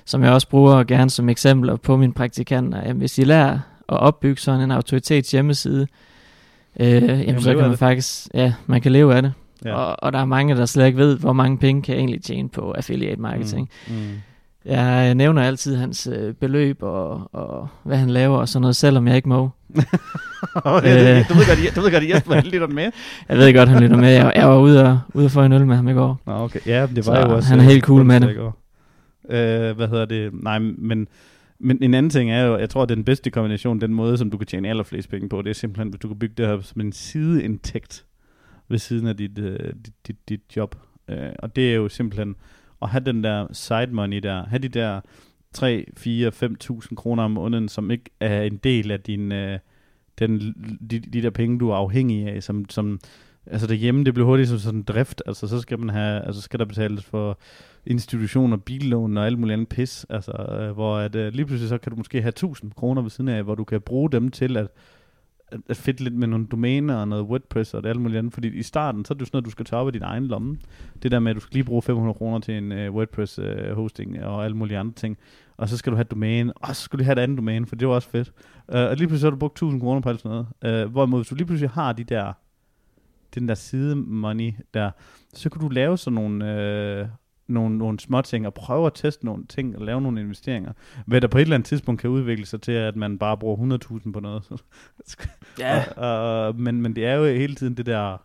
som 0.05 0.23
jeg 0.23 0.33
også 0.33 0.49
bruger 0.49 0.85
gerne 0.85 1.11
som 1.11 1.29
eksempler 1.29 1.77
på 1.77 1.97
mine 1.97 2.13
praktikanter. 2.13 2.83
Jamen, 2.83 2.97
hvis 2.97 3.19
I 3.19 3.25
lærer 3.25 3.53
at 3.89 4.01
opbygge 4.01 4.41
sådan 4.41 4.61
en 4.61 4.71
autoritets 4.71 5.31
hjemmeside, 5.31 5.87
øh, 6.81 7.03
jamen, 7.03 7.41
så 7.41 7.55
kan 7.55 7.69
man 7.69 7.79
faktisk, 7.79 8.29
ja, 8.35 8.53
man 8.67 8.81
kan 8.81 8.93
leve 8.93 9.15
af 9.15 9.23
det. 9.23 9.33
Ja. 9.65 9.75
Og, 9.75 9.97
og 10.03 10.13
der 10.13 10.19
er 10.19 10.25
mange, 10.25 10.57
der 10.57 10.67
slet 10.67 10.87
ikke 10.87 10.99
ved, 10.99 11.19
hvor 11.19 11.33
mange 11.33 11.59
penge 11.59 11.83
kan 11.83 11.95
jeg 11.95 12.01
egentlig 12.01 12.23
tjene 12.23 12.49
på 12.49 12.73
affiliate 12.73 13.21
marketing. 13.21 13.71
Mm. 13.89 13.95
Mm. 13.95 14.11
Jeg 14.67 15.15
nævner 15.15 15.43
altid 15.43 15.77
hans 15.77 16.09
øh, 16.13 16.35
beløb 16.35 16.83
og, 16.83 17.35
og 17.35 17.69
hvad 17.85 17.97
han 17.97 18.11
laver 18.11 18.39
og 18.39 18.49
sådan 18.49 18.61
noget, 18.61 18.77
selvom 18.77 19.09
jeg 19.09 19.17
ikke 19.17 19.29
må. 19.29 19.41
du, 19.75 19.81
ved 21.35 21.47
godt, 21.47 21.77
du 21.77 21.81
ved 21.81 21.93
godt, 21.93 22.09
Jesper 22.09 22.35
han 22.35 22.45
lytter 22.45 22.67
med. 22.67 22.91
Jeg 23.29 23.39
ved 23.39 23.55
godt, 23.55 23.69
han 23.69 23.83
lytter 23.83 23.97
med. 23.97 24.11
Jeg, 24.11 24.33
jeg 24.37 24.49
var 24.49 24.59
ude 24.59 24.85
og, 24.85 25.01
ude 25.15 25.25
og 25.25 25.31
få 25.31 25.43
en 25.43 25.53
øl 25.53 25.67
med 25.67 25.77
ham 25.77 25.89
i 25.89 25.93
går. 25.93 26.21
Nå, 26.27 26.33
okay. 26.33 26.61
Ja, 26.67 26.87
det 26.87 26.97
var 26.97 27.03
Så 27.03 27.29
jo 27.29 27.37
også... 27.37 27.49
han 27.49 27.59
er 27.59 27.65
helt 27.65 27.85
cool 27.85 28.01
øh, 28.01 28.07
med 28.07 28.21
det. 28.21 28.37
Øh, 29.29 29.77
hvad 29.77 29.89
hedder 29.89 30.05
det? 30.05 30.31
Nej, 30.43 30.59
men, 30.59 31.09
men 31.59 31.79
en 31.83 31.95
anden 31.95 32.11
ting 32.11 32.31
er 32.31 32.45
jo, 32.45 32.59
jeg 32.59 32.71
tror, 32.71 32.83
at 32.83 32.89
den 32.89 33.05
bedste 33.05 33.31
kombination, 33.31 33.81
den 33.81 33.95
måde, 33.95 34.19
som 34.19 34.31
du 34.31 34.37
kan 34.37 34.47
tjene 34.47 34.69
allerflest 34.69 35.11
penge 35.11 35.29
på, 35.29 35.43
det 35.43 35.51
er 35.51 35.55
simpelthen, 35.55 35.89
hvis 35.89 36.01
du 36.01 36.09
kan 36.09 36.19
bygge 36.19 36.35
det 36.37 36.47
her 36.47 36.61
som 36.61 36.81
en 36.81 36.93
sideindtægt 36.93 38.05
ved 38.69 38.79
siden 38.79 39.07
af 39.07 39.17
dit, 39.17 39.39
øh, 39.39 39.59
dit, 39.87 39.95
dit, 40.07 40.29
dit 40.29 40.41
job. 40.57 40.77
Øh, 41.11 41.19
og 41.39 41.57
det 41.57 41.71
er 41.71 41.75
jo 41.75 41.89
simpelthen 41.89 42.35
at 42.83 42.89
have 42.89 43.05
den 43.05 43.25
der 43.25 43.47
side 43.53 43.91
money 43.91 44.19
der, 44.19 44.45
have 44.47 44.59
de 44.59 44.69
der 44.69 45.01
3, 45.53 45.87
4, 45.97 46.29
5.000 46.29 46.95
kroner 46.95 47.23
om 47.23 47.31
måneden, 47.31 47.69
som 47.69 47.91
ikke 47.91 48.11
er 48.21 48.43
en 48.43 48.57
del 48.57 48.91
af 48.91 49.01
din, 49.01 49.33
øh, 49.33 49.59
den, 50.19 50.55
de, 50.91 50.99
de 50.99 51.23
der 51.23 51.31
penge, 51.31 51.59
du 51.59 51.71
er 51.71 51.77
afhængig 51.77 52.29
af, 52.29 52.43
som, 52.43 52.71
som 52.71 53.01
altså 53.47 53.67
derhjemme, 53.67 54.05
det 54.05 54.15
bliver 54.15 54.27
hurtigt 54.27 54.49
som 54.49 54.59
sådan 54.59 54.81
en 54.81 54.83
drift, 54.83 55.23
altså 55.27 55.49
så 55.49 55.61
skal 55.61 55.79
man 55.79 55.89
have, 55.89 56.27
altså 56.27 56.43
skal 56.43 56.59
der 56.59 56.65
betales 56.65 57.05
for 57.05 57.39
institutioner, 57.87 58.57
billån 58.57 59.17
og 59.17 59.27
alt 59.27 59.39
muligt 59.39 59.53
andet 59.53 59.69
pis, 59.69 60.07
altså 60.09 60.33
øh, 60.33 60.71
hvor 60.71 60.97
at, 60.97 61.15
øh, 61.15 61.33
lige 61.33 61.47
pludselig 61.47 61.69
så 61.69 61.79
kan 61.79 61.91
du 61.91 61.97
måske 61.97 62.23
have 62.23 62.29
1000 62.29 62.73
kroner 62.73 63.03
ved 63.03 63.11
siden 63.11 63.29
af, 63.29 63.43
hvor 63.43 63.55
du 63.55 63.65
kan 63.65 63.81
bruge 63.81 64.11
dem 64.11 64.31
til 64.31 64.57
at, 64.57 64.69
at, 65.49 65.61
at 65.69 65.77
fedt 65.77 66.01
lidt 66.01 66.15
med 66.15 66.29
nogle 66.29 66.47
domæner 66.47 66.97
og 66.97 67.09
noget 67.09 67.25
WordPress 67.25 67.75
og 67.75 67.83
det 67.83 67.89
alt 67.89 68.01
muligt 68.01 68.19
andet, 68.19 68.35
fordi 68.35 68.49
i 68.49 68.63
starten, 68.63 69.05
så 69.05 69.13
er 69.13 69.15
det 69.15 69.21
jo 69.21 69.27
sådan 69.27 69.37
noget, 69.37 69.45
du 69.45 69.51
skal 69.51 69.65
tage 69.65 69.81
op 69.81 69.87
af 69.87 69.93
din 69.93 70.03
egen 70.03 70.27
lomme. 70.27 70.59
Det 71.03 71.11
der 71.11 71.19
med, 71.19 71.31
at 71.31 71.37
du 71.37 71.41
skal 71.41 71.55
lige 71.55 71.65
bruge 71.65 71.83
500 71.83 72.15
kroner 72.15 72.39
til 72.39 72.55
en 72.55 72.73
uh, 72.73 72.95
WordPress 72.95 73.39
uh, 73.39 73.71
hosting 73.73 74.25
og 74.25 74.45
alle 74.45 74.57
mulige 74.57 74.79
andre 74.79 74.95
ting, 74.95 75.19
og 75.57 75.69
så 75.69 75.77
skal 75.77 75.91
du 75.91 75.97
have 75.97 76.03
et 76.03 76.11
domæne, 76.11 76.53
og 76.53 76.77
så 76.77 76.83
skal 76.83 76.99
du 76.99 77.05
have 77.05 77.13
et 77.13 77.19
andet 77.19 77.39
domæne, 77.39 77.67
for 77.67 77.77
det 77.77 77.89
var 77.89 77.95
også 77.95 78.09
fedt. 78.09 78.33
Uh, 78.69 78.75
og 78.75 78.97
lige 78.97 79.09
pludselig 79.09 79.21
så 79.21 79.27
har 79.27 79.31
du 79.31 79.37
brugt 79.37 79.55
1000 79.55 79.81
kroner 79.81 80.01
på 80.01 80.09
alt 80.09 80.21
sådan 80.21 80.45
noget. 80.63 80.85
Uh, 80.85 80.93
hvorimod, 80.93 81.19
hvis 81.19 81.29
du 81.29 81.35
lige 81.35 81.47
pludselig 81.47 81.71
har 81.71 81.93
de 81.93 82.05
der, 82.05 82.33
den 83.35 83.49
der 83.49 83.55
side 83.55 83.97
money 83.97 84.53
der, 84.75 84.91
så 85.35 85.51
kan 85.51 85.61
du 85.61 85.69
lave 85.69 85.99
sådan 85.99 86.15
nogle, 86.15 86.45
uh, 87.03 87.09
nogle, 87.49 87.79
nogle 87.79 88.01
små 88.01 88.23
ting 88.23 88.47
og 88.47 88.55
prøve 88.55 88.87
at 88.87 88.93
teste 88.95 89.25
nogle 89.25 89.45
ting 89.49 89.77
og 89.77 89.85
lave 89.85 90.01
nogle 90.01 90.21
investeringer. 90.21 90.73
Hvad 91.07 91.21
der 91.21 91.29
på 91.29 91.39
et 91.39 91.43
eller 91.43 91.55
andet 91.55 91.67
tidspunkt 91.67 92.01
kan 92.01 92.11
udvikle 92.11 92.47
sig 92.47 92.61
til, 92.61 92.73
at 92.73 92.97
man 92.97 93.19
bare 93.19 93.37
bruger 93.39 93.79
100.000 94.05 94.13
på 94.13 94.21
noget. 94.21 94.43
Ja. 95.59 95.85
og, 95.97 96.47
og, 96.47 96.57
men, 96.57 96.83
men 96.83 96.97
det 96.97 97.07
er 97.07 97.15
jo 97.15 97.25
hele 97.25 97.55
tiden 97.55 97.77
det 97.77 97.87
der 97.87 98.17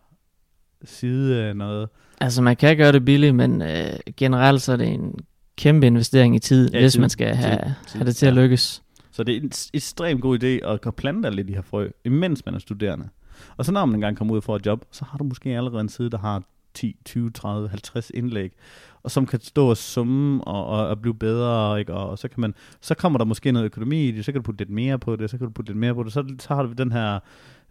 side 0.83 1.43
af 1.43 1.55
noget. 1.55 1.89
Altså 2.21 2.41
man 2.41 2.55
kan 2.55 2.77
gøre 2.77 2.91
det 2.91 3.05
billigt, 3.05 3.35
men 3.35 3.61
øh, 3.61 3.93
generelt 4.17 4.61
så 4.61 4.71
er 4.71 4.77
det 4.77 4.87
en 4.87 5.19
kæmpe 5.57 5.87
investering 5.87 6.35
i 6.35 6.39
tid, 6.39 6.71
Ja, 6.73 6.79
hvis 6.79 6.93
tid, 6.93 7.01
man 7.01 7.09
skal 7.09 7.35
have, 7.35 7.57
tid, 7.57 7.73
tid, 7.87 7.99
have 7.99 8.05
det 8.05 8.15
til 8.15 8.25
at 8.25 8.35
ja. 8.35 8.41
lykkes. 8.41 8.83
Så 9.11 9.23
det 9.23 9.35
er 9.35 9.41
en 9.41 9.51
ekstremt 9.73 10.21
god 10.21 10.43
idé 10.43 10.67
at 10.67 10.81
kan 10.81 10.93
plante 10.93 11.27
alle 11.27 11.43
de 11.43 11.53
her 11.53 11.61
frø, 11.61 11.89
imens 12.05 12.45
man 12.45 12.55
er 12.55 12.59
studerende. 12.59 13.09
Og 13.57 13.65
så 13.65 13.71
når 13.71 13.85
man 13.85 13.95
engang 13.95 14.17
kommer 14.17 14.33
ud 14.33 14.41
for 14.41 14.55
et 14.55 14.65
job, 14.65 14.85
så 14.91 15.05
har 15.05 15.17
du 15.17 15.23
måske 15.23 15.49
allerede 15.49 15.81
en 15.81 15.89
side, 15.89 16.09
der 16.09 16.17
har 16.17 16.43
10, 16.73 16.95
20, 17.05 17.29
30, 17.31 17.69
50 17.69 18.11
indlæg, 18.13 18.51
og 19.03 19.11
som 19.11 19.25
kan 19.25 19.41
stå 19.41 19.69
og 19.69 19.77
summe 19.77 20.43
og, 20.43 20.65
og, 20.65 20.87
og 20.87 21.01
blive 21.01 21.15
bedre, 21.15 21.79
ikke? 21.79 21.93
Og, 21.93 22.09
og 22.09 22.19
så, 22.19 22.27
kan 22.27 22.41
man, 22.41 22.53
så 22.81 22.95
kommer 22.95 23.17
der 23.17 23.25
måske 23.25 23.51
noget 23.51 23.65
økonomi 23.65 24.07
i 24.07 24.11
det, 24.11 24.25
så 24.25 24.31
kan 24.31 24.41
du 24.41 24.45
putte 24.45 24.61
lidt 24.61 24.69
mere 24.69 24.99
på 24.99 25.15
det, 25.15 25.29
så 25.29 25.37
kan 25.37 25.47
du 25.47 25.53
putte 25.53 25.71
lidt 25.71 25.79
mere 25.79 25.95
på 25.95 26.03
det, 26.03 26.13
så, 26.13 26.35
så 26.39 26.53
har 26.55 26.63
du 26.63 26.71
den 26.71 26.91
her, 26.91 27.19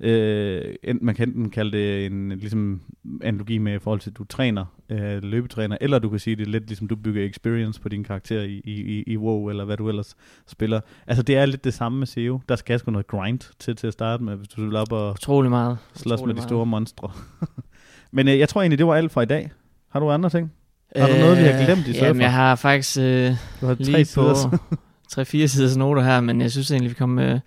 øh, 0.01 0.75
enten, 0.83 1.07
man 1.07 1.15
kan 1.15 1.29
enten 1.29 1.51
kalde 1.51 1.79
det 1.79 2.07
en 2.07 2.29
ligesom 2.29 2.81
analogi 3.23 3.59
med 3.59 3.75
i 3.75 3.79
forhold 3.79 4.01
til, 4.01 4.11
at 4.11 4.19
du 4.19 4.25
træner, 4.25 4.65
øh, 4.89 5.23
løbetræner, 5.23 5.77
eller 5.81 5.99
du 5.99 6.09
kan 6.09 6.19
sige, 6.19 6.37
det 6.37 6.47
er 6.47 6.51
lidt 6.51 6.67
ligesom 6.67 6.89
du 6.89 6.97
bygger 6.97 7.27
experience 7.27 7.81
på 7.81 7.89
din 7.89 8.05
karakter 8.05 8.43
i, 8.43 8.61
i, 8.65 8.81
i, 8.81 9.05
i 9.07 9.17
WoW, 9.17 9.49
eller 9.49 9.65
hvad 9.65 9.77
du 9.77 9.89
ellers 9.89 10.17
spiller. 10.47 10.81
Altså 11.07 11.23
det 11.23 11.37
er 11.37 11.47
lidt 11.47 11.65
det 11.65 11.75
samme 11.75 11.99
med 11.99 12.07
SEO. 12.07 12.41
Der 12.49 12.57
skal 12.57 12.79
sgu 12.79 12.91
noget 12.91 13.07
grind 13.07 13.41
til 13.59 13.77
til 13.77 13.87
at 13.87 13.93
starte 13.93 14.23
med, 14.23 14.37
hvis 14.37 14.49
du 14.49 14.65
vil 14.65 14.77
op 14.77 14.93
og 14.93 15.11
Utrolig 15.11 15.51
meget. 15.51 15.79
slås 15.95 16.13
Utrolig 16.13 16.27
med 16.27 16.35
de 16.35 16.39
meget. 16.39 16.49
store 16.49 16.67
monstre. 16.67 17.11
Men 18.11 18.29
øh, 18.29 18.39
jeg 18.39 18.49
tror 18.49 18.61
egentlig, 18.61 18.79
det 18.79 18.87
var 18.87 18.95
alt 18.95 19.13
for 19.13 19.23
i 19.23 19.27
dag. 19.27 19.51
Har 19.89 20.01
du 20.01 20.11
andre 20.11 20.31
ting? 20.31 20.53
Har 20.97 21.07
du 21.09 21.15
noget, 21.15 21.39
vi 21.39 21.43
har 21.43 21.65
glemt 21.65 21.87
i 21.87 21.91
Øh, 21.91 21.95
surfer? 21.95 22.07
Jamen, 22.07 22.23
jeg 22.23 22.33
har 22.33 22.55
faktisk 22.57 22.99
øh, 22.99 23.31
Du 23.61 23.67
har 23.67 23.75
tre 23.75 23.83
lige 23.85 24.09
på 24.15 24.35
sider. 24.35 25.45
3-4 25.45 25.47
siders 25.55 25.77
noter 25.77 26.03
her, 26.03 26.21
men 26.21 26.41
jeg 26.41 26.51
synes 26.51 26.71
egentlig, 26.71 26.91
vi 26.91 26.95
kom, 26.95 27.19
øh, 27.19 27.41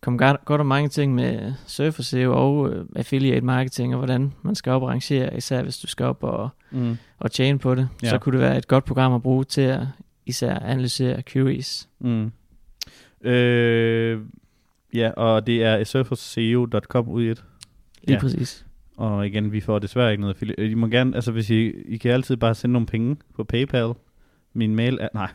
kom 0.00 0.18
godt, 0.18 0.44
godt 0.44 0.60
om 0.60 0.66
mange 0.66 0.88
ting 0.88 1.14
med 1.14 1.52
surfer 1.66 2.02
SEO 2.02 2.32
og 2.36 2.70
øh, 2.72 2.84
affiliate 2.96 3.40
marketing, 3.40 3.94
og 3.94 3.98
hvordan 3.98 4.32
man 4.42 4.54
skal 4.54 4.72
op 4.72 4.82
og 4.82 4.88
rangere, 4.88 5.36
især 5.36 5.62
hvis 5.62 5.78
du 5.78 5.86
skal 5.86 6.06
op 6.06 6.22
og, 6.22 6.48
Mm. 6.70 6.96
og 7.18 7.30
tjene 7.32 7.58
på 7.58 7.74
det. 7.74 7.88
Ja. 8.02 8.08
Så 8.08 8.18
kunne 8.18 8.32
det 8.32 8.40
være 8.40 8.58
et 8.58 8.68
godt 8.68 8.84
program 8.84 9.14
at 9.14 9.22
bruge 9.22 9.44
til 9.44 9.60
at 9.60 9.80
især 10.26 10.54
analysere 10.58 11.22
queries. 11.22 11.88
Mm. 12.00 12.32
Øh, 13.24 14.20
ja, 14.94 15.10
og 15.10 15.46
det 15.46 15.62
er 15.64 15.84
surferseo.com 15.84 17.08
ud 17.08 17.22
i 17.22 17.28
et. 17.28 17.44
Lige 18.02 18.14
ja. 18.14 18.20
præcis. 18.20 18.65
Og 18.96 19.26
igen, 19.26 19.52
vi 19.52 19.60
får 19.60 19.78
desværre 19.78 20.10
ikke 20.10 20.20
noget 20.20 20.34
affiliate. 20.34 20.62
Øh, 20.62 20.70
I 20.70 20.74
må 20.74 20.86
gerne, 20.86 21.14
altså 21.14 21.32
hvis 21.32 21.50
I, 21.50 21.72
I 21.88 21.96
kan 21.96 22.10
altid 22.10 22.36
bare 22.36 22.54
sende 22.54 22.72
nogle 22.72 22.86
penge 22.86 23.16
på 23.34 23.44
PayPal. 23.44 23.92
Min 24.54 24.76
mail 24.76 24.98
er, 25.00 25.08
nej. 25.14 25.30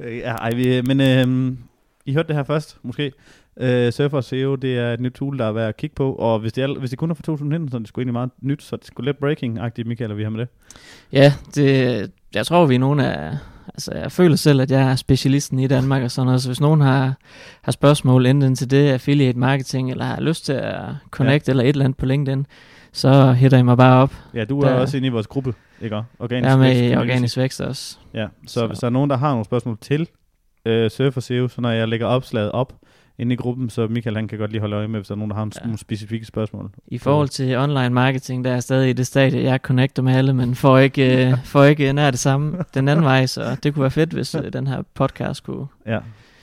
ja, 0.24 0.32
ej, 0.34 0.54
vi, 0.54 0.76
øh, 0.76 0.86
men 0.86 1.00
øhm, 1.00 1.58
I 2.06 2.12
hørte 2.12 2.28
det 2.28 2.36
her 2.36 2.44
først, 2.44 2.78
måske. 2.82 3.12
Øh, 3.60 3.92
Surfer 3.92 4.20
SEO, 4.20 4.54
det 4.54 4.78
er 4.78 4.92
et 4.92 5.00
nyt 5.00 5.12
tool, 5.12 5.38
der 5.38 5.44
er 5.44 5.52
værd 5.52 5.68
at 5.68 5.76
kigge 5.76 5.94
på. 5.94 6.12
Og 6.14 6.38
hvis 6.38 6.52
det, 6.52 6.64
er, 6.64 6.78
hvis 6.78 6.90
det 6.90 6.98
kun 6.98 7.10
er 7.10 7.14
fra 7.14 7.22
2019, 7.22 7.68
så 7.70 7.76
er 7.76 7.78
det 7.78 7.88
sgu 7.88 8.00
egentlig 8.00 8.12
meget 8.12 8.30
nyt, 8.40 8.62
så 8.62 8.76
det 8.76 8.82
er 8.82 8.86
sgu 8.86 9.02
lidt 9.02 9.16
breaking-agtigt, 9.16 9.88
Michael, 9.88 10.10
at 10.10 10.16
vi 10.16 10.22
har 10.22 10.30
med 10.30 10.40
det. 10.40 10.48
Ja, 11.12 11.32
det, 11.54 12.10
jeg 12.34 12.46
tror, 12.46 12.66
vi 12.66 12.74
er 12.74 12.78
nogle 12.78 13.12
af... 13.14 13.38
Altså, 13.68 13.92
jeg 13.94 14.12
føler 14.12 14.36
selv, 14.36 14.60
at 14.60 14.70
jeg 14.70 14.90
er 14.90 14.96
specialisten 14.96 15.58
i 15.58 15.66
Danmark 15.66 16.02
og 16.02 16.10
sådan 16.10 16.26
noget, 16.26 16.42
så 16.42 16.48
hvis 16.48 16.60
nogen 16.60 16.80
har, 16.80 17.14
har 17.62 17.72
spørgsmål 17.72 18.26
enten 18.26 18.54
til 18.54 18.70
det, 18.70 18.88
affiliate 18.88 19.38
marketing, 19.38 19.90
eller 19.90 20.04
har 20.04 20.20
lyst 20.20 20.44
til 20.46 20.52
at 20.52 20.80
connect 21.10 21.48
ja. 21.48 21.52
eller 21.52 21.62
et 21.64 21.68
eller 21.68 21.84
andet 21.84 21.98
på 21.98 22.06
LinkedIn, 22.06 22.46
så 22.92 23.32
hitter 23.32 23.58
I 23.58 23.62
mig 23.62 23.76
bare 23.76 24.02
op. 24.02 24.12
Ja, 24.34 24.44
du 24.44 24.60
er 24.60 24.68
Der- 24.68 24.74
også 24.74 24.96
inde 24.96 25.06
i 25.06 25.10
vores 25.10 25.26
gruppe, 25.26 25.54
ikke? 25.82 26.02
Organisk 26.18 26.52
er 26.52 26.56
med 26.56 26.80
Vækst. 26.80 26.96
Organisk 26.96 27.36
Vækst 27.36 27.60
også. 27.60 27.96
Ja, 28.14 28.26
så, 28.46 28.52
så 28.52 28.60
Så- 28.60 28.66
hvis 28.66 28.78
der 28.78 28.86
er 28.86 28.90
nogen, 28.90 29.10
der 29.10 29.16
har 29.16 29.30
nogle 29.30 29.44
spørgsmål 29.44 29.78
til 29.80 30.08
øh, 30.66 30.90
Surfer 30.90 31.20
SEO, 31.20 31.48
så 31.48 31.60
når 31.60 31.70
jeg 31.70 31.88
lægger 31.88 32.06
opslaget 32.06 32.52
op 32.52 32.72
inde 33.18 33.32
i 33.32 33.36
gruppen, 33.36 33.70
så 33.70 33.86
Michael 33.86 34.16
han 34.16 34.28
kan 34.28 34.38
godt 34.38 34.50
lige 34.50 34.60
holde 34.60 34.76
øje 34.76 34.88
med, 34.88 34.98
hvis 35.00 35.08
der 35.08 35.14
er 35.14 35.18
nogen, 35.18 35.30
der 35.30 35.36
har 35.36 35.42
en, 35.42 35.52
ja. 35.60 35.64
Nogle 35.64 35.78
specifikke 35.78 36.26
spørgsmål. 36.26 36.70
I 36.86 36.98
forhold 36.98 37.28
til 37.28 37.56
online 37.56 37.90
marketing, 37.90 38.44
der 38.44 38.52
er 38.52 38.60
stadig 38.60 38.90
i 38.90 38.92
det 38.92 39.06
stadie, 39.06 39.42
jeg 39.42 39.60
connecter 39.62 40.02
med 40.02 40.14
alle, 40.14 40.34
men 40.34 40.54
får 40.54 40.78
ikke, 40.78 41.28
øh, 41.30 41.34
får 41.44 41.64
ikke 41.64 41.92
nær 41.92 42.10
det 42.10 42.20
samme 42.20 42.58
den 42.74 42.88
anden 42.88 43.04
vej, 43.04 43.26
så 43.26 43.56
det 43.62 43.74
kunne 43.74 43.82
være 43.82 43.90
fedt, 43.90 44.12
hvis 44.12 44.34
øh, 44.34 44.52
den 44.52 44.66
her 44.66 44.82
podcast 44.94 45.44
kunne, 45.44 45.66
Ja. 45.86 45.98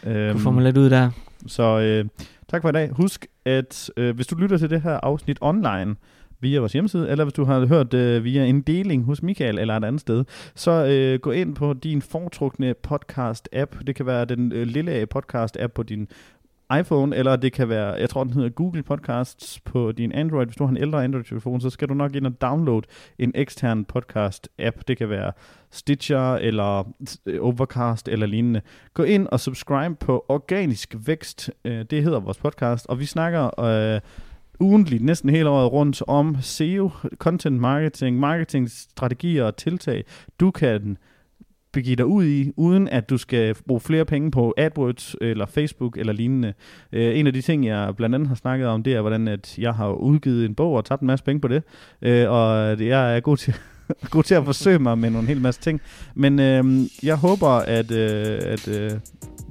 Øhm, 0.05 0.31
kunne 0.31 0.41
få 0.41 0.51
mig 0.51 0.63
lidt 0.63 0.77
ud 0.77 0.89
der. 0.89 1.09
Så 1.47 1.79
øh, 1.79 2.05
tak 2.47 2.61
for 2.61 2.69
i 2.69 2.71
dag. 2.71 2.89
Husk, 2.89 3.27
at 3.45 3.89
øh, 3.97 4.15
hvis 4.15 4.27
du 4.27 4.35
lytter 4.35 4.57
til 4.57 4.69
det 4.69 4.81
her 4.81 4.99
afsnit 5.03 5.37
online, 5.41 5.95
via 6.43 6.59
vores 6.59 6.73
hjemmeside, 6.73 7.09
eller 7.09 7.23
hvis 7.23 7.33
du 7.33 7.43
har 7.43 7.65
hørt 7.65 7.93
øh, 7.93 8.23
via 8.23 8.45
en 8.45 8.61
deling 8.61 9.03
hos 9.05 9.23
Michael 9.23 9.59
eller 9.59 9.77
et 9.77 9.83
andet 9.83 10.01
sted, 10.01 10.25
så 10.55 10.71
øh, 10.85 11.19
gå 11.19 11.31
ind 11.31 11.55
på 11.55 11.73
din 11.73 12.01
foretrukne 12.01 12.75
podcast-app. 12.87 13.83
Det 13.87 13.95
kan 13.95 14.05
være 14.05 14.25
den 14.25 14.51
øh, 14.51 14.67
lille 14.67 15.07
podcast-app 15.15 15.67
på 15.67 15.83
din 15.83 16.07
iPhone, 16.79 17.15
eller 17.15 17.35
det 17.35 17.53
kan 17.53 17.69
være, 17.69 17.87
jeg 17.87 18.09
tror 18.09 18.23
den 18.23 18.33
hedder 18.33 18.49
Google 18.49 18.83
Podcasts 18.83 19.59
på 19.59 19.91
din 19.91 20.11
Android. 20.11 20.45
Hvis 20.45 20.55
du 20.55 20.63
har 20.63 20.71
en 20.71 20.77
ældre 20.77 21.03
Android-telefon, 21.03 21.61
så 21.61 21.69
skal 21.69 21.89
du 21.89 21.93
nok 21.93 22.15
ind 22.15 22.25
og 22.25 22.41
downloade 22.41 22.87
en 23.19 23.31
ekstern 23.35 23.85
podcast-app. 23.93 24.81
Det 24.87 24.97
kan 24.97 25.09
være 25.09 25.31
Stitcher, 25.71 26.35
eller 26.35 26.93
Overcast, 27.41 28.07
eller 28.07 28.25
lignende. 28.25 28.61
Gå 28.93 29.03
ind 29.03 29.27
og 29.27 29.39
subscribe 29.39 29.95
på 29.95 30.25
Organisk 30.29 30.95
Vækst. 31.05 31.51
Øh, 31.65 31.85
det 31.89 32.03
hedder 32.03 32.19
vores 32.19 32.37
podcast, 32.37 32.85
og 32.89 32.99
vi 32.99 33.05
snakker 33.05 33.59
øh, 33.59 34.01
ugentligt, 34.59 35.03
næsten 35.03 35.29
hele 35.29 35.49
året 35.49 35.71
rundt, 35.71 36.01
om 36.07 36.37
SEO, 36.41 36.91
content 37.17 37.59
marketing, 37.59 38.19
marketingstrategier 38.19 39.43
og 39.43 39.57
tiltag, 39.57 40.03
du 40.39 40.51
kan 40.51 40.97
begive 41.73 41.95
dig 41.95 42.05
ud 42.05 42.25
i, 42.25 42.51
uden 42.57 42.87
at 42.87 43.09
du 43.09 43.17
skal 43.17 43.55
bruge 43.67 43.79
flere 43.79 44.05
penge 44.05 44.31
på 44.31 44.53
AdWords 44.57 45.15
eller 45.21 45.45
Facebook 45.45 45.97
eller 45.97 46.13
lignende. 46.13 46.53
Øh, 46.91 47.19
en 47.19 47.27
af 47.27 47.33
de 47.33 47.41
ting, 47.41 47.65
jeg 47.65 47.95
blandt 47.95 48.15
andet 48.15 48.27
har 48.27 48.35
snakket 48.35 48.67
om, 48.67 48.83
det 48.83 48.93
er, 48.93 49.01
hvordan 49.01 49.27
at 49.27 49.57
jeg 49.57 49.73
har 49.73 49.89
udgivet 49.89 50.45
en 50.45 50.55
bog 50.55 50.73
og 50.73 50.85
tabt 50.85 51.01
en 51.01 51.07
masse 51.07 51.25
penge 51.25 51.41
på 51.41 51.47
det, 51.47 51.63
øh, 52.01 52.29
og 52.29 52.77
det, 52.77 52.87
jeg 52.87 53.15
er 53.15 53.19
god 53.19 53.37
til, 53.37 53.53
god 54.09 54.23
til 54.23 54.35
at 54.35 54.45
forsøge 54.45 54.79
mig 54.79 54.97
med 54.97 55.09
nogle 55.09 55.27
hel 55.27 55.41
masse 55.41 55.61
ting. 55.61 55.81
Men 56.15 56.39
øh, 56.39 56.81
jeg 57.03 57.15
håber, 57.15 57.49
at, 57.49 57.91
øh, 57.91 58.39
at 58.45 58.67
øh, 58.67 58.91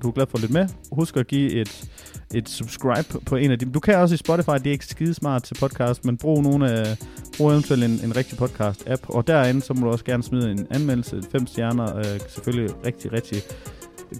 du 0.02 0.08
er 0.08 0.12
glad 0.12 0.26
for 0.26 0.36
at 0.36 0.42
lytte 0.42 0.54
med. 0.54 0.68
Husk 0.92 1.16
at 1.16 1.26
give 1.26 1.50
et, 1.50 1.90
et 2.34 2.48
subscribe 2.48 3.20
på 3.26 3.36
en 3.36 3.50
af 3.50 3.58
dem. 3.58 3.72
Du 3.72 3.80
kan 3.80 3.96
også 3.96 4.14
i 4.14 4.18
Spotify, 4.18 4.50
det 4.50 4.66
er 4.66 4.70
ikke 4.70 4.86
skide 4.86 5.14
smart 5.14 5.42
til 5.42 5.54
podcast, 5.54 6.04
men 6.04 6.16
brug, 6.16 6.42
nogle 6.42 6.70
af, 6.70 6.96
brug 7.36 7.50
eventuelt 7.50 7.84
en, 7.84 8.00
en 8.04 8.16
rigtig 8.16 8.38
podcast-app. 8.38 9.14
Og 9.14 9.26
derinde, 9.26 9.62
så 9.62 9.74
må 9.74 9.86
du 9.86 9.92
også 9.92 10.04
gerne 10.04 10.22
smide 10.22 10.50
en 10.50 10.66
anmeldelse, 10.70 11.22
fem 11.32 11.46
stjerner. 11.46 11.96
Øh, 11.96 12.20
selvfølgelig 12.28 12.86
rigtig, 12.86 13.12
rigtig 13.12 13.42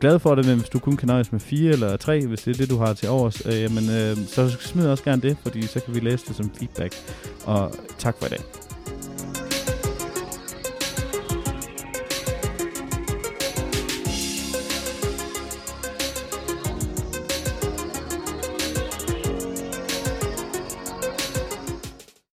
glad 0.01 0.18
for 0.18 0.35
det, 0.35 0.46
men 0.46 0.59
hvis 0.59 0.68
du 0.68 0.79
kun 0.79 0.96
kan 0.96 1.09
nøjes 1.09 1.33
med 1.33 1.40
fire 1.40 1.72
eller 1.72 1.96
tre, 1.96 2.27
hvis 2.27 2.40
det 2.40 2.55
er 2.55 2.59
det, 2.59 2.70
du 2.70 2.79
har 2.79 2.92
til 2.92 3.09
overs, 3.09 3.46
øh, 3.46 3.61
jamen, 3.61 3.90
øh, 3.90 4.16
så 4.16 4.48
smid 4.61 4.87
også 4.87 5.05
gerne 5.05 5.22
det, 5.22 5.37
fordi 5.42 5.62
så 5.62 5.81
kan 5.81 5.94
vi 5.94 6.01
læse 6.01 6.27
det 6.29 6.37
som 6.37 6.51
feedback. 6.59 6.94
Og 7.44 7.72
tak 7.98 8.14
for 8.18 8.27
i 8.27 8.29
dag. 8.29 8.71